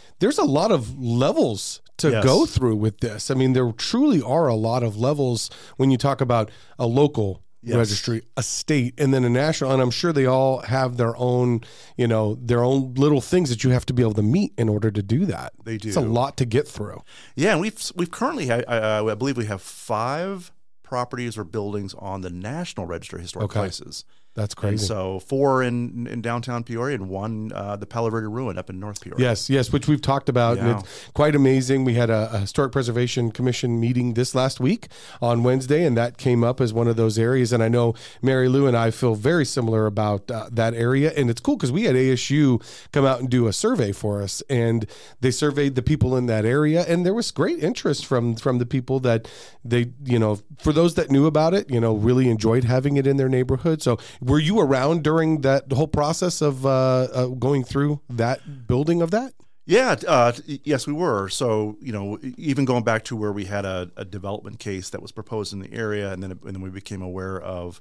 there's 0.18 0.38
a 0.38 0.44
lot 0.44 0.70
of 0.70 0.98
levels 1.00 1.80
to 1.96 2.10
Yes. 2.10 2.24
go 2.24 2.44
through 2.46 2.76
with 2.76 3.00
this. 3.00 3.30
I 3.30 3.34
mean, 3.34 3.52
there 3.54 3.72
truly 3.72 4.20
are 4.22 4.46
a 4.46 4.54
lot 4.54 4.82
of 4.82 4.96
levels 4.98 5.50
when 5.78 5.90
you 5.90 5.96
talk 5.98 6.20
about 6.20 6.50
a 6.78 6.86
local 6.86 7.42
Yes. 7.62 7.76
registry, 7.76 8.22
a 8.38 8.42
state, 8.42 8.94
and 8.98 9.12
then 9.12 9.22
a 9.24 9.28
national. 9.28 9.70
And 9.72 9.82
I'm 9.82 9.90
sure 9.90 10.12
they 10.14 10.24
all 10.24 10.60
have 10.62 10.96
their 10.96 11.14
own, 11.16 11.60
you 11.96 12.08
know, 12.08 12.36
their 12.40 12.64
own 12.64 12.94
little 12.94 13.20
things 13.20 13.50
that 13.50 13.62
you 13.64 13.70
have 13.70 13.84
to 13.86 13.92
be 13.92 14.02
able 14.02 14.14
to 14.14 14.22
meet 14.22 14.54
in 14.56 14.68
order 14.70 14.90
to 14.90 15.02
do 15.02 15.26
that. 15.26 15.52
They 15.64 15.76
do. 15.76 15.88
It's 15.88 15.96
a 15.96 16.00
lot 16.00 16.38
to 16.38 16.46
get 16.46 16.66
through. 16.66 17.02
Yeah, 17.36 17.52
and 17.52 17.60
we've 17.60 17.78
we've 17.94 18.10
currently 18.10 18.50
uh, 18.50 19.04
I 19.04 19.14
believe 19.14 19.36
we 19.36 19.44
have 19.46 19.60
five 19.60 20.52
properties 20.82 21.36
or 21.38 21.44
buildings 21.44 21.94
on 21.98 22.22
the 22.22 22.30
National 22.30 22.86
Register 22.86 23.16
of 23.16 23.22
Historic 23.22 23.44
Okay. 23.50 23.60
Places. 23.60 24.04
That's 24.34 24.54
And 24.54 24.60
crazy. 24.60 24.86
so 24.86 25.20
four 25.20 25.62
in, 25.62 26.06
in 26.06 26.22
downtown 26.22 26.62
Peoria 26.64 26.94
and 26.94 27.08
one 27.08 27.52
uh, 27.54 27.76
the 27.76 27.86
Palo 27.86 28.10
Verde 28.10 28.26
Ruin 28.28 28.56
up 28.58 28.70
in 28.70 28.78
North 28.78 29.00
Peoria. 29.00 29.20
Yes, 29.20 29.50
yes, 29.50 29.72
which 29.72 29.88
we've 29.88 30.00
talked 30.00 30.28
about. 30.28 30.58
And 30.58 30.78
it's 30.78 31.10
quite 31.14 31.34
amazing. 31.34 31.84
We 31.84 31.94
had 31.94 32.10
a, 32.10 32.30
a 32.32 32.38
historic 32.38 32.72
preservation 32.72 33.32
commission 33.32 33.80
meeting 33.80 34.14
this 34.14 34.34
last 34.34 34.60
week 34.60 34.88
on 35.20 35.42
Wednesday, 35.42 35.84
and 35.84 35.96
that 35.96 36.16
came 36.16 36.44
up 36.44 36.60
as 36.60 36.72
one 36.72 36.86
of 36.86 36.96
those 36.96 37.18
areas. 37.18 37.52
And 37.52 37.62
I 37.62 37.68
know 37.68 37.94
Mary 38.22 38.48
Lou 38.48 38.66
and 38.66 38.76
I 38.76 38.90
feel 38.92 39.14
very 39.14 39.44
similar 39.44 39.86
about 39.86 40.30
uh, 40.30 40.48
that 40.52 40.74
area. 40.74 41.12
And 41.16 41.28
it's 41.28 41.40
cool 41.40 41.56
because 41.56 41.72
we 41.72 41.84
had 41.84 41.96
ASU 41.96 42.62
come 42.92 43.04
out 43.04 43.20
and 43.20 43.28
do 43.28 43.46
a 43.48 43.52
survey 43.52 43.90
for 43.92 44.22
us, 44.22 44.42
and 44.48 44.86
they 45.20 45.30
surveyed 45.32 45.74
the 45.74 45.82
people 45.82 46.16
in 46.16 46.26
that 46.26 46.44
area, 46.44 46.84
and 46.86 47.04
there 47.04 47.14
was 47.14 47.30
great 47.30 47.62
interest 47.62 48.06
from 48.06 48.36
from 48.36 48.58
the 48.58 48.66
people 48.66 49.00
that 49.00 49.28
they, 49.64 49.92
you 50.04 50.18
know, 50.18 50.38
for 50.58 50.72
those 50.72 50.94
that 50.94 51.10
knew 51.10 51.26
about 51.26 51.52
it, 51.54 51.68
you 51.70 51.80
know, 51.80 51.94
really 51.94 52.28
enjoyed 52.30 52.64
having 52.64 52.96
it 52.96 53.06
in 53.06 53.16
their 53.16 53.28
neighborhood. 53.28 53.82
So, 53.82 53.98
were 54.20 54.38
you 54.38 54.60
around 54.60 55.02
during 55.02 55.40
that 55.42 55.70
whole 55.72 55.88
process 55.88 56.40
of 56.40 56.66
uh, 56.66 56.70
uh, 56.70 57.26
going 57.26 57.64
through 57.64 58.00
that 58.08 58.66
building 58.66 59.02
of 59.02 59.10
that? 59.10 59.32
Yeah, 59.66 59.94
uh, 60.08 60.32
yes, 60.46 60.86
we 60.86 60.92
were. 60.92 61.28
So, 61.28 61.76
you 61.80 61.92
know, 61.92 62.18
even 62.36 62.64
going 62.64 62.82
back 62.82 63.04
to 63.04 63.16
where 63.16 63.32
we 63.32 63.44
had 63.44 63.64
a, 63.64 63.90
a 63.96 64.04
development 64.04 64.58
case 64.58 64.90
that 64.90 65.00
was 65.00 65.12
proposed 65.12 65.52
in 65.52 65.60
the 65.60 65.72
area, 65.72 66.12
and 66.12 66.22
then 66.22 66.32
and 66.32 66.54
then 66.54 66.60
we 66.60 66.70
became 66.70 67.02
aware 67.02 67.40
of 67.40 67.80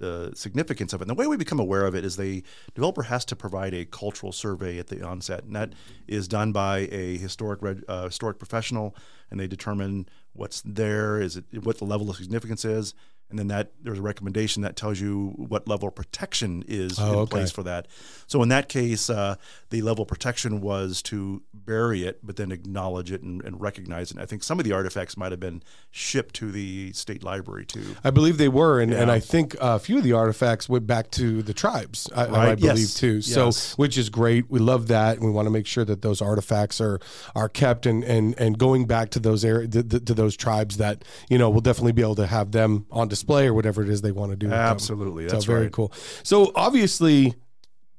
the 0.00 0.32
significance 0.34 0.92
of 0.92 1.00
it. 1.00 1.04
And 1.04 1.10
the 1.10 1.14
way 1.14 1.26
we 1.26 1.36
become 1.36 1.60
aware 1.60 1.84
of 1.86 1.94
it 1.94 2.04
is 2.04 2.16
the 2.16 2.42
developer 2.74 3.04
has 3.04 3.24
to 3.26 3.36
provide 3.36 3.74
a 3.74 3.84
cultural 3.84 4.32
survey 4.32 4.78
at 4.78 4.88
the 4.88 5.06
onset, 5.06 5.44
and 5.44 5.54
that 5.54 5.72
is 6.08 6.26
done 6.26 6.52
by 6.52 6.88
a 6.90 7.16
historic 7.16 7.60
uh, 7.88 8.04
historic 8.04 8.38
professional, 8.38 8.96
and 9.30 9.38
they 9.38 9.46
determine 9.46 10.08
what's 10.32 10.62
there, 10.62 11.20
is 11.20 11.36
it 11.36 11.44
what 11.64 11.78
the 11.78 11.84
level 11.84 12.10
of 12.10 12.16
significance 12.16 12.64
is. 12.64 12.94
And 13.30 13.38
then 13.38 13.48
that 13.48 13.72
there's 13.82 13.98
a 13.98 14.02
recommendation 14.02 14.62
that 14.62 14.76
tells 14.76 15.00
you 15.00 15.32
what 15.36 15.68
level 15.68 15.88
of 15.88 15.94
protection 15.94 16.64
is 16.66 16.98
Oh, 16.98 17.12
in 17.12 17.18
okay. 17.20 17.30
place 17.30 17.50
for 17.50 17.62
that. 17.62 17.86
So 18.26 18.42
in 18.42 18.48
that 18.50 18.68
case, 18.68 19.08
uh, 19.08 19.36
the 19.70 19.82
level 19.82 20.02
of 20.02 20.08
protection 20.08 20.60
was 20.60 21.00
to 21.02 21.42
bury 21.54 22.04
it, 22.04 22.18
but 22.24 22.36
then 22.36 22.50
acknowledge 22.52 23.12
it 23.12 23.22
and, 23.22 23.42
and 23.44 23.60
recognize 23.60 24.10
it. 24.10 24.18
I 24.18 24.26
think 24.26 24.42
some 24.42 24.58
of 24.58 24.64
the 24.64 24.72
artifacts 24.72 25.16
might 25.16 25.30
have 25.32 25.40
been 25.40 25.62
shipped 25.90 26.34
to 26.36 26.50
the 26.50 26.92
state 26.92 27.22
library 27.22 27.66
too. 27.66 27.96
I 28.02 28.10
believe 28.10 28.38
they 28.38 28.48
were, 28.48 28.80
and, 28.80 28.92
and 28.92 29.10
I 29.10 29.20
think 29.20 29.56
a 29.60 29.78
few 29.78 29.98
of 29.98 30.04
the 30.04 30.12
artifacts 30.12 30.68
went 30.68 30.86
back 30.86 31.10
to 31.12 31.42
the 31.42 31.54
tribes. 31.54 32.08
I, 32.14 32.22
I 32.50 32.54
believe 32.56 32.78
Yes. 32.78 32.94
too. 32.94 33.20
So, 33.22 33.46
Yes. 33.46 33.74
which 33.78 33.96
is 33.96 34.10
great. 34.10 34.50
We 34.50 34.58
love 34.58 34.88
that, 34.88 35.16
and 35.16 35.24
we 35.24 35.30
want 35.30 35.46
to 35.46 35.50
make 35.50 35.66
sure 35.66 35.84
that 35.84 36.02
those 36.02 36.20
artifacts 36.20 36.80
are 36.80 36.98
are 37.36 37.48
kept 37.48 37.86
and 37.86 38.02
and 38.04 38.34
and 38.38 38.58
going 38.58 38.86
back 38.86 39.10
to 39.10 39.20
those 39.20 39.44
area 39.44 39.68
to, 39.68 39.82
to 39.82 40.14
those 40.14 40.36
tribes 40.36 40.76
that 40.78 41.04
you 41.28 41.38
know 41.38 41.48
we'll 41.50 41.60
definitely 41.60 41.92
be 41.92 42.02
able 42.02 42.14
to 42.16 42.26
have 42.26 42.52
them 42.52 42.86
on 42.90 43.06
display 43.08 43.19
or 43.46 43.54
whatever 43.54 43.82
it 43.82 43.88
is 43.88 44.02
they 44.02 44.12
want 44.12 44.30
to 44.30 44.36
do. 44.36 44.50
Absolutely, 44.50 45.26
that's 45.26 45.44
so 45.44 45.52
very 45.52 45.64
right. 45.64 45.72
cool. 45.72 45.92
So 46.22 46.52
obviously, 46.54 47.34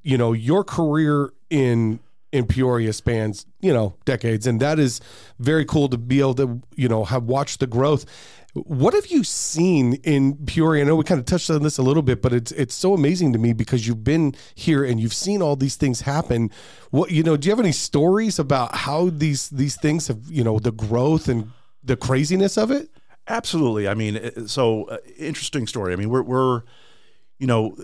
you 0.03 0.17
know 0.17 0.33
your 0.33 0.63
career 0.63 1.31
in 1.49 1.99
in 2.31 2.45
Peoria 2.45 2.93
spans 2.93 3.45
you 3.59 3.73
know 3.73 3.95
decades, 4.05 4.47
and 4.47 4.59
that 4.59 4.79
is 4.79 5.01
very 5.39 5.65
cool 5.65 5.89
to 5.89 5.97
be 5.97 6.19
able 6.19 6.35
to 6.35 6.61
you 6.75 6.87
know 6.87 7.05
have 7.05 7.23
watched 7.23 7.59
the 7.59 7.67
growth. 7.67 8.05
What 8.53 8.93
have 8.93 9.07
you 9.07 9.23
seen 9.23 9.93
in 10.03 10.35
Peoria? 10.45 10.83
I 10.83 10.87
know 10.87 10.97
we 10.97 11.05
kind 11.05 11.19
of 11.19 11.25
touched 11.25 11.49
on 11.49 11.63
this 11.63 11.77
a 11.77 11.81
little 11.81 12.03
bit, 12.03 12.21
but 12.21 12.33
it's 12.33 12.51
it's 12.51 12.75
so 12.75 12.93
amazing 12.93 13.31
to 13.33 13.39
me 13.39 13.53
because 13.53 13.87
you've 13.87 14.03
been 14.03 14.35
here 14.55 14.83
and 14.83 14.99
you've 14.99 15.13
seen 15.13 15.41
all 15.41 15.55
these 15.55 15.77
things 15.77 16.01
happen. 16.01 16.51
What 16.89 17.11
you 17.11 17.23
know? 17.23 17.37
Do 17.37 17.47
you 17.47 17.51
have 17.51 17.59
any 17.59 17.71
stories 17.71 18.39
about 18.39 18.75
how 18.75 19.09
these 19.09 19.49
these 19.49 19.77
things 19.77 20.07
have 20.07 20.19
you 20.29 20.43
know 20.43 20.59
the 20.59 20.73
growth 20.73 21.29
and 21.29 21.51
the 21.83 21.95
craziness 21.95 22.57
of 22.57 22.71
it? 22.71 22.89
Absolutely. 23.31 23.87
I 23.87 23.93
mean, 23.93 24.17
uh, 24.17 24.45
so 24.45 24.85
uh, 24.85 24.97
interesting 25.17 25.65
story. 25.65 25.93
I 25.93 25.95
mean, 25.95 26.09
we're, 26.09 26.21
we're, 26.21 26.63
you 27.39 27.47
know, 27.47 27.77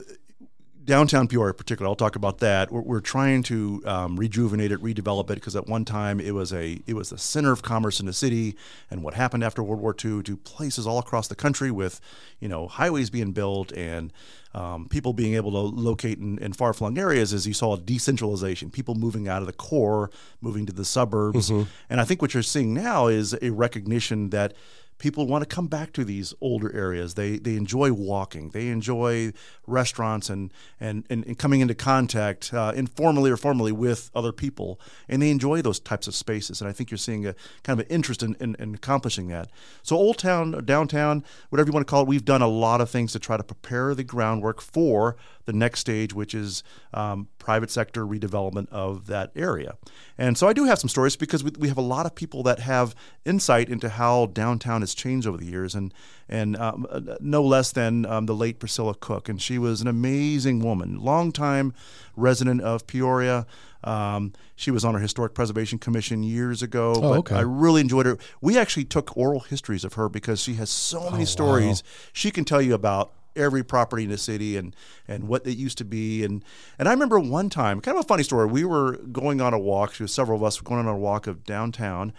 downtown 0.84 1.28
Peoria, 1.30 1.52
in 1.52 1.58
particular. 1.58 1.88
I'll 1.88 1.96
talk 1.96 2.18
about 2.18 2.40
that. 2.40 2.70
We're, 2.70 2.82
we're 2.82 3.00
trying 3.00 3.44
to 3.44 3.82
um, 3.86 4.18
rejuvenate 4.18 4.74
it, 4.74 4.82
redevelop 4.82 5.30
it, 5.30 5.36
because 5.36 5.56
at 5.56 5.66
one 5.68 5.86
time 5.86 6.20
it 6.20 6.32
was 6.32 6.52
a 6.52 6.82
it 6.86 6.96
was 6.96 7.12
the 7.12 7.18
center 7.18 7.54
of 7.54 7.62
commerce 7.62 8.02
in 8.02 8.08
the 8.08 8.14
city. 8.14 8.58
And 8.92 9.04
what 9.04 9.14
happened 9.14 9.42
after 9.42 9.64
World 9.64 9.82
War 9.82 9.96
II 10.04 10.22
to 10.24 10.36
places 10.36 10.86
all 10.86 11.00
across 11.00 11.30
the 11.30 11.36
country 11.36 11.72
with, 11.72 12.02
you 12.42 12.50
know, 12.50 12.68
highways 12.68 13.10
being 13.10 13.32
built 13.32 13.72
and 13.72 14.12
um, 14.54 14.90
people 14.90 15.14
being 15.14 15.36
able 15.36 15.52
to 15.52 15.60
locate 15.60 16.18
in, 16.18 16.40
in 16.40 16.52
far 16.52 16.74
flung 16.74 16.98
areas, 16.98 17.32
is 17.32 17.48
you 17.48 17.54
saw 17.54 17.78
decentralization, 17.78 18.70
people 18.70 18.96
moving 18.96 19.30
out 19.30 19.42
of 19.42 19.48
the 19.48 19.54
core, 19.54 20.10
moving 20.42 20.66
to 20.66 20.74
the 20.74 20.86
suburbs. 20.86 21.50
And 21.90 22.02
I 22.02 22.04
think 22.04 22.22
what 22.22 22.34
you're 22.34 22.44
seeing 22.44 22.74
now 22.74 23.08
is 23.08 23.34
a 23.42 23.52
recognition 23.52 24.30
that 24.32 24.54
people 24.98 25.28
want 25.28 25.48
to 25.48 25.56
come 25.56 25.68
back 25.68 25.94
to 25.94 26.04
these 26.04 26.34
older 26.42 26.76
areas. 26.76 27.14
They 27.14 27.38
they 27.38 27.56
enjoy 27.56 27.92
walking. 27.92 28.50
They 28.50 28.70
enjoy 28.70 29.34
restaurants 29.66 30.30
and 30.30 30.52
and 30.80 31.06
and, 31.10 31.26
and 31.26 31.38
coming 31.38 31.62
into 31.62 31.76
contact 31.76 32.54
uh, 32.54 32.74
informally 32.76 33.32
or 33.32 33.38
formally 33.38 33.72
with 33.72 34.10
other 34.16 34.32
people, 34.32 34.80
and 35.08 35.22
they 35.22 35.30
enjoy 35.30 35.62
those 35.62 35.80
types 35.80 36.08
of 36.08 36.16
spaces. 36.16 36.62
And 36.62 36.70
I 36.70 36.74
think 36.74 36.92
you're 36.92 36.98
seeing 36.98 37.26
a 37.26 37.36
kind 37.64 37.80
of 37.80 37.86
an 37.86 37.92
interest 37.94 38.24
in, 38.24 38.36
in, 38.40 38.56
in 38.60 38.76
accomplishing 38.76 39.28
that. 39.28 39.50
So 39.84 39.96
Old 39.96 40.18
Town, 40.18 40.64
downtown, 40.66 41.24
whatever 41.50 41.68
you 41.68 41.74
want 41.74 41.86
to 41.86 41.90
call 41.90 42.02
it, 42.02 42.08
we've 42.08 42.26
done 42.26 42.42
a 42.42 42.48
lot 42.48 42.82
of 42.82 42.90
things 42.90 43.12
to 43.14 43.20
try 43.20 43.38
to 43.38 43.44
prepare 43.44 43.94
the 43.94 44.04
groundwork 44.04 44.62
for 44.62 45.16
the 45.48 45.54
next 45.54 45.80
stage, 45.80 46.14
which 46.14 46.36
is 46.36 46.62
um, 46.94 47.30
private 47.40 47.72
sector 47.72 48.06
redevelopment 48.06 48.68
of 48.70 49.08
that 49.08 49.32
area. 49.36 49.78
And 50.18 50.38
so 50.38 50.48
I 50.48 50.54
do 50.54 50.66
have 50.66 50.78
some 50.78 50.90
stories 50.90 51.16
because 51.16 51.44
we, 51.44 51.52
we 51.58 51.70
have 51.70 51.78
a 51.78 51.82
lot 51.82 52.06
of 52.06 52.14
people 52.14 52.44
that 52.44 52.60
have 52.60 52.94
insight 53.26 53.70
into 53.70 53.90
how 53.90 54.28
downtown 54.28 54.82
has 54.82 54.94
changed 54.94 55.26
over 55.26 55.38
the 55.38 55.46
years, 55.46 55.74
and 55.74 55.94
and 56.30 56.58
um, 56.58 56.86
uh, 56.90 57.00
no 57.22 57.42
less 57.42 57.72
than 57.72 58.06
um, 58.06 58.26
the 58.26 58.36
late 58.36 58.60
Priscilla 58.60 58.94
Cook, 58.94 59.30
and 59.30 59.42
she 59.42 59.58
was 59.58 59.82
an 59.82 59.88
amazing 59.88 60.60
woman, 60.60 61.00
longtime 61.00 61.74
resident 62.18 62.62
of 62.62 62.86
Peoria. 62.86 63.48
Um, 63.84 64.34
she 64.56 64.70
was 64.70 64.84
on 64.84 64.96
our 64.96 65.02
historic 65.02 65.34
preservation 65.34 65.80
commission 65.80 66.24
years 66.24 66.62
ago. 66.62 66.96
but 66.96 67.04
Oh, 67.04 67.14
okay. 67.20 67.36
I 67.36 67.42
really 67.42 67.80
enjoyed 67.80 68.06
her. 68.06 68.18
We 68.42 68.58
actually 68.58 68.84
took 68.84 69.16
oral 69.16 69.40
histories 69.42 69.86
of 69.86 69.94
her 69.94 70.10
because 70.10 70.42
she 70.42 70.56
has 70.56 70.70
so 70.70 71.10
many 71.10 71.24
stories. 71.26 71.84
She 72.12 72.32
can 72.32 72.44
tell 72.44 72.62
you 72.62 72.74
about 72.74 73.14
every 73.38 73.64
property 73.64 74.04
in 74.04 74.10
the 74.10 74.18
city 74.18 74.58
and 74.58 74.76
and 75.08 75.28
what 75.28 75.46
it 75.46 75.58
used 75.58 75.78
to 75.78 75.86
be. 75.86 76.24
And 76.24 76.44
and 76.78 76.88
I 76.88 76.92
remember 76.92 77.20
one 77.20 77.50
time 77.50 77.82
kind 77.82 77.98
of 77.98 78.04
a 78.04 78.08
funny 78.08 78.24
story 78.24 78.48
we 78.48 78.66
were 78.66 78.98
going 78.98 79.42
on 79.42 79.54
a 79.54 79.60
walk 79.60 79.98
there 79.98 80.06
was 80.06 80.14
several 80.14 80.38
of 80.38 80.44
us 80.44 80.62
were 80.62 80.68
going 80.68 80.86
on 80.86 80.94
a 80.94 80.98
walk 80.98 81.28
of 81.28 81.44
downtown 81.44 82.14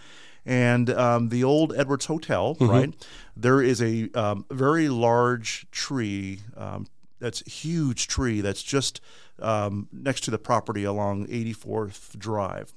and 0.45 0.89
um, 0.89 1.29
the 1.29 1.43
old 1.43 1.73
Edwards 1.75 2.05
Hotel 2.05 2.55
right? 2.69 3.07
There 3.35 3.61
is 3.61 3.81
a 3.81 4.09
um, 4.13 4.45
very 4.49 4.89
large 4.89 5.69
tree 5.71 6.41
um, 6.57 6.87
that's 7.19 7.43
a 7.45 7.49
huge 7.49 8.07
tree 8.07 8.41
that's 8.41 8.63
just 8.63 9.01
um, 9.41 9.87
next 9.91 10.21
to 10.21 10.31
the 10.31 10.39
property 10.39 10.83
along 10.83 11.27
84th 11.27 12.17
Drive. 12.17 12.73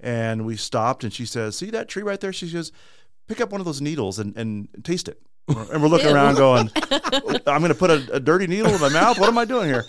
And 0.00 0.44
we 0.44 0.56
stopped 0.56 1.04
and 1.04 1.12
she 1.12 1.24
says 1.26 1.56
see 1.56 1.70
that 1.70 1.88
tree 1.88 2.02
right 2.02 2.20
there? 2.20 2.32
She 2.32 2.48
says 2.48 2.72
pick 3.28 3.40
up 3.40 3.52
one 3.52 3.60
of 3.60 3.64
those 3.64 3.80
needles 3.80 4.18
and, 4.18 4.36
and 4.36 4.68
taste 4.82 5.08
it 5.08 5.20
and 5.48 5.82
we're 5.82 5.88
looking 5.88 6.10
around 6.10 6.36
going 6.36 6.70
i'm 7.46 7.60
going 7.60 7.68
to 7.68 7.74
put 7.74 7.90
a, 7.90 8.14
a 8.14 8.20
dirty 8.20 8.46
needle 8.46 8.72
in 8.72 8.80
my 8.80 8.88
mouth? 8.88 9.18
What 9.18 9.28
am 9.28 9.38
i 9.38 9.44
doing 9.44 9.66
here? 9.66 9.84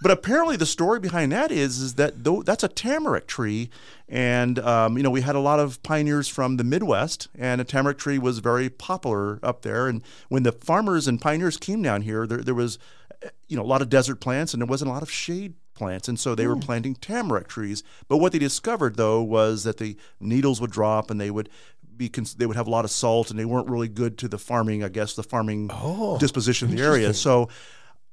But 0.00 0.12
apparently 0.12 0.56
the 0.56 0.66
story 0.66 1.00
behind 1.00 1.32
that 1.32 1.50
is 1.50 1.80
is 1.80 1.94
that 1.94 2.22
though 2.22 2.42
that's 2.42 2.62
a 2.62 2.68
tamarack 2.68 3.26
tree. 3.26 3.70
And 4.08 4.58
um, 4.60 4.96
you 4.96 5.02
know 5.02 5.10
we 5.10 5.22
had 5.22 5.34
a 5.34 5.40
lot 5.40 5.58
of 5.60 5.82
pioneers 5.82 6.28
from 6.28 6.56
the 6.56 6.64
midwest 6.64 7.28
and 7.36 7.60
a 7.60 7.64
tamarack 7.64 7.98
tree 7.98 8.18
was 8.18 8.38
very 8.38 8.70
popular 8.70 9.40
up 9.42 9.62
there. 9.62 9.88
And 9.88 10.02
when 10.28 10.44
the 10.44 10.52
farmers 10.52 11.08
and 11.08 11.20
pioneers 11.20 11.56
came 11.56 11.82
down 11.82 12.02
here 12.02 12.26
there, 12.26 12.38
there 12.38 12.54
was 12.54 12.78
you 13.48 13.56
know 13.56 13.62
a 13.62 13.66
lot 13.66 13.82
of 13.82 13.88
desert 13.88 14.20
plants 14.20 14.52
and 14.52 14.62
there 14.62 14.68
wasn't 14.68 14.90
a 14.90 14.94
lot 14.94 15.02
of 15.02 15.10
shade 15.10 15.54
plants, 15.74 16.08
and 16.08 16.18
so 16.18 16.34
they 16.34 16.46
were 16.46 16.56
planting 16.56 16.94
tamarack 16.96 17.46
trees. 17.48 17.82
But 18.08 18.18
what 18.18 18.32
they 18.32 18.38
discovered 18.38 18.96
though 18.96 19.22
was 19.22 19.64
that 19.64 19.78
the 19.78 19.96
needles 20.20 20.60
would 20.60 20.70
drop 20.70 21.10
and 21.10 21.20
they 21.20 21.30
would 21.30 21.48
be 21.98 22.08
cons- 22.08 22.34
they 22.34 22.46
would 22.46 22.56
have 22.56 22.66
a 22.66 22.70
lot 22.70 22.84
of 22.84 22.90
salt 22.90 23.30
and 23.30 23.38
they 23.38 23.44
weren't 23.44 23.68
really 23.68 23.88
good 23.88 24.16
to 24.18 24.28
the 24.28 24.38
farming, 24.38 24.84
I 24.84 24.88
guess, 24.88 25.14
the 25.14 25.22
farming 25.24 25.70
oh, 25.72 26.16
disposition 26.18 26.68
of 26.70 26.76
the 26.76 26.82
area. 26.82 27.12
So 27.12 27.48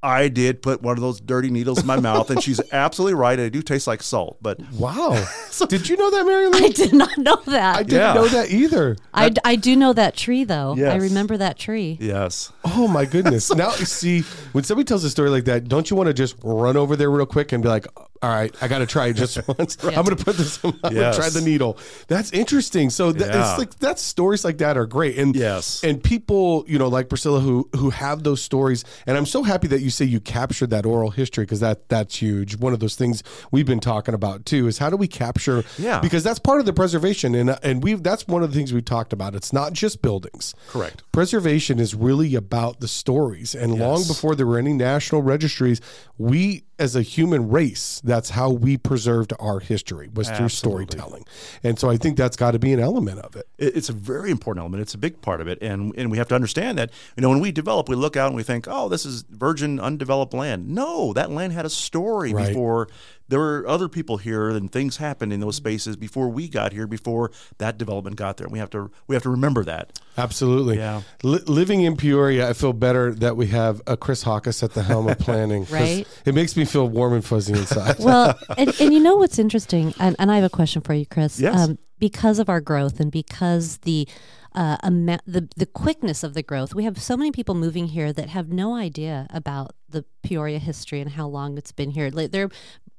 I 0.03 0.27
did 0.27 0.61
put 0.61 0.83
one 0.83 0.97
of 0.97 1.01
those 1.01 1.19
dirty 1.19 1.49
needles 1.49 1.79
in 1.81 1.87
my 1.87 1.99
mouth, 1.99 2.29
and 2.29 2.43
she's 2.43 2.61
absolutely 2.71 3.15
right. 3.15 3.39
I 3.39 3.49
do 3.49 3.63
taste 3.63 3.87
like 3.87 4.03
salt, 4.03 4.37
but 4.39 4.59
Wow. 4.73 5.15
so, 5.49 5.65
did 5.65 5.89
you 5.89 5.97
know 5.97 6.11
that, 6.11 6.25
Mary 6.27 6.47
Lou? 6.47 6.63
I 6.65 6.69
did 6.69 6.93
not 6.93 7.17
know 7.17 7.37
that. 7.47 7.75
I 7.77 7.79
I, 7.79 7.83
didn't 7.83 7.99
Yeah. 8.01 8.13
know 8.13 8.27
that 8.27 8.51
either. 8.51 8.97
I, 9.15 9.31
I 9.43 9.55
do 9.55 9.75
know 9.75 9.93
that 9.93 10.15
tree 10.15 10.43
though. 10.43 10.75
I 10.77 10.95
remember 10.97 11.37
that 11.37 11.57
tree. 11.57 11.97
yes, 11.99 12.51
Oh 12.63 12.87
my 12.87 13.05
goodness! 13.05 13.51
now 13.55 13.69
you 13.79 13.85
see, 13.85 14.21
when 14.51 14.63
somebody 14.63 14.85
tells 14.85 15.03
a 15.05 15.09
story 15.09 15.29
like 15.29 15.45
that, 15.45 15.67
don't 15.67 15.89
you 15.89 15.95
want 15.95 16.07
to 16.07 16.13
just 16.13 16.35
run 16.43 16.77
over 16.77 16.95
there 16.95 17.09
real 17.09 17.25
quick 17.25 17.51
and 17.51 17.63
be 17.63 17.69
like, 17.69 17.87
"All 18.25 18.31
right, 18.33 18.53
I 18.61 18.67
got 18.67 18.79
to 18.79 18.85
try 18.85 19.07
it 19.07 19.13
just 19.13 19.37
once. 19.59 19.77
I'm 19.83 19.93
going 20.05 20.15
to 20.15 20.23
put 20.23 20.37
this. 20.37 20.59
I'm 20.63 20.71
going 20.81 20.95
to 20.95 21.13
try 21.15 21.29
the 21.29 21.41
needle." 21.41 21.77
That's 22.07 22.31
interesting. 22.31 22.89
So 22.89 23.11
that, 23.11 23.27
Yeah. 23.27 23.49
it's 23.51 23.59
like 23.59 23.79
that 23.79 23.99
stories 23.99 24.43
like 24.43 24.57
that 24.59 24.77
are 24.77 24.85
great, 24.87 25.17
and 25.17 25.35
Yes. 25.35 25.83
and 25.83 26.03
people, 26.03 26.65
you 26.67 26.79
know, 26.79 26.87
like 26.87 27.09
Priscilla, 27.09 27.39
who 27.39 27.69
who 27.75 27.89
have 27.91 28.23
those 28.23 28.41
stories, 28.41 28.83
and 29.05 29.17
I'm 29.17 29.25
so 29.25 29.43
happy 29.43 29.67
that 29.67 29.81
you 29.81 29.89
say 29.89 30.05
you 30.05 30.19
captured 30.19 30.69
that 30.71 30.85
oral 30.85 31.11
history 31.11 31.43
because 31.45 31.59
that 31.59 31.87
that's 31.89 32.15
huge. 32.15 32.57
One 32.57 32.73
of 32.73 32.79
those 32.79 32.95
things 32.95 33.21
we've 33.51 33.65
been 33.67 33.79
talking 33.79 34.13
about 34.15 34.45
too 34.45 34.67
is 34.67 34.77
how 34.79 34.89
do 34.89 34.97
we 34.97 35.07
capture? 35.07 35.63
Yeah. 35.77 35.99
because 35.99 36.23
that's 36.23 36.39
part 36.39 36.59
of 36.59 36.65
the 36.65 36.73
preservation, 36.73 37.35
and 37.35 37.57
and 37.61 37.83
we 37.83 37.93
that's 37.95 38.27
one 38.27 38.43
of 38.43 38.51
the 38.51 38.57
things 38.57 38.73
we 38.73 38.81
talked 38.81 39.13
about. 39.13 39.35
It's 39.35 39.53
not 39.53 39.73
just 39.73 40.01
buildings. 40.01 40.55
Correct. 40.69 41.03
Preservation 41.11 41.79
is 41.79 41.93
really 41.95 42.35
about 42.35 42.79
the 42.79 42.87
stories. 42.87 43.53
And 43.55 43.77
long 43.79 44.03
before 44.07 44.35
there 44.35 44.45
were 44.47 44.57
any 44.57 44.73
national 44.73 45.21
registries, 45.21 45.81
we 46.17 46.63
as 46.77 46.95
a 46.95 47.01
human 47.01 47.49
race, 47.49 48.01
that's 48.03 48.31
how 48.31 48.49
we 48.49 48.75
preserved 48.77 49.31
our 49.39 49.59
history 49.59 50.09
was 50.13 50.27
through 50.27 50.45
Absolutely. 50.45 50.85
storytelling. 50.87 51.25
And 51.63 51.79
so 51.79 51.89
I 51.89 51.97
think 51.97 52.17
that's 52.17 52.35
got 52.35 52.51
to 52.51 52.59
be 52.59 52.73
an 52.73 52.79
element 52.79 53.19
of 53.19 53.35
it. 53.35 53.47
It- 53.57 53.77
it's 53.77 53.87
a 53.89 53.93
very 53.93 54.29
important 54.29 54.61
element. 54.61 54.81
It's 54.81 54.93
a 54.93 54.97
big 54.97 55.21
part 55.21 55.39
of 55.41 55.47
it, 55.47 55.57
and 55.61 55.93
and 55.97 56.11
we 56.11 56.17
have 56.17 56.27
to 56.29 56.35
understand 56.35 56.77
that. 56.77 56.91
You 57.15 57.21
know, 57.21 57.29
when 57.29 57.39
we 57.39 57.51
develop, 57.51 57.87
we 57.87 57.95
look 57.95 58.17
out 58.17 58.27
and 58.27 58.35
we 58.35 58.43
think, 58.43 58.67
"Oh, 58.69 58.89
this 58.89 59.05
is 59.05 59.23
virgin, 59.29 59.79
undeveloped 59.79 60.33
land." 60.33 60.67
No, 60.69 61.13
that 61.13 61.31
land 61.31 61.53
had 61.53 61.65
a 61.65 61.69
story 61.69 62.33
Right. 62.33 62.47
before 62.49 62.87
there 63.27 63.39
were 63.39 63.65
other 63.67 63.87
people 63.89 64.17
here, 64.17 64.49
and 64.49 64.71
things 64.71 64.97
happened 64.97 65.33
in 65.33 65.39
those 65.39 65.55
spaces 65.55 65.95
before 65.95 66.29
we 66.29 66.47
got 66.47 66.71
here, 66.73 66.87
before 66.87 67.31
that 67.57 67.77
development 67.77 68.15
got 68.15 68.37
there. 68.37 68.45
And 68.45 68.53
we 68.53 68.59
have 68.59 68.69
to 68.71 68.91
we 69.07 69.15
have 69.15 69.23
to 69.23 69.29
remember 69.29 69.63
that. 69.63 69.99
Absolutely. 70.17 70.77
Yeah. 70.77 71.01
Li- 71.23 71.41
living 71.47 71.81
in 71.81 71.97
Peoria, 71.97 72.49
I 72.49 72.53
feel 72.53 72.73
better 72.73 73.13
that 73.15 73.35
we 73.37 73.47
have 73.47 73.81
a 73.87 73.97
Chris 73.97 74.23
Jacques 74.23 74.47
at 74.47 74.73
the 74.73 74.83
helm 74.83 75.07
of 75.07 75.17
planning 75.19 75.65
Right. 75.69 76.07
It 76.25 76.35
makes 76.35 76.55
me 76.55 76.65
feel 76.65 76.87
warm 76.87 77.13
and 77.13 77.25
fuzzy 77.25 77.53
inside. 77.53 77.97
Well, 77.99 78.37
and, 78.57 78.73
and 78.79 78.93
you 78.93 78.99
know 78.99 79.15
what's 79.17 79.39
interesting, 79.39 79.93
and, 79.99 80.15
and 80.19 80.31
I 80.31 80.35
have 80.35 80.43
a 80.45 80.49
question 80.49 80.81
for 80.81 80.93
you, 80.93 81.05
Chris. 81.05 81.39
Um, 81.39 81.43
Yes. 81.45 81.69
because 81.99 82.39
of 82.39 82.49
our 82.49 82.61
growth 82.61 82.99
and 82.99 83.11
because 83.11 83.77
the 83.79 84.07
uh, 84.53 84.77
ama- 84.83 85.19
the 85.27 85.49
the 85.57 85.65
quickness 85.65 86.23
of 86.23 86.33
the 86.33 86.41
growth, 86.43 86.73
we 86.73 86.85
have 86.85 87.01
so 87.01 87.17
many 87.17 87.31
people 87.31 87.55
moving 87.55 87.87
here 87.87 88.13
that 88.13 88.29
have 88.29 88.49
no 88.49 88.73
idea 88.75 89.27
about 89.31 89.71
the 89.89 90.05
Peoria 90.23 90.59
history 90.59 91.01
and 91.01 91.11
how 91.11 91.27
long 91.27 91.57
it's 91.57 91.73
been 91.73 91.91
here. 91.91 92.09
Like 92.09 92.31
they're 92.31 92.49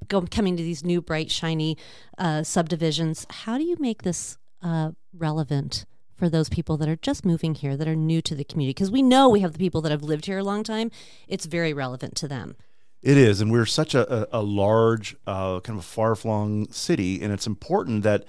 go, 0.07 0.21
coming 0.21 0.57
to 0.57 0.63
these 0.63 0.83
new, 0.83 1.01
bright, 1.01 1.31
shiny 1.31 1.77
uh, 2.17 2.43
subdivisions. 2.43 3.25
How 3.29 3.57
do 3.57 3.63
you 3.63 3.75
make 3.79 4.03
this 4.03 4.37
uh, 4.61 4.91
relevant? 5.13 5.85
For 6.15 6.29
those 6.29 6.49
people 6.49 6.77
that 6.77 6.89
are 6.89 6.95
just 6.95 7.23
moving 7.23 7.53
here, 7.53 7.77
that 7.77 7.87
are 7.87 7.95
new 7.95 8.23
to 8.23 8.33
the 8.33 8.43
community, 8.43 8.73
because 8.73 8.89
we 8.89 9.03
know 9.03 9.29
we 9.29 9.41
have 9.41 9.53
the 9.53 9.59
people 9.59 9.81
that 9.81 9.91
have 9.91 10.01
lived 10.01 10.25
here 10.25 10.39
a 10.39 10.43
long 10.43 10.63
time, 10.63 10.89
it's 11.27 11.45
very 11.45 11.73
relevant 11.73 12.15
to 12.15 12.27
them. 12.27 12.55
It 13.03 13.17
is, 13.17 13.39
and 13.39 13.51
we're 13.51 13.67
such 13.67 13.93
a, 13.93 14.33
a, 14.33 14.39
a 14.39 14.41
large, 14.41 15.15
uh, 15.27 15.59
kind 15.59 15.77
of 15.77 15.85
a 15.85 15.87
far 15.87 16.15
flung 16.15 16.71
city, 16.71 17.21
and 17.21 17.31
it's 17.31 17.45
important 17.45 18.01
that 18.01 18.25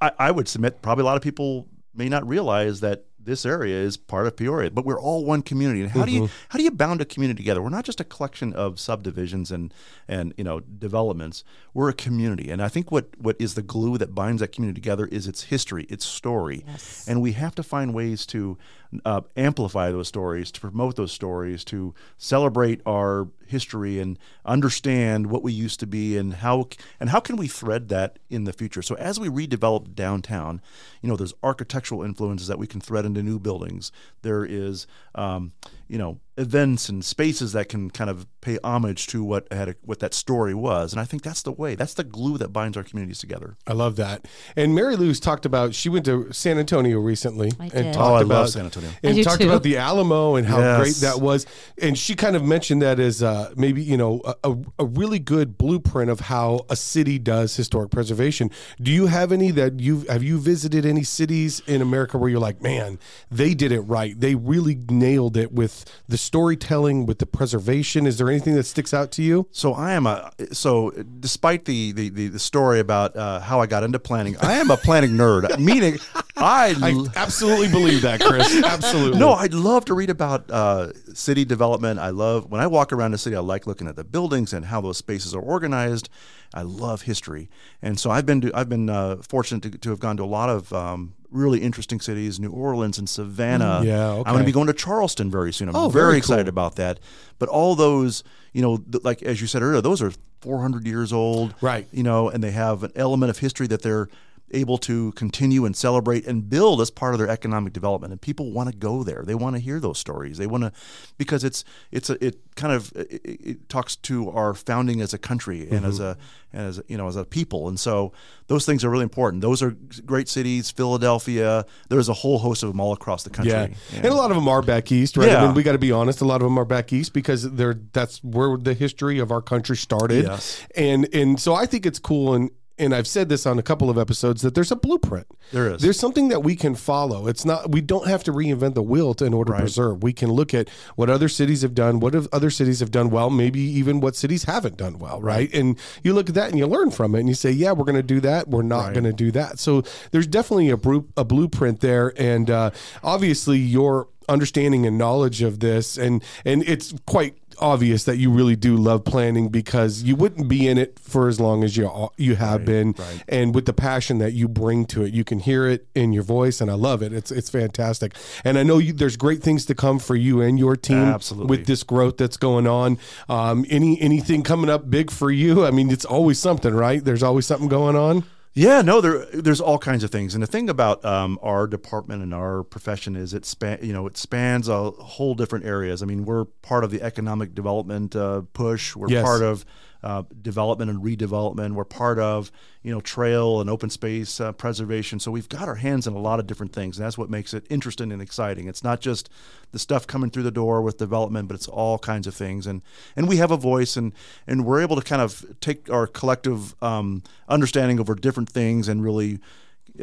I- 0.00 0.12
I 0.16 0.30
would 0.30 0.46
submit 0.46 0.80
probably 0.80 1.02
a 1.02 1.06
lot 1.06 1.16
of 1.16 1.22
people 1.22 1.66
may 1.92 2.08
not 2.08 2.24
realize 2.24 2.78
that 2.78 3.06
this 3.24 3.46
area 3.46 3.76
is 3.76 3.96
part 3.96 4.26
of 4.26 4.36
Peoria, 4.36 4.70
but 4.70 4.84
we're 4.84 5.00
all 5.00 5.24
one 5.24 5.42
community. 5.42 5.82
And 5.82 5.90
how 5.90 6.04
do 6.04 6.12
you 6.12 6.22
mm-hmm. 6.22 6.46
how 6.48 6.58
do 6.58 6.64
you 6.64 6.70
bound 6.70 7.00
a 7.00 7.04
community 7.04 7.42
together? 7.42 7.62
We're 7.62 7.70
not 7.70 7.84
just 7.84 8.00
a 8.00 8.04
collection 8.04 8.52
of 8.52 8.78
subdivisions 8.78 9.50
and 9.50 9.72
and 10.08 10.34
you 10.36 10.44
know 10.44 10.60
developments. 10.60 11.44
We're 11.72 11.88
a 11.88 11.94
community, 11.94 12.50
and 12.50 12.62
I 12.62 12.68
think 12.68 12.90
what 12.92 13.08
what 13.18 13.36
is 13.38 13.54
the 13.54 13.62
glue 13.62 13.98
that 13.98 14.14
binds 14.14 14.40
that 14.40 14.52
community 14.52 14.80
together 14.80 15.06
is 15.06 15.26
its 15.26 15.44
history, 15.44 15.84
its 15.84 16.04
story, 16.04 16.64
and 17.06 17.20
we 17.20 17.32
have 17.32 17.54
to 17.56 17.62
find 17.62 17.94
ways 17.94 18.26
to 18.26 18.58
uh, 19.04 19.22
amplify 19.36 19.90
those 19.90 20.08
stories, 20.08 20.50
to 20.52 20.60
promote 20.60 20.96
those 20.96 21.12
stories, 21.12 21.64
to 21.64 21.94
celebrate 22.18 22.80
our 22.86 23.28
history 23.46 24.00
and 24.00 24.18
understand 24.44 25.26
what 25.26 25.42
we 25.42 25.52
used 25.52 25.80
to 25.80 25.86
be 25.86 26.16
and 26.16 26.34
how 26.34 26.68
and 26.98 27.10
how 27.10 27.20
can 27.20 27.36
we 27.36 27.46
thread 27.46 27.88
that 27.88 28.18
in 28.30 28.44
the 28.44 28.52
future. 28.52 28.82
So 28.82 28.94
as 28.96 29.20
we 29.20 29.28
redevelop 29.28 29.94
downtown, 29.94 30.60
you 31.02 31.08
know, 31.08 31.16
there's 31.16 31.34
architectural 31.42 32.02
influences 32.02 32.48
that 32.48 32.58
we 32.58 32.66
can 32.66 32.80
thread 32.80 33.04
into 33.04 33.22
new 33.22 33.38
buildings. 33.38 33.92
There 34.22 34.44
is, 34.44 34.86
um, 35.14 35.52
you 35.88 35.98
know, 35.98 36.18
events 36.36 36.88
and 36.88 37.04
spaces 37.04 37.52
that 37.52 37.68
can 37.68 37.90
kind 37.90 38.10
of 38.10 38.26
pay 38.40 38.58
homage 38.64 39.06
to 39.06 39.22
what 39.24 39.50
had 39.52 39.68
a, 39.70 39.74
what 39.82 40.00
that 40.00 40.12
story 40.12 40.52
was. 40.52 40.92
And 40.92 41.00
I 41.00 41.04
think 41.04 41.22
that's 41.22 41.42
the 41.42 41.52
way. 41.52 41.74
That's 41.76 41.94
the 41.94 42.04
glue 42.04 42.36
that 42.38 42.48
binds 42.48 42.76
our 42.76 42.82
communities 42.82 43.18
together. 43.18 43.56
I 43.66 43.72
love 43.72 43.96
that. 43.96 44.26
And 44.56 44.74
Mary 44.74 44.96
Lou's 44.96 45.20
talked 45.20 45.46
about 45.46 45.74
she 45.74 45.88
went 45.88 46.04
to 46.06 46.32
San 46.32 46.58
Antonio 46.58 46.98
recently 46.98 47.52
I 47.58 47.64
and 47.64 47.72
did. 47.72 47.94
talked 47.94 48.10
Oh, 48.10 48.14
I 48.14 48.22
about 48.22 48.28
love 48.40 48.48
San 48.50 48.64
Antonio. 48.64 48.90
And 49.02 49.22
talked 49.24 49.40
too. 49.40 49.48
about 49.48 49.62
the 49.62 49.76
Alamo 49.78 50.34
and 50.34 50.46
how 50.46 50.58
Yes. 50.58 50.80
great 50.80 50.94
that 51.08 51.20
was. 51.22 51.46
And 51.80 51.96
she 51.96 52.14
kind 52.14 52.36
of 52.36 52.44
mentioned 52.44 52.82
that 52.82 52.98
as 53.00 53.22
uh, 53.22 53.52
maybe 53.56 53.82
you 53.82 53.96
know 53.96 54.20
a, 54.24 54.34
a, 54.50 54.56
a 54.80 54.84
really 54.84 55.18
good 55.18 55.56
blueprint 55.56 56.10
of 56.10 56.20
how 56.20 56.66
a 56.68 56.76
city 56.76 57.18
does 57.18 57.56
historic 57.56 57.90
preservation. 57.90 58.50
Do 58.82 58.90
you 58.90 59.06
have 59.06 59.32
any 59.32 59.50
that 59.52 59.80
you 59.80 60.00
have 60.08 60.22
you 60.22 60.38
visited 60.38 60.84
any 60.84 61.02
cities 61.04 61.60
in 61.66 61.80
America 61.80 62.18
where 62.18 62.28
you're 62.28 62.40
like, 62.40 62.60
man, 62.60 62.98
they 63.30 63.54
did 63.54 63.72
it 63.72 63.80
right. 63.82 64.18
They 64.18 64.34
really 64.34 64.78
nailed 64.90 65.36
it 65.36 65.52
with 65.52 65.84
the 66.08 66.18
storytelling, 66.24 67.06
with 67.06 67.18
the 67.18 67.26
preservation. 67.26 68.06
Is 68.06 68.18
there 68.18 68.28
anything 68.30 68.54
that 68.54 68.64
sticks 68.64 68.94
out 68.94 69.10
to 69.12 69.22
you? 69.22 69.46
So 69.52 69.74
I 69.74 69.92
am 69.92 70.06
a 70.06 70.32
so 70.52 70.90
despite 71.20 71.64
the 71.66 71.92
the, 71.92 72.08
the, 72.08 72.28
the 72.28 72.38
story 72.38 72.80
about 72.80 73.16
uh, 73.16 73.40
how 73.40 73.60
I 73.60 73.66
got 73.66 73.82
into 73.82 73.98
planning, 73.98 74.36
I 74.40 74.54
am 74.54 74.70
a 74.70 74.76
planning 74.76 75.10
nerd. 75.10 75.58
Meaning, 75.64 75.98
I, 76.36 76.74
I 76.82 77.06
absolutely 77.16 77.68
believe 77.68 78.02
that, 78.02 78.20
Chris. 78.20 78.62
Absolutely. 78.64 79.18
no, 79.18 79.32
I'd 79.32 79.54
love 79.54 79.84
to 79.86 79.94
read 79.94 80.10
about 80.10 80.50
uh, 80.50 80.92
city 81.14 81.44
development. 81.44 82.00
I 82.00 82.10
love 82.10 82.50
when 82.50 82.60
I 82.60 82.66
walk 82.66 82.92
around 82.92 83.12
the 83.12 83.18
city. 83.18 83.36
I 83.36 83.40
like 83.40 83.66
looking 83.66 83.86
at 83.86 83.96
the 83.96 84.04
buildings 84.04 84.52
and 84.52 84.66
how 84.66 84.80
those 84.80 84.98
spaces 84.98 85.34
are 85.34 85.42
organized. 85.42 86.08
I 86.54 86.62
love 86.62 87.02
history, 87.02 87.50
and 87.82 87.98
so 88.00 88.10
I've 88.10 88.24
been 88.24 88.40
to, 88.42 88.52
I've 88.54 88.68
been 88.68 88.88
uh, 88.88 89.16
fortunate 89.16 89.62
to, 89.72 89.78
to 89.78 89.90
have 89.90 89.98
gone 90.00 90.16
to 90.18 90.22
a 90.22 90.24
lot 90.24 90.48
of 90.48 90.72
um, 90.72 91.14
really 91.30 91.60
interesting 91.60 92.00
cities, 92.00 92.38
New 92.38 92.50
Orleans 92.50 92.96
and 92.96 93.08
Savannah. 93.08 93.82
Yeah, 93.84 94.14
I'm 94.18 94.22
going 94.22 94.38
to 94.38 94.44
be 94.44 94.52
going 94.52 94.68
to 94.68 94.72
Charleston 94.72 95.30
very 95.30 95.52
soon. 95.52 95.68
I'm 95.68 95.74
Oh, 95.76 95.88
very, 95.88 96.04
very 96.06 96.18
excited 96.18 96.44
cool. 96.44 96.50
about 96.50 96.76
that. 96.76 97.00
But 97.40 97.48
all 97.48 97.74
those, 97.74 98.22
you 98.52 98.62
know, 98.62 98.76
th- 98.78 99.02
like 99.02 99.22
as 99.24 99.40
you 99.40 99.46
said 99.48 99.62
earlier, 99.62 99.80
those 99.80 100.00
are 100.00 100.12
400 100.42 100.86
years 100.86 101.12
old, 101.12 101.54
Right. 101.60 101.88
You 101.90 102.04
know, 102.04 102.28
and 102.28 102.42
they 102.42 102.52
have 102.52 102.84
an 102.84 102.92
element 102.94 103.30
of 103.30 103.38
history 103.38 103.66
that 103.66 103.82
they're 103.82 104.08
able 104.54 104.78
to 104.78 105.12
continue 105.12 105.64
and 105.64 105.76
celebrate 105.76 106.26
and 106.26 106.48
build 106.48 106.80
as 106.80 106.90
part 106.90 107.14
of 107.14 107.18
their 107.18 107.28
economic 107.28 107.72
development. 107.72 108.12
And 108.12 108.20
people 108.20 108.52
want 108.52 108.70
to 108.70 108.76
go 108.76 109.02
there. 109.02 109.22
They 109.26 109.34
want 109.34 109.56
to 109.56 109.60
hear 109.60 109.80
those 109.80 109.98
stories. 109.98 110.38
They 110.38 110.46
want 110.46 110.64
to 110.64 110.72
because 111.18 111.44
it's 111.44 111.64
it's 111.90 112.08
a, 112.08 112.24
it 112.24 112.38
kind 112.54 112.72
of 112.72 112.92
it, 112.94 113.20
it 113.24 113.68
talks 113.68 113.96
to 113.96 114.30
our 114.30 114.54
founding 114.54 115.00
as 115.00 115.12
a 115.12 115.18
country 115.18 115.68
and 115.68 115.84
as 115.84 115.98
mm-hmm. 115.98 116.20
a 116.20 116.58
and 116.58 116.68
as 116.68 116.80
you 116.88 116.96
know 116.96 117.08
as 117.08 117.16
a 117.16 117.24
people. 117.24 117.68
And 117.68 117.78
so 117.78 118.12
those 118.46 118.64
things 118.64 118.84
are 118.84 118.90
really 118.90 119.02
important. 119.02 119.42
Those 119.42 119.62
are 119.62 119.76
great 120.04 120.28
cities. 120.28 120.70
Philadelphia. 120.70 121.66
There's 121.88 122.08
a 122.08 122.14
whole 122.14 122.38
host 122.38 122.62
of 122.62 122.70
them 122.70 122.80
all 122.80 122.92
across 122.92 123.24
the 123.24 123.30
country. 123.30 123.52
Yeah. 123.52 123.68
and 123.96 124.06
a 124.06 124.14
lot 124.14 124.30
of 124.30 124.36
them 124.36 124.48
are 124.48 124.62
back 124.62 124.90
east, 124.92 125.16
right? 125.16 125.30
I 125.30 125.46
mean, 125.46 125.54
we 125.54 125.62
got 125.62 125.72
to 125.72 125.78
be 125.78 125.92
honest. 125.92 126.20
A 126.20 126.24
lot 126.24 126.36
of 126.36 126.46
them 126.46 126.58
are 126.58 126.64
back 126.64 126.92
east 126.92 127.12
because 127.12 127.50
they're 127.50 127.78
that's 127.92 128.22
where 128.22 128.56
the 128.56 128.74
history 128.74 129.18
of 129.18 129.30
our 129.30 129.42
country 129.42 129.76
started. 129.76 130.24
Yes. 130.24 130.64
and 130.76 131.08
and 131.12 131.40
so 131.40 131.54
I 131.54 131.66
think 131.66 131.86
it's 131.86 131.98
cool 131.98 132.34
and. 132.34 132.50
And 132.76 132.92
I've 132.92 133.06
said 133.06 133.28
this 133.28 133.46
on 133.46 133.56
a 133.56 133.62
couple 133.62 133.88
of 133.88 133.96
episodes 133.96 134.42
that 134.42 134.56
there's 134.56 134.72
a 134.72 134.76
blueprint. 134.76 135.28
There 135.52 135.70
is. 135.72 135.80
There's 135.80 135.98
something 135.98 136.26
that 136.30 136.42
we 136.42 136.56
can 136.56 136.74
follow. 136.74 137.28
It's 137.28 137.44
not. 137.44 137.70
We 137.70 137.80
don't 137.80 138.08
have 138.08 138.24
to 138.24 138.32
reinvent 138.32 138.74
the 138.74 138.82
wheel 138.82 139.14
to, 139.14 139.24
in 139.24 139.32
order 139.32 139.52
Right. 139.52 139.58
to 139.58 139.62
preserve. 139.64 140.02
We 140.02 140.12
can 140.12 140.32
look 140.32 140.52
at 140.52 140.68
what 140.96 141.08
other 141.08 141.28
cities 141.28 141.62
have 141.62 141.72
done, 141.74 142.00
what 142.00 142.14
have 142.14 142.26
other 142.32 142.50
cities 142.50 142.80
have 142.80 142.90
done 142.90 143.10
well, 143.10 143.30
maybe 143.30 143.60
even 143.60 144.00
what 144.00 144.16
cities 144.16 144.44
haven't 144.44 144.76
done 144.76 144.98
well, 144.98 145.20
right? 145.20 145.52
And 145.54 145.78
you 146.02 146.14
look 146.14 146.28
at 146.28 146.34
that 146.34 146.48
and 146.50 146.58
you 146.58 146.66
learn 146.66 146.90
from 146.90 147.14
it, 147.14 147.20
and 147.20 147.28
you 147.28 147.36
say, 147.36 147.52
yeah, 147.52 147.70
we're 147.70 147.84
going 147.84 147.94
to 147.94 148.02
do 148.02 148.18
that. 148.20 148.48
We're 148.48 148.62
not 148.62 148.86
Right. 148.86 148.94
going 148.94 149.04
to 149.04 149.12
do 149.12 149.30
that. 149.30 149.60
So 149.60 149.84
there's 150.10 150.26
definitely 150.26 150.70
a, 150.70 150.76
bru- 150.76 151.08
a 151.16 151.24
blueprint 151.24 151.78
there, 151.80 152.12
and 152.16 152.50
uh, 152.50 152.70
obviously 153.04 153.58
your 153.58 154.08
understanding 154.26 154.86
and 154.86 154.96
knowledge 154.96 155.42
of 155.42 155.60
this 155.60 155.98
and 155.98 156.24
and 156.46 156.66
it's 156.66 156.94
quite 157.04 157.36
obvious 157.58 158.04
that 158.04 158.16
you 158.18 158.30
really 158.30 158.56
do 158.56 158.76
love 158.76 159.04
planning 159.04 159.48
because 159.48 160.02
you 160.02 160.16
wouldn't 160.16 160.48
be 160.48 160.66
in 160.68 160.78
it 160.78 160.98
for 160.98 161.28
as 161.28 161.40
long 161.40 161.64
as 161.64 161.76
you 161.76 161.90
you 162.16 162.36
have 162.36 162.60
Right, 162.60 162.66
been, 162.66 162.92
right. 162.98 163.22
and 163.28 163.54
with 163.54 163.66
the 163.66 163.72
passion 163.72 164.18
that 164.18 164.32
you 164.32 164.48
bring 164.48 164.84
to 164.86 165.02
it, 165.04 165.12
you 165.14 165.24
can 165.24 165.38
hear 165.40 165.66
it 165.66 165.86
in 165.94 166.12
your 166.12 166.22
voice, 166.22 166.60
and 166.60 166.70
I 166.70 166.74
love 166.74 167.02
it. 167.02 167.12
It's 167.12 167.30
it's 167.30 167.50
fantastic, 167.50 168.14
and 168.44 168.58
I 168.58 168.62
know 168.62 168.78
you, 168.78 168.92
there's 168.92 169.16
great 169.16 169.42
things 169.42 169.66
to 169.66 169.74
come 169.74 169.98
for 169.98 170.16
you 170.16 170.40
and 170.40 170.58
your 170.58 170.76
team 170.76 170.98
Absolutely. 170.98 171.56
with 171.56 171.66
this 171.66 171.82
growth 171.82 172.16
that's 172.16 172.36
going 172.36 172.66
on. 172.66 172.98
Um, 173.28 173.64
any 173.70 174.00
anything 174.00 174.42
coming 174.42 174.70
up 174.70 174.90
big 174.90 175.10
for 175.10 175.30
you? 175.30 175.64
I 175.66 175.70
mean, 175.70 175.90
it's 175.90 176.04
always 176.04 176.38
something, 176.38 176.72
right? 176.74 177.04
There's 177.04 177.22
always 177.22 177.46
something 177.46 177.68
going 177.68 177.96
on. 177.96 178.24
Yeah, 178.56 178.82
no, 178.82 179.00
there 179.00 179.26
there's 179.32 179.60
all 179.60 179.78
kinds 179.78 180.04
of 180.04 180.10
things, 180.12 180.32
and 180.34 180.42
the 180.42 180.46
thing 180.46 180.70
about 180.70 181.04
um, 181.04 181.40
our 181.42 181.66
department 181.66 182.22
and 182.22 182.32
our 182.32 182.62
profession 182.62 183.16
is 183.16 183.34
it 183.34 183.44
span 183.44 183.80
you 183.82 183.92
know 183.92 184.06
it 184.06 184.16
spans 184.16 184.68
a 184.68 184.92
whole 184.92 185.34
different 185.34 185.64
areas. 185.64 186.02
I 186.04 186.06
mean, 186.06 186.24
we're 186.24 186.44
part 186.44 186.84
of 186.84 186.92
the 186.92 187.02
economic 187.02 187.52
development 187.54 188.14
uh, 188.14 188.42
push. 188.52 188.94
We're 188.94 189.08
Yes. 189.10 189.24
part 189.24 189.42
of 189.42 189.64
uh, 190.04 190.22
development 190.42 190.90
and 190.90 191.02
redevelopment. 191.02 191.72
We're 191.72 191.84
part 191.84 192.18
of 192.18 192.52
you 192.82 192.92
know 192.92 193.00
trail 193.00 193.62
and 193.62 193.70
open 193.70 193.88
space 193.88 194.38
uh, 194.38 194.52
preservation. 194.52 195.18
So 195.18 195.30
we've 195.30 195.48
got 195.48 195.66
our 195.66 195.76
hands 195.76 196.06
in 196.06 196.12
a 196.12 196.18
lot 196.18 196.38
of 196.38 196.46
different 196.46 196.74
things, 196.74 196.98
and 196.98 197.06
that's 197.06 197.16
what 197.16 197.30
makes 197.30 197.54
it 197.54 197.66
interesting 197.70 198.12
and 198.12 198.20
exciting. 198.20 198.68
It's 198.68 198.84
not 198.84 199.00
just 199.00 199.30
the 199.72 199.78
stuff 199.78 200.06
coming 200.06 200.28
through 200.28 200.42
the 200.42 200.50
door 200.50 200.82
with 200.82 200.98
development, 200.98 201.48
but 201.48 201.54
it's 201.54 201.68
all 201.68 201.98
kinds 201.98 202.26
of 202.26 202.34
things, 202.34 202.66
and 202.66 202.82
and 203.16 203.26
we 203.26 203.38
have 203.38 203.50
a 203.50 203.56
voice, 203.56 203.96
and 203.96 204.12
and 204.46 204.66
we're 204.66 204.82
able 204.82 204.96
to 204.96 205.02
kind 205.02 205.22
of 205.22 205.42
take 205.60 205.88
our 205.88 206.06
collective 206.06 206.80
um, 206.82 207.22
understanding 207.48 207.98
over 207.98 208.14
different 208.14 208.50
things 208.50 208.88
and 208.88 209.02
really, 209.02 209.38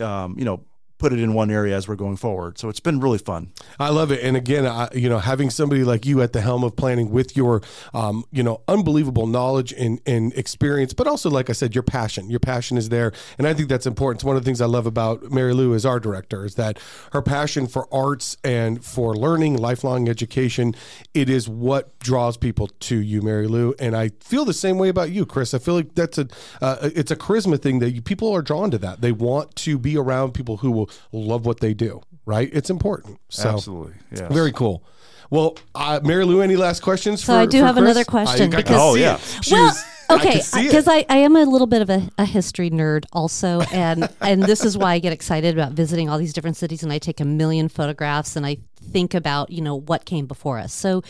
um, 0.01 0.35
you 0.37 0.45
know. 0.45 0.65
Put 1.01 1.13
it 1.13 1.19
in 1.19 1.33
one 1.33 1.49
area 1.49 1.75
as 1.75 1.87
we're 1.87 1.95
going 1.95 2.15
forward, 2.15 2.59
so 2.59 2.69
it's 2.69 2.79
been 2.79 2.99
really 2.99 3.17
fun. 3.17 3.51
I 3.79 3.89
love 3.89 4.11
it, 4.11 4.23
and 4.23 4.37
again, 4.37 4.67
I, 4.67 4.87
you 4.93 5.09
know, 5.09 5.17
having 5.17 5.49
somebody 5.49 5.83
like 5.83 6.05
you 6.05 6.21
at 6.21 6.31
the 6.31 6.41
helm 6.41 6.63
of 6.63 6.75
planning 6.75 7.09
with 7.09 7.35
your, 7.35 7.63
um, 7.91 8.23
you 8.31 8.43
know, 8.43 8.61
unbelievable 8.67 9.25
knowledge 9.25 9.73
and, 9.73 9.99
and 10.05 10.31
experience, 10.33 10.93
but 10.93 11.07
also, 11.07 11.31
like 11.31 11.49
I 11.49 11.53
said, 11.53 11.73
your 11.73 11.81
passion. 11.81 12.29
Your 12.29 12.39
passion 12.39 12.77
is 12.77 12.89
there, 12.89 13.13
and 13.39 13.47
I 13.47 13.55
think 13.55 13.67
that's 13.67 13.87
important. 13.87 14.19
It's 14.19 14.23
one 14.23 14.35
of 14.35 14.43
the 14.43 14.45
things 14.45 14.61
I 14.61 14.67
love 14.67 14.85
about 14.85 15.31
Mary 15.31 15.55
Lou 15.55 15.73
as 15.73 15.87
our 15.87 15.99
director 15.99 16.45
is 16.45 16.53
that 16.53 16.77
her 17.13 17.23
passion 17.23 17.65
for 17.65 17.91
arts 17.91 18.37
and 18.43 18.85
for 18.85 19.15
learning, 19.15 19.57
lifelong 19.57 20.07
education, 20.07 20.75
it 21.15 21.31
is 21.31 21.49
what 21.49 21.97
draws 21.97 22.37
people 22.37 22.67
to 22.67 22.97
you, 23.01 23.23
Mary 23.23 23.47
Lou. 23.47 23.73
And 23.79 23.95
I 23.95 24.11
feel 24.19 24.45
the 24.45 24.53
same 24.53 24.77
way 24.77 24.89
about 24.89 25.09
you, 25.09 25.25
Chris. 25.25 25.55
I 25.55 25.57
feel 25.57 25.73
like 25.73 25.95
that's 25.95 26.19
a, 26.19 26.27
uh, 26.61 26.91
it's 26.93 27.09
a 27.09 27.15
charisma 27.15 27.59
thing 27.59 27.79
that 27.79 27.89
you, 27.89 28.03
people 28.03 28.31
are 28.35 28.43
drawn 28.43 28.69
to 28.69 28.77
that. 28.77 29.01
They 29.01 29.11
want 29.11 29.55
to 29.55 29.79
be 29.79 29.97
around 29.97 30.33
people 30.33 30.57
who 30.57 30.69
will 30.69 30.90
love 31.11 31.45
what 31.45 31.59
they 31.59 31.73
do. 31.73 32.01
Right? 32.25 32.49
It's 32.53 32.69
important. 32.69 33.19
So. 33.29 33.49
Absolutely, 33.49 33.93
yes. 34.11 34.31
Very 34.31 34.51
cool. 34.51 34.83
Well, 35.31 35.57
uh, 35.73 35.99
Mary 36.03 36.25
Lou, 36.25 36.41
any 36.41 36.55
last 36.57 36.81
questions? 36.81 37.23
So 37.23 37.33
for, 37.33 37.39
I 37.39 37.45
do 37.45 37.59
for 37.61 37.65
have 37.67 37.75
Chris? 37.75 37.83
another 37.85 38.03
question 38.03 38.53
I, 38.53 38.57
I 38.57 38.61
because- 38.61 38.77
Oh, 38.79 38.95
yeah. 38.95 39.17
She 39.41 39.53
well, 39.53 39.65
was- 39.65 39.83
I 40.09 40.15
okay, 40.15 40.31
can 40.33 40.41
see 40.41 40.59
it. 40.59 40.63
because 40.67 40.87
I, 40.89 41.05
I 41.07 41.17
am 41.17 41.37
a 41.37 41.43
little 41.45 41.67
bit 41.67 41.81
of 41.81 41.89
a, 41.89 42.09
a 42.17 42.25
history 42.25 42.69
nerd 42.69 43.05
also, 43.13 43.61
and 43.71 44.09
and 44.19 44.43
this 44.43 44.65
is 44.65 44.77
why 44.77 44.91
I 44.93 44.99
get 44.99 45.13
excited 45.13 45.57
about 45.57 45.71
visiting 45.71 46.09
all 46.09 46.17
these 46.17 46.33
different 46.33 46.57
cities, 46.57 46.83
and 46.83 46.91
I 46.91 46.97
take 46.97 47.21
a 47.21 47.25
million 47.25 47.69
photographs, 47.69 48.35
and 48.35 48.45
I 48.45 48.57
think 48.91 49.13
about 49.13 49.51
you 49.51 49.61
know 49.61 49.75
what 49.79 50.03
came 50.03 50.25
before 50.25 50.59
us. 50.59 50.73
So 50.73 51.01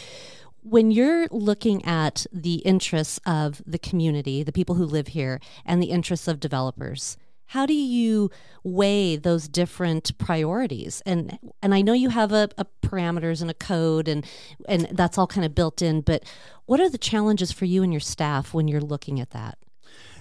when 0.62 0.92
you're 0.92 1.26
looking 1.32 1.84
at 1.84 2.28
the 2.32 2.58
interests 2.58 3.20
of 3.26 3.64
the 3.66 3.80
community, 3.80 4.44
the 4.44 4.52
people 4.52 4.76
who 4.76 4.86
live 4.86 5.08
here, 5.08 5.40
and 5.66 5.82
the 5.82 5.88
interests 5.88 6.28
of 6.28 6.40
developers, 6.40 7.18
how 7.52 7.66
do 7.66 7.74
you 7.74 8.32
weigh 8.64 9.18
those 9.18 9.50
different 9.50 10.18
priorities? 10.18 11.02
And 11.06 11.38
and 11.62 11.74
I 11.74 11.82
know 11.82 11.92
you 11.92 12.08
have 12.08 12.32
a, 12.32 12.48
a 12.58 12.66
parameters 12.82 13.42
and 13.42 13.52
a 13.52 13.54
code, 13.54 14.08
and 14.08 14.26
and 14.70 14.88
that's 14.94 15.18
all 15.18 15.28
kind 15.28 15.46
of 15.46 15.54
built 15.54 15.82
in. 15.82 16.00
But 16.00 16.24
what 16.66 16.80
are 16.80 16.90
the 16.90 16.98
challenges 16.98 17.52
for 17.52 17.66
you 17.66 17.84
and 17.84 17.92
your 17.92 18.00
staff 18.00 18.54
when 18.54 18.70
you're 18.70 18.80
looking 18.80 19.20
at 19.20 19.32
that? 19.32 19.58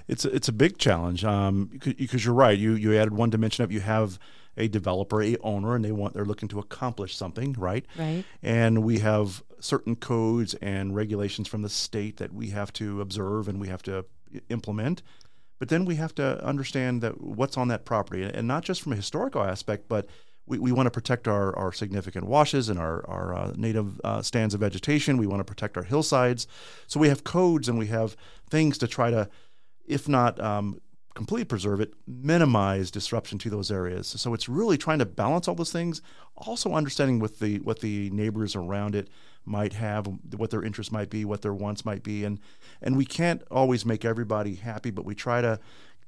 It's 0.08 0.24
a, 0.24 0.34
it's 0.34 0.48
a 0.48 0.52
big 0.52 0.78
challenge 0.78 1.24
um, 1.24 1.66
because, 1.66 2.24
you're 2.24 2.34
right. 2.34 2.58
You 2.58 2.72
you 2.72 2.96
added 2.96 3.14
one 3.14 3.30
dimension 3.30 3.62
of 3.62 3.70
you 3.70 3.78
have 3.78 4.18
a 4.56 4.66
developer, 4.66 5.22
a 5.22 5.36
owner, 5.36 5.76
and 5.76 5.84
they 5.84 5.92
want 5.92 6.14
they're 6.14 6.24
looking 6.24 6.48
to 6.48 6.58
accomplish 6.58 7.16
something, 7.16 7.52
right? 7.52 7.86
Right. 7.96 8.24
And 8.42 8.82
we 8.82 8.98
have 8.98 9.44
certain 9.60 9.94
codes 9.94 10.54
and 10.54 10.96
regulations 10.96 11.46
from 11.46 11.62
the 11.62 11.68
state 11.68 12.16
that 12.16 12.32
we 12.32 12.50
have 12.50 12.72
to 12.72 13.00
observe 13.00 13.46
and 13.46 13.60
we 13.60 13.68
have 13.68 13.84
to 13.84 14.04
implement. 14.48 15.02
But 15.60 15.68
then 15.68 15.84
we 15.84 15.94
have 15.96 16.14
to 16.16 16.42
understand 16.44 17.02
that 17.02 17.20
what's 17.20 17.56
on 17.56 17.68
that 17.68 17.84
property, 17.84 18.24
and 18.24 18.48
not 18.48 18.64
just 18.64 18.80
from 18.82 18.92
a 18.92 18.96
historical 18.96 19.44
aspect, 19.44 19.88
but 19.88 20.06
we, 20.46 20.58
we 20.58 20.72
want 20.72 20.86
to 20.86 20.90
protect 20.90 21.28
our, 21.28 21.56
our 21.56 21.70
significant 21.70 22.26
washes 22.26 22.68
and 22.70 22.78
our, 22.80 23.08
our 23.08 23.34
uh, 23.34 23.52
native 23.56 24.00
uh, 24.02 24.22
stands 24.22 24.54
of 24.54 24.60
vegetation. 24.60 25.18
We 25.18 25.26
want 25.26 25.40
to 25.40 25.44
protect 25.44 25.76
our 25.76 25.84
hillsides. 25.84 26.48
So 26.88 26.98
we 26.98 27.08
have 27.08 27.24
codes 27.24 27.68
and 27.68 27.78
we 27.78 27.86
have 27.88 28.16
things 28.48 28.78
to 28.78 28.88
try 28.88 29.10
to, 29.10 29.28
if 29.86 30.08
not 30.08 30.40
um, 30.40 30.80
completely 31.14 31.44
preserve 31.44 31.80
it, 31.80 31.94
minimize 32.06 32.90
disruption 32.90 33.38
to 33.38 33.50
those 33.50 33.70
areas. 33.70 34.06
So 34.06 34.32
it's 34.34 34.48
really 34.48 34.78
trying 34.78 35.00
to 35.00 35.06
balance 35.06 35.48
all 35.48 35.54
those 35.54 35.72
things, 35.72 36.02
also 36.36 36.72
understanding 36.72 37.18
what 37.18 37.38
the 37.38 37.58
what 37.60 37.80
the 37.80 38.10
neighbors 38.10 38.54
around 38.54 38.94
it 38.94 39.08
might 39.44 39.72
have, 39.72 40.06
what 40.36 40.50
their 40.50 40.62
interests 40.62 40.92
might 40.92 41.10
be, 41.10 41.24
what 41.24 41.42
their 41.42 41.54
wants 41.54 41.84
might 41.84 42.02
be, 42.02 42.24
and 42.24 42.38
and 42.80 42.96
we 42.96 43.04
can't 43.04 43.42
always 43.50 43.84
make 43.84 44.04
everybody 44.04 44.54
happy, 44.54 44.90
but 44.90 45.04
we 45.04 45.14
try 45.14 45.40
to 45.40 45.58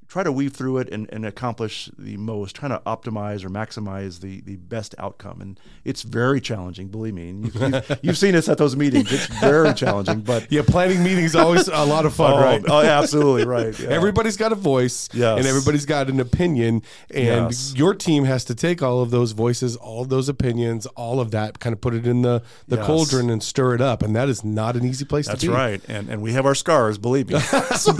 try 0.09 0.23
to 0.23 0.31
weave 0.31 0.53
through 0.53 0.77
it 0.79 0.89
and, 0.93 1.09
and 1.11 1.25
accomplish 1.25 1.91
the 1.99 2.17
most, 2.19 2.55
trying 2.55 2.71
to 2.71 2.81
optimize 2.87 3.45
or 3.45 3.49
maximize 3.49 4.21
the, 4.21 4.43
the 4.43 4.57
best 4.57 4.95
outcome. 4.99 5.41
And 5.41 5.59
it's 5.85 6.03
very 6.03 6.39
challenging, 6.41 6.89
believe 6.89 7.15
me. 7.15 7.31
And 7.31 7.45
you've, 7.47 7.55
you've, 7.55 7.99
you've 8.03 8.19
seen 8.19 8.35
us 8.35 8.49
at 8.49 8.59
those 8.59 8.77
meetings. 8.77 9.11
It's 9.11 9.27
very 9.41 9.73
challenging, 9.73 10.21
but 10.21 10.51
yeah, 10.53 10.63
planning 10.67 11.03
meetings 11.03 11.35
always 11.35 11.67
a 11.69 11.85
lot 11.87 12.05
of 12.05 12.15
fun, 12.15 12.33
oh, 12.35 12.41
right? 12.43 12.63
oh, 12.69 12.83
absolutely 12.83 13.45
right. 13.47 13.79
yeah. 13.79 13.89
Everybody's 13.89 14.37
got 14.37 14.53
a 14.53 14.57
voice, 14.57 15.09
Yes. 15.15 15.39
and 15.39 15.47
everybody's 15.47 15.87
got 15.87 16.09
an 16.11 16.21
opinion, 16.21 16.83
and 17.11 17.51
Yes. 17.51 17.73
your 17.75 17.95
team 17.95 18.25
has 18.25 18.45
to 18.47 18.55
take 18.55 18.83
all 18.83 19.01
of 19.01 19.11
those 19.11 19.33
voices, 19.33 19.77
all 19.77 20.03
of 20.03 20.09
those 20.11 20.29
opinions, 20.29 20.85
all 20.89 21.21
of 21.21 21.31
that, 21.31 21.59
kind 21.59 21.73
of 21.73 21.81
put 21.81 21.95
it 21.95 22.07
in 22.07 22.23
the 22.23 22.43
the 22.69 22.77
Yes. 22.77 22.87
cauldron 22.87 23.31
and 23.31 23.43
stir 23.43 23.75
it 23.75 23.81
up, 23.81 24.03
and 24.03 24.15
that 24.15 24.29
is 24.29 24.45
not 24.45 24.77
an 24.77 24.85
easy 24.85 25.05
place 25.05 25.27
That's 25.27 25.41
to 25.41 25.47
be. 25.47 25.53
That's 25.53 25.59
right. 25.59 25.81
And 25.89 26.09
and 26.11 26.21
we 26.23 26.33
have 26.35 26.45
our 26.45 26.55
scars, 26.55 26.99
believe 26.99 27.29
me. 27.29 27.37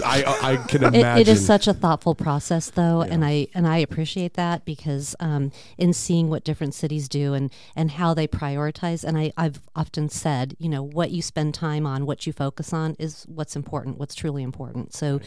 I 0.05 0.25
I 0.43 0.57
can 0.69 0.83
It, 0.85 0.95
imagine. 0.95 1.21
it 1.23 1.29
is 1.29 1.45
such 1.45 1.67
a 1.67 1.75
thoughtful 1.93 2.15
process, 2.15 2.71
though, 2.71 3.03
and 3.03 3.23
I 3.23 3.49
and 3.55 3.67
I 3.69 3.77
appreciate 3.77 4.33
that 4.35 4.65
because 4.65 5.15
um, 5.21 5.53
in 5.77 5.93
seeing 5.93 6.31
what 6.31 6.43
different 6.43 6.73
cities 6.75 7.07
do 7.07 7.35
and 7.35 7.53
and 7.77 7.91
how 7.91 8.15
they 8.15 8.27
prioritize, 8.27 9.05
and 9.05 9.19
I 9.19 9.31
I've 9.37 9.61
often 9.77 10.09
said, 10.09 10.57
you 10.59 10.71
know, 10.71 10.83
what 10.83 11.11
you 11.11 11.21
spend 11.21 11.53
time 11.53 11.87
on, 11.87 12.07
what 12.07 12.27
you 12.27 12.33
focus 12.33 12.73
on, 12.73 12.97
is 12.99 13.25
what's 13.29 13.57
important, 13.57 13.99
what's 13.99 14.15
truly 14.15 14.43
important. 14.43 14.95
So, 14.95 15.21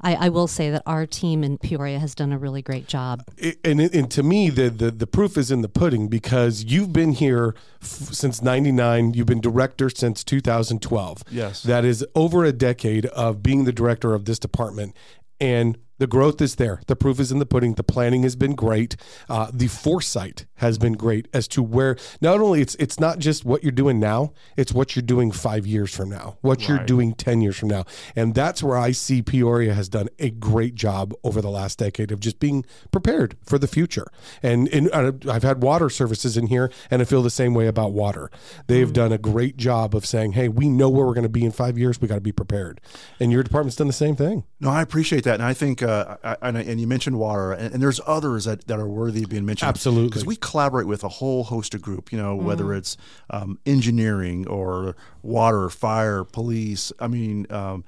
I, 0.00 0.14
I 0.14 0.28
will 0.28 0.46
say 0.46 0.70
that 0.70 0.82
our 0.86 1.06
team 1.06 1.42
in 1.42 1.58
Peoria 1.58 1.98
has 1.98 2.14
done 2.14 2.32
a 2.32 2.38
really 2.38 2.62
great 2.62 2.86
job. 2.86 3.24
it- 3.36 3.58
and, 3.64 3.80
and 3.80 4.08
to 4.12 4.22
me 4.22 4.48
the, 4.48 4.70
the 4.70 4.90
the 4.92 5.06
proof 5.08 5.36
is 5.36 5.50
in 5.50 5.62
the 5.62 5.68
pudding 5.68 6.06
because 6.08 6.62
you've 6.64 6.92
been 6.92 7.12
here 7.12 7.54
f- 7.82 7.88
since 8.14 8.40
99 8.42 9.14
you've 9.14 9.26
been 9.26 9.40
director 9.40 9.90
since 9.90 10.22
2012 10.24 11.22
Yes. 11.30 11.62
that 11.64 11.84
is 11.84 12.04
over 12.14 12.44
a 12.44 12.52
decade 12.52 13.06
of 13.06 13.42
being 13.42 13.64
the 13.64 13.72
director 13.72 14.14
of 14.14 14.24
this 14.26 14.38
department 14.38 14.94
and 15.40 15.78
the 16.02 16.08
growth 16.08 16.40
is 16.40 16.56
there. 16.56 16.80
The 16.88 16.96
proof 16.96 17.20
is 17.20 17.30
in 17.30 17.38
the 17.38 17.46
pudding. 17.46 17.74
The 17.74 17.84
planning 17.84 18.24
has 18.24 18.34
been 18.34 18.56
great. 18.56 18.96
Uh, 19.28 19.52
the 19.54 19.68
foresight 19.68 20.46
has 20.62 20.78
been 20.78 20.94
great 20.94 21.28
as 21.32 21.46
to 21.48 21.62
where 21.62 21.96
not 22.20 22.40
only 22.40 22.60
it's 22.60 22.74
it's 22.76 22.98
not 22.98 23.18
just 23.18 23.44
what 23.44 23.62
you're 23.62 23.72
doing 23.72 24.00
now 24.00 24.32
it's 24.56 24.72
what 24.72 24.96
you're 24.96 25.02
doing 25.02 25.30
five 25.30 25.66
years 25.66 25.94
from 25.94 26.08
now 26.08 26.38
what 26.40 26.66
you're 26.66 26.78
doing 26.78 27.12
10 27.14 27.40
years 27.40 27.58
from 27.58 27.68
now. 27.68 27.84
And 28.16 28.34
that's 28.34 28.62
where 28.62 28.76
i 28.78 28.92
see 28.92 29.22
peoria 29.22 29.74
has 29.74 29.88
done 29.88 30.08
a 30.18 30.30
great 30.30 30.74
job 30.74 31.14
over 31.22 31.40
the 31.40 31.50
last 31.50 31.78
decade 31.78 32.10
of 32.10 32.20
just 32.20 32.38
being 32.38 32.64
prepared 32.90 33.36
for 33.44 33.58
the 33.58 33.66
future. 33.68 34.06
And, 34.42 34.68
and 34.68 34.90
i've 35.28 35.42
had 35.42 35.62
water 35.62 35.90
services 35.90 36.36
in 36.36 36.46
here 36.46 36.70
and 36.90 37.02
i 37.02 37.04
feel 37.04 37.22
the 37.22 37.30
same 37.30 37.54
way 37.54 37.66
about 37.66 37.92
water. 37.92 38.30
They've 38.66 38.92
done 38.92 39.12
a 39.12 39.18
great 39.18 39.56
job 39.56 39.94
of 39.94 40.06
saying 40.06 40.32
hey 40.32 40.48
we 40.48 40.68
know 40.68 40.88
where 40.88 41.04
we're 41.06 41.14
going 41.14 41.22
to 41.24 41.28
be 41.28 41.44
in 41.44 41.52
five 41.52 41.76
years 41.76 42.00
we 42.00 42.08
got 42.08 42.14
to 42.14 42.20
be 42.20 42.32
prepared. 42.32 42.80
And 43.20 43.32
your 43.32 43.42
department's 43.42 43.76
done 43.76 43.88
the 43.88 43.92
same 43.92 44.16
thing. 44.16 44.44
No, 44.60 44.70
I 44.70 44.80
appreciate 44.80 45.24
that, 45.24 45.34
and 45.34 45.42
I 45.42 45.54
think, 45.54 45.82
uh, 45.82 46.16
I, 46.22 46.36
I, 46.40 46.48
and 46.50 46.80
you 46.80 46.86
mentioned 46.86 47.18
water, 47.18 47.52
and, 47.52 47.74
and 47.74 47.82
there's 47.82 48.00
others 48.06 48.44
that, 48.44 48.66
that 48.68 48.78
are 48.78 48.86
worthy 48.86 49.24
of 49.24 49.30
being 49.30 49.44
mentioned. 49.44 49.68
Absolutely. 49.68 50.08
because 50.08 50.24
we 50.24 50.36
collaborate 50.52 50.86
with 50.86 51.02
a 51.02 51.08
whole 51.08 51.44
host 51.44 51.74
of 51.74 51.82
group. 51.82 52.12
You 52.12 52.18
know, 52.18 52.36
whether 52.36 52.74
it's 52.74 52.96
um, 53.30 53.58
engineering 53.64 54.46
or 54.46 54.94
water, 55.22 55.68
fire, 55.70 56.24
police. 56.24 56.92
I 57.00 57.08
mean, 57.08 57.46
um, 57.50 57.84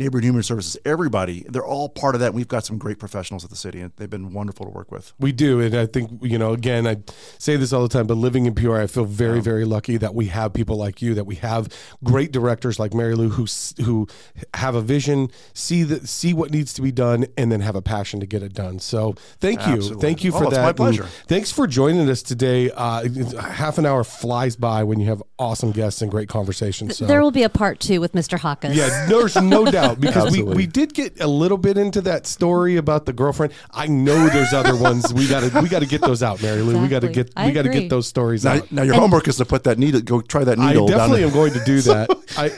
neighborhood 0.00 0.24
human 0.24 0.42
services, 0.42 0.76
everybody. 0.84 1.44
They're 1.48 1.64
all 1.64 1.88
part 1.88 2.14
of 2.14 2.20
that. 2.22 2.34
We've 2.34 2.48
got 2.48 2.64
some 2.64 2.78
great 2.78 2.98
professionals 2.98 3.44
at 3.44 3.50
the 3.50 3.56
city, 3.56 3.80
and 3.80 3.92
they've 3.96 4.10
been 4.10 4.32
wonderful 4.32 4.66
to 4.66 4.72
work 4.72 4.90
with. 4.90 5.12
We 5.20 5.30
do, 5.32 5.60
and 5.60 5.74
I 5.74 5.86
think 5.86 6.10
you 6.22 6.38
know. 6.38 6.52
Again, 6.52 6.86
I 6.86 6.96
say 7.38 7.56
this 7.56 7.72
all 7.72 7.82
the 7.82 7.88
time, 7.88 8.06
but 8.06 8.14
living 8.14 8.46
in 8.46 8.54
Peoria, 8.54 8.84
I 8.84 8.86
feel 8.88 9.04
very, 9.04 9.40
very 9.40 9.64
lucky 9.64 9.96
that 9.98 10.14
we 10.14 10.26
have 10.26 10.52
people 10.52 10.76
like 10.76 11.00
you, 11.00 11.14
that 11.14 11.24
we 11.24 11.36
have 11.36 11.68
great 12.02 12.32
directors 12.32 12.78
like 12.78 12.92
Mary 12.94 13.14
Lou 13.14 13.28
who 13.28 13.46
who 13.84 14.08
have 14.54 14.74
a 14.74 14.80
vision, 14.82 15.28
see 15.54 15.82
the 15.84 16.06
see 16.06 16.34
what 16.34 16.50
needs 16.50 16.72
to 16.74 16.82
be 16.82 16.90
done, 16.90 17.26
and 17.36 17.52
then 17.52 17.60
have 17.60 17.76
a 17.76 17.82
passion 17.82 18.18
to 18.20 18.26
get 18.26 18.42
it 18.42 18.54
done. 18.54 18.78
So, 18.78 19.14
thank 19.38 19.60
you, 19.66 19.74
Absolutely. 19.74 20.00
thank 20.02 20.24
you 20.24 20.32
Oh, 20.34 20.38
for 20.38 20.44
it's 20.44 20.54
that. 20.54 20.62
my 20.62 20.68
and 20.68 20.76
pleasure. 20.76 21.04
Thanks 21.26 21.52
for 21.52 21.66
joining 21.66 22.08
us 22.08 22.22
today. 22.22 22.70
Uh, 22.70 23.08
half 23.40 23.78
an 23.78 23.86
hour 23.86 24.02
flies 24.04 24.56
by 24.56 24.82
when 24.84 24.98
you 25.00 25.06
have 25.08 25.22
awesome 25.38 25.72
guests 25.72 26.02
and 26.02 26.10
great 26.10 26.28
conversations. 26.28 26.96
So. 26.96 27.06
There 27.06 27.20
will 27.22 27.30
be 27.30 27.42
a 27.42 27.48
part 27.48 27.80
two 27.80 28.00
with 28.00 28.12
Mr. 28.12 28.38
Hawkins. 28.38 28.76
Yeah, 28.76 29.06
there's 29.06 29.36
no 29.36 29.64
doubt 29.70 29.89
because 29.94 30.24
we, 30.24 30.38
Absolutely. 30.40 30.56
we 30.56 30.66
did 30.66 30.94
get 30.94 31.20
a 31.20 31.26
little 31.26 31.58
bit 31.58 31.76
into 31.78 32.00
that 32.02 32.26
story 32.26 32.76
about 32.76 33.06
the 33.06 33.12
girlfriend. 33.12 33.52
I 33.70 33.86
know 33.86 34.28
there's 34.28 34.52
other 34.52 34.76
ones. 34.76 35.12
We 35.12 35.26
got 35.28 35.50
to 35.50 35.60
we 35.60 35.68
got 35.68 35.80
to 35.80 35.86
get 35.86 36.00
those 36.00 36.22
out, 36.22 36.42
Mary 36.42 36.62
Lou. 36.62 36.80
We 36.80 36.88
got 36.88 37.00
to 37.00 37.08
Exactly. 37.08 37.24
get 37.24 37.32
I 37.36 37.46
we 37.46 37.52
got 37.52 37.62
to 37.62 37.68
agree. 37.70 37.80
get 37.82 37.90
those 37.90 38.06
stories 38.06 38.44
Now, 38.44 38.52
out. 38.54 38.70
now 38.72 38.82
your 38.82 38.94
homework 38.94 39.26
is 39.28 39.36
to 39.38 39.44
put 39.44 39.64
that 39.64 39.78
needle. 39.78 40.00
Go 40.00 40.20
try 40.20 40.44
that 40.44 40.58
I 40.58 40.68
needle. 40.68 40.86
down 40.86 40.98
definitely 40.98 41.22
in- 41.22 41.28
am 41.28 41.34
going 41.34 41.52
to 41.54 41.64
do 41.64 41.80
that. 41.82 42.10
I 42.38 42.48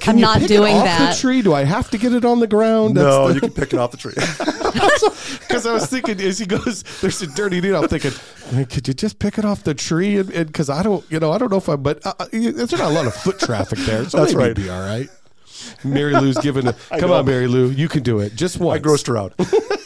can 0.00 0.10
I'm 0.12 0.18
you 0.18 0.22
not 0.24 0.38
pick 0.38 0.48
doing 0.48 0.74
it 0.74 0.78
off 0.78 0.84
that. 0.84 1.14
the 1.14 1.20
tree? 1.20 1.42
Do 1.42 1.54
I 1.54 1.64
have 1.64 1.90
to 1.90 1.98
get 1.98 2.12
it 2.12 2.24
on 2.24 2.40
the 2.40 2.46
ground? 2.46 2.94
No, 2.94 3.28
That's 3.28 3.34
you 3.36 3.40
can 3.42 3.52
pick 3.52 3.72
it 3.72 3.78
off 3.78 3.90
the 3.92 3.96
tree. 3.96 4.14
because 5.40 5.66
I 5.66 5.72
was 5.72 5.86
thinking 5.86 6.20
as 6.20 6.38
he 6.38 6.46
goes, 6.46 6.82
there's 7.00 7.20
a 7.22 7.26
dirty 7.26 7.60
needle. 7.60 7.82
I'm 7.82 7.88
thinking, 7.88 8.12
man, 8.52 8.66
could 8.66 8.86
you 8.88 8.94
just 8.94 9.18
pick 9.18 9.38
it 9.38 9.44
off 9.44 9.62
the 9.64 9.74
tree? 9.74 10.18
And 10.18 10.28
because 10.46 10.68
I 10.70 10.82
don't, 10.82 11.04
you 11.10 11.18
know, 11.20 11.32
I 11.32 11.38
don't 11.38 11.50
know 11.50 11.58
if 11.58 11.68
I, 11.68 11.76
but 11.76 12.04
uh, 12.06 12.14
uh, 12.18 12.26
there's 12.32 12.72
not 12.72 12.80
a 12.80 12.88
lot 12.88 13.06
of 13.06 13.14
foot 13.14 13.38
traffic 13.38 13.78
there, 13.80 14.04
so 14.08 14.18
That's 14.18 14.32
maybe 14.34 14.36
right. 14.42 14.50
it'd 14.52 14.64
be 14.64 14.70
all 14.70 14.80
right. 14.80 15.08
Mary 15.84 16.12
Lou's 16.12 16.38
giving 16.38 16.66
a 16.66 16.72
come 16.98 17.10
know. 17.10 17.14
on, 17.14 17.26
Mary 17.26 17.46
Lou, 17.46 17.70
you 17.70 17.88
can 17.88 18.02
do 18.02 18.20
it. 18.20 18.34
Just 18.34 18.58
once. 18.58 18.78
I 18.78 18.82
grossed 18.82 19.06
her 19.08 19.16
out. 19.16 19.32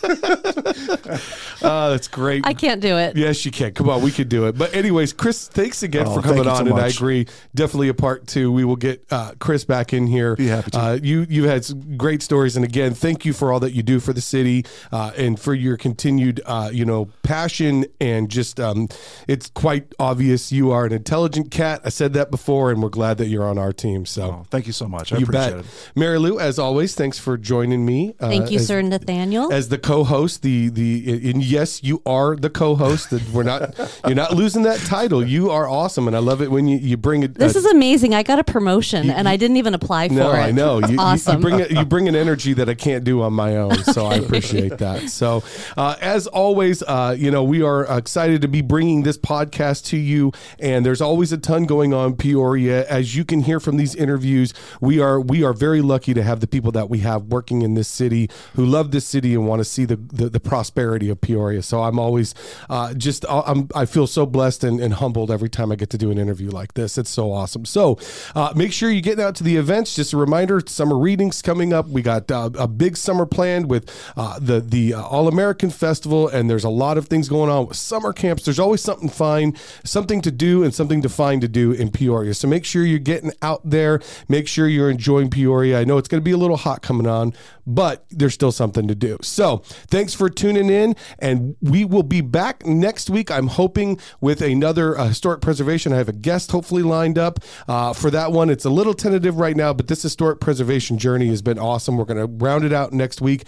Uh, 1.62 1.90
that's 1.90 2.08
great. 2.08 2.46
I 2.46 2.54
can't 2.54 2.80
do 2.80 2.96
it. 2.98 3.16
Yes, 3.16 3.44
you 3.44 3.50
can. 3.50 3.72
Come 3.72 3.88
on, 3.88 4.02
we 4.02 4.10
can 4.10 4.28
do 4.28 4.46
it. 4.46 4.56
But 4.58 4.74
anyways, 4.74 5.12
Chris, 5.12 5.48
thanks 5.48 5.82
again 5.82 6.06
Oh, 6.06 6.14
for 6.16 6.22
coming 6.22 6.46
on, 6.46 6.66
so 6.66 6.72
and 6.72 6.80
I 6.80 6.88
agree. 6.88 7.26
Definitely 7.54 7.88
a 7.88 7.94
part 7.94 8.26
two. 8.26 8.52
We 8.52 8.64
will 8.64 8.76
get 8.76 9.04
uh, 9.10 9.32
Chris 9.38 9.64
back 9.64 9.92
in 9.92 10.06
here. 10.06 10.36
Be 10.36 10.46
happy 10.48 10.70
to. 10.72 10.78
Uh, 10.80 10.98
you 11.02 11.26
you've 11.28 11.46
had 11.46 11.64
some 11.64 11.96
great 11.96 12.22
stories, 12.22 12.56
and 12.56 12.64
again, 12.64 12.94
thank 12.94 13.24
you 13.24 13.32
for 13.32 13.52
all 13.52 13.60
that 13.60 13.72
you 13.72 13.82
do 13.82 14.00
for 14.00 14.12
the 14.12 14.20
city 14.20 14.64
uh, 14.92 15.12
and 15.16 15.38
for 15.38 15.54
your 15.54 15.76
continued 15.76 16.40
uh, 16.46 16.70
you 16.72 16.84
know 16.84 17.08
passion 17.22 17.86
and 18.00 18.30
just 18.30 18.60
um, 18.60 18.88
it's 19.28 19.50
quite 19.50 19.94
obvious 19.98 20.52
you 20.52 20.70
are 20.70 20.84
an 20.84 20.92
intelligent 20.92 21.50
cat. 21.50 21.80
I 21.84 21.88
said 21.88 22.12
that 22.14 22.30
before, 22.30 22.70
and 22.70 22.82
we're 22.82 22.88
glad 22.90 23.18
that 23.18 23.26
you're 23.26 23.46
on 23.48 23.58
our 23.58 23.72
team. 23.72 24.04
So. 24.06 24.22
Oh, 24.24 24.46
thank 24.50 24.66
you 24.66 24.72
so 24.72 24.86
much. 24.88 25.12
I 25.12 25.18
you 25.18 25.24
appreciate 25.24 25.50
bet, 25.56 25.60
it. 25.64 25.92
Mary 25.94 26.18
Lou. 26.18 26.38
As 26.38 26.58
always, 26.58 26.94
thanks 26.94 27.18
for 27.18 27.36
joining 27.36 27.84
me. 27.86 28.14
uh, 28.20 28.28
Thank 28.28 28.50
you, 28.50 28.58
as- 28.58 28.66
sir 28.66 28.82
Nathaniel. 28.82 29.52
as 29.52 29.68
the 29.68 29.78
co-host 29.78 30.42
the 30.42 30.68
the 30.68 30.83
and 31.32 31.44
yes 31.44 31.82
you 31.82 32.00
are 32.06 32.36
the 32.36 32.50
co-host 32.50 33.10
that 33.10 33.22
we're 33.30 33.42
not 33.42 33.74
you're 34.06 34.14
not 34.14 34.32
losing 34.32 34.62
that 34.62 34.78
title 34.80 35.24
you 35.24 35.50
are 35.50 35.68
awesome 35.68 36.06
and 36.06 36.16
i 36.16 36.20
love 36.20 36.40
it 36.42 36.50
when 36.50 36.66
you, 36.66 36.78
you 36.78 36.96
bring 36.96 37.22
it 37.22 37.34
this 37.34 37.56
is 37.56 37.64
amazing. 37.66 38.14
I 38.14 38.22
got 38.22 38.38
a 38.38 38.44
promotion 38.44 39.10
and 39.10 39.28
I 39.28 39.36
didn't 39.36 39.56
even 39.56 39.74
apply 39.74 40.08
for 40.08 40.14
it. 40.14 40.16
no, 40.18 40.30
it. 40.30 40.34
I 40.36 40.50
know. 40.50 40.78
You, 40.80 40.92
you- 40.94 40.98
awesome. 40.98 41.36
You, 41.36 41.42
bring 41.42 41.60
it, 41.60 41.70
you 41.70 41.84
bring 41.84 42.08
an 42.08 42.16
energy 42.16 42.52
that 42.54 42.68
I 42.68 42.74
can't 42.74 43.04
do 43.04 43.22
on 43.22 43.32
my 43.32 43.56
own, 43.56 43.76
so 43.84 44.06
I 44.06 44.14
appreciate 44.24 44.78
that. 44.78 45.10
So, 45.10 45.42
uh, 45.76 45.96
as 46.00 46.26
always, 46.26 46.82
uh, 46.82 47.14
you 47.18 47.30
know, 47.30 47.42
we 47.44 47.62
are 47.62 47.84
excited 47.98 48.42
to 48.42 48.48
be 48.48 48.62
bringing 48.62 49.02
this 49.02 49.18
podcast 49.18 49.84
to 49.86 49.96
you, 49.96 50.32
and 50.58 50.84
there's 50.86 51.00
always 51.00 51.32
a 51.32 51.38
ton 51.38 51.64
going 51.66 51.92
on 51.92 52.14
Peoria. 52.16 52.86
As 52.88 53.14
you 53.16 53.24
can 53.24 53.40
hear 53.40 53.60
from 53.60 53.76
these 53.76 53.94
interviews, 53.94 54.54
we 54.80 55.00
are 55.00 55.20
we 55.20 55.44
are 55.44 55.52
very 55.52 55.80
lucky 55.80 56.14
to 56.14 56.22
have 56.22 56.40
the 56.40 56.46
people 56.46 56.72
that 56.72 56.88
we 56.88 57.00
have 57.00 57.24
working 57.24 57.62
in 57.62 57.74
this 57.74 57.88
city 57.88 58.28
who 58.54 58.64
love 58.64 58.90
this 58.90 59.06
city 59.06 59.34
and 59.34 59.46
want 59.46 59.60
to 59.60 59.64
see 59.64 59.84
the 59.84 59.96
the, 59.96 60.28
the 60.28 60.40
prosperity 60.74 61.08
of 61.08 61.20
Peoria. 61.20 61.62
So 61.62 61.82
I'm 61.82 61.98
always 61.98 62.34
uh, 62.68 62.94
just 62.94 63.24
I'm 63.28 63.68
I 63.74 63.86
feel 63.86 64.06
so 64.06 64.26
blessed 64.26 64.64
and, 64.64 64.80
and 64.80 64.94
humbled 64.94 65.30
every 65.30 65.48
time 65.48 65.70
I 65.70 65.76
get 65.76 65.90
to 65.90 65.98
do 65.98 66.10
an 66.10 66.18
interview 66.18 66.50
like 66.50 66.74
this. 66.74 66.98
It's 66.98 67.10
so 67.10 67.32
awesome. 67.32 67.64
So 67.64 67.98
uh, 68.34 68.52
make 68.56 68.72
sure 68.72 68.90
you 68.90 69.00
get 69.00 69.20
out 69.20 69.34
to 69.36 69.44
the 69.44 69.56
events. 69.56 69.94
Just 69.94 70.12
a 70.12 70.16
reminder, 70.16 70.60
summer 70.66 70.98
readings 70.98 71.42
coming 71.42 71.72
up. 71.72 71.86
We 71.88 72.02
got 72.02 72.30
uh, 72.30 72.50
a 72.58 72.66
big 72.66 72.96
summer 72.96 73.26
planned 73.26 73.70
with 73.70 73.90
uh, 74.16 74.38
the 74.40 74.60
the 74.60 74.94
uh, 74.94 75.02
All 75.02 75.28
American 75.28 75.70
Festival, 75.70 76.28
and 76.28 76.50
there's 76.50 76.64
a 76.64 76.70
lot 76.70 76.98
of 76.98 77.06
things 77.06 77.28
going 77.28 77.50
on 77.50 77.68
with 77.68 77.76
summer 77.76 78.12
camps. 78.12 78.44
There's 78.44 78.58
always 78.58 78.80
something 78.80 79.08
fine, 79.08 79.56
something 79.84 80.20
to 80.22 80.30
do, 80.30 80.64
and 80.64 80.74
something 80.74 81.02
to 81.02 81.08
find 81.08 81.40
to 81.40 81.48
do 81.48 81.72
in 81.72 81.90
Peoria. 81.90 82.34
So 82.34 82.48
make 82.48 82.64
sure 82.64 82.84
you're 82.84 82.98
getting 82.98 83.32
out 83.42 83.60
there. 83.64 84.00
Make 84.28 84.48
sure 84.48 84.66
you're 84.66 84.90
enjoying 84.90 85.30
Peoria. 85.30 85.80
I 85.80 85.84
know 85.84 85.98
it's 85.98 86.08
going 86.08 86.20
to 86.20 86.24
be 86.24 86.32
a 86.32 86.36
little 86.36 86.56
hot 86.56 86.82
coming 86.82 87.06
on, 87.06 87.32
but 87.66 88.04
there's 88.10 88.34
still 88.34 88.52
something 88.52 88.88
to 88.88 88.94
do. 88.94 89.18
So 89.22 89.58
thanks 89.88 90.14
for 90.14 90.28
tuning 90.54 90.74
in, 90.74 90.96
and 91.18 91.56
we 91.60 91.84
will 91.84 92.02
be 92.02 92.20
back 92.20 92.64
next 92.66 93.10
week. 93.10 93.30
I'm 93.30 93.48
hoping 93.48 93.98
with 94.20 94.40
another 94.40 94.98
uh, 94.98 95.08
historic 95.08 95.40
preservation. 95.40 95.92
I 95.92 95.96
have 95.96 96.08
a 96.08 96.12
guest 96.12 96.50
hopefully 96.52 96.82
lined 96.82 97.18
up 97.18 97.40
uh, 97.68 97.92
for 97.92 98.10
that 98.10 98.32
one. 98.32 98.50
It's 98.50 98.64
a 98.64 98.70
little 98.70 98.94
tentative 98.94 99.38
right 99.38 99.56
now, 99.56 99.72
but 99.72 99.88
this 99.88 100.02
historic 100.02 100.40
preservation 100.40 100.98
journey 100.98 101.28
has 101.28 101.42
been 101.42 101.58
awesome. 101.58 101.96
We're 101.96 102.04
going 102.04 102.18
to 102.18 102.44
round 102.44 102.64
it 102.64 102.72
out 102.72 102.92
next 102.92 103.20
week. 103.20 103.44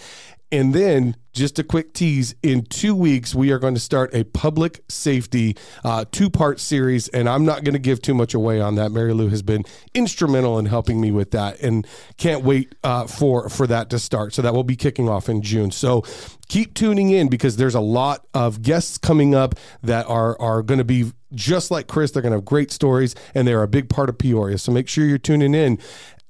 And 0.53 0.73
then, 0.73 1.17
just 1.33 1.59
a 1.59 1.65
quick 1.65 1.93
tease 1.93 2.35
in 2.43 2.65
two 2.65 2.95
weeks, 2.95 3.35
we 3.35 3.51
are 3.51 3.59
going 3.59 3.75
to 3.75 3.81
start 3.81 4.15
a 4.15 4.25
public 4.25 4.83
safety 4.89 5.57
uh, 5.85 6.05
two 6.11 6.31
part 6.31 6.61
series. 6.61 7.09
And 7.09 7.29
I'm 7.29 7.45
not 7.45 7.65
going 7.65 7.75
to 7.75 7.81
give 7.81 8.01
too 8.01 8.15
much 8.15 8.33
away 8.33 8.61
on 8.61 8.77
that. 8.77 8.91
Mary 8.91 9.13
Lou 9.13 9.29
has 9.29 9.43
been 9.43 9.65
instrumental 9.93 10.59
in 10.59 10.67
helping 10.67 11.01
me 11.01 11.11
with 11.11 11.33
that 11.33 11.61
and 11.61 11.87
can't 12.17 12.45
wait 12.45 12.75
uh, 12.85 13.07
for, 13.07 13.49
for 13.49 13.67
that 13.67 13.91
to 13.91 13.99
start. 13.99 14.35
So, 14.35 14.43
that 14.43 14.55
will 14.55 14.65
be 14.65 14.77
kicking 14.77 15.09
off 15.09 15.29
in 15.29 15.43
June. 15.43 15.73
So, 15.73 16.05
keep 16.49 16.75
tuning 16.75 17.11
in 17.11 17.29
because 17.29 17.57
there's 17.57 17.75
a 17.75 17.81
lot 17.81 18.25
of 18.33 18.63
guests 18.63 18.97
coming 18.97 19.35
up 19.35 19.57
that 19.83 20.07
are, 20.07 20.41
are 20.41 20.63
going 20.63 20.79
to 20.79 20.85
be 20.85 21.11
just 21.35 21.73
like 21.73 21.89
Chris. 21.89 22.13
They're 22.13 22.23
going 22.23 22.33
to 22.33 22.39
have 22.39 22.45
great 22.45 22.71
stories 22.71 23.17
and 23.35 23.49
they're 23.49 23.65
a 23.65 23.69
big 23.69 23.91
part 23.91 24.09
of 24.09 24.17
Peoria. 24.17 24.59
So, 24.59 24.71
make 24.71 24.89
sure 24.89 25.05
you're 25.05 25.19
tuning 25.19 25.55
in. 25.55 25.81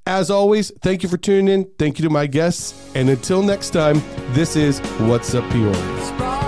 As 0.07 0.31
always, 0.31 0.71
thank 0.83 1.03
you 1.03 1.09
for 1.09 1.17
tuning 1.17 1.49
in. 1.49 1.71
Thank 1.79 1.99
you 1.99 2.05
to 2.05 2.11
my 2.11 2.27
guests. 2.27 2.75
And 2.95 3.11
until 3.11 3.43
next 3.43 3.71
time, 3.71 4.01
this 4.35 4.55
is 4.55 4.79
What's 5.01 5.35
Up 5.35 5.51
Peoria. 5.51 6.46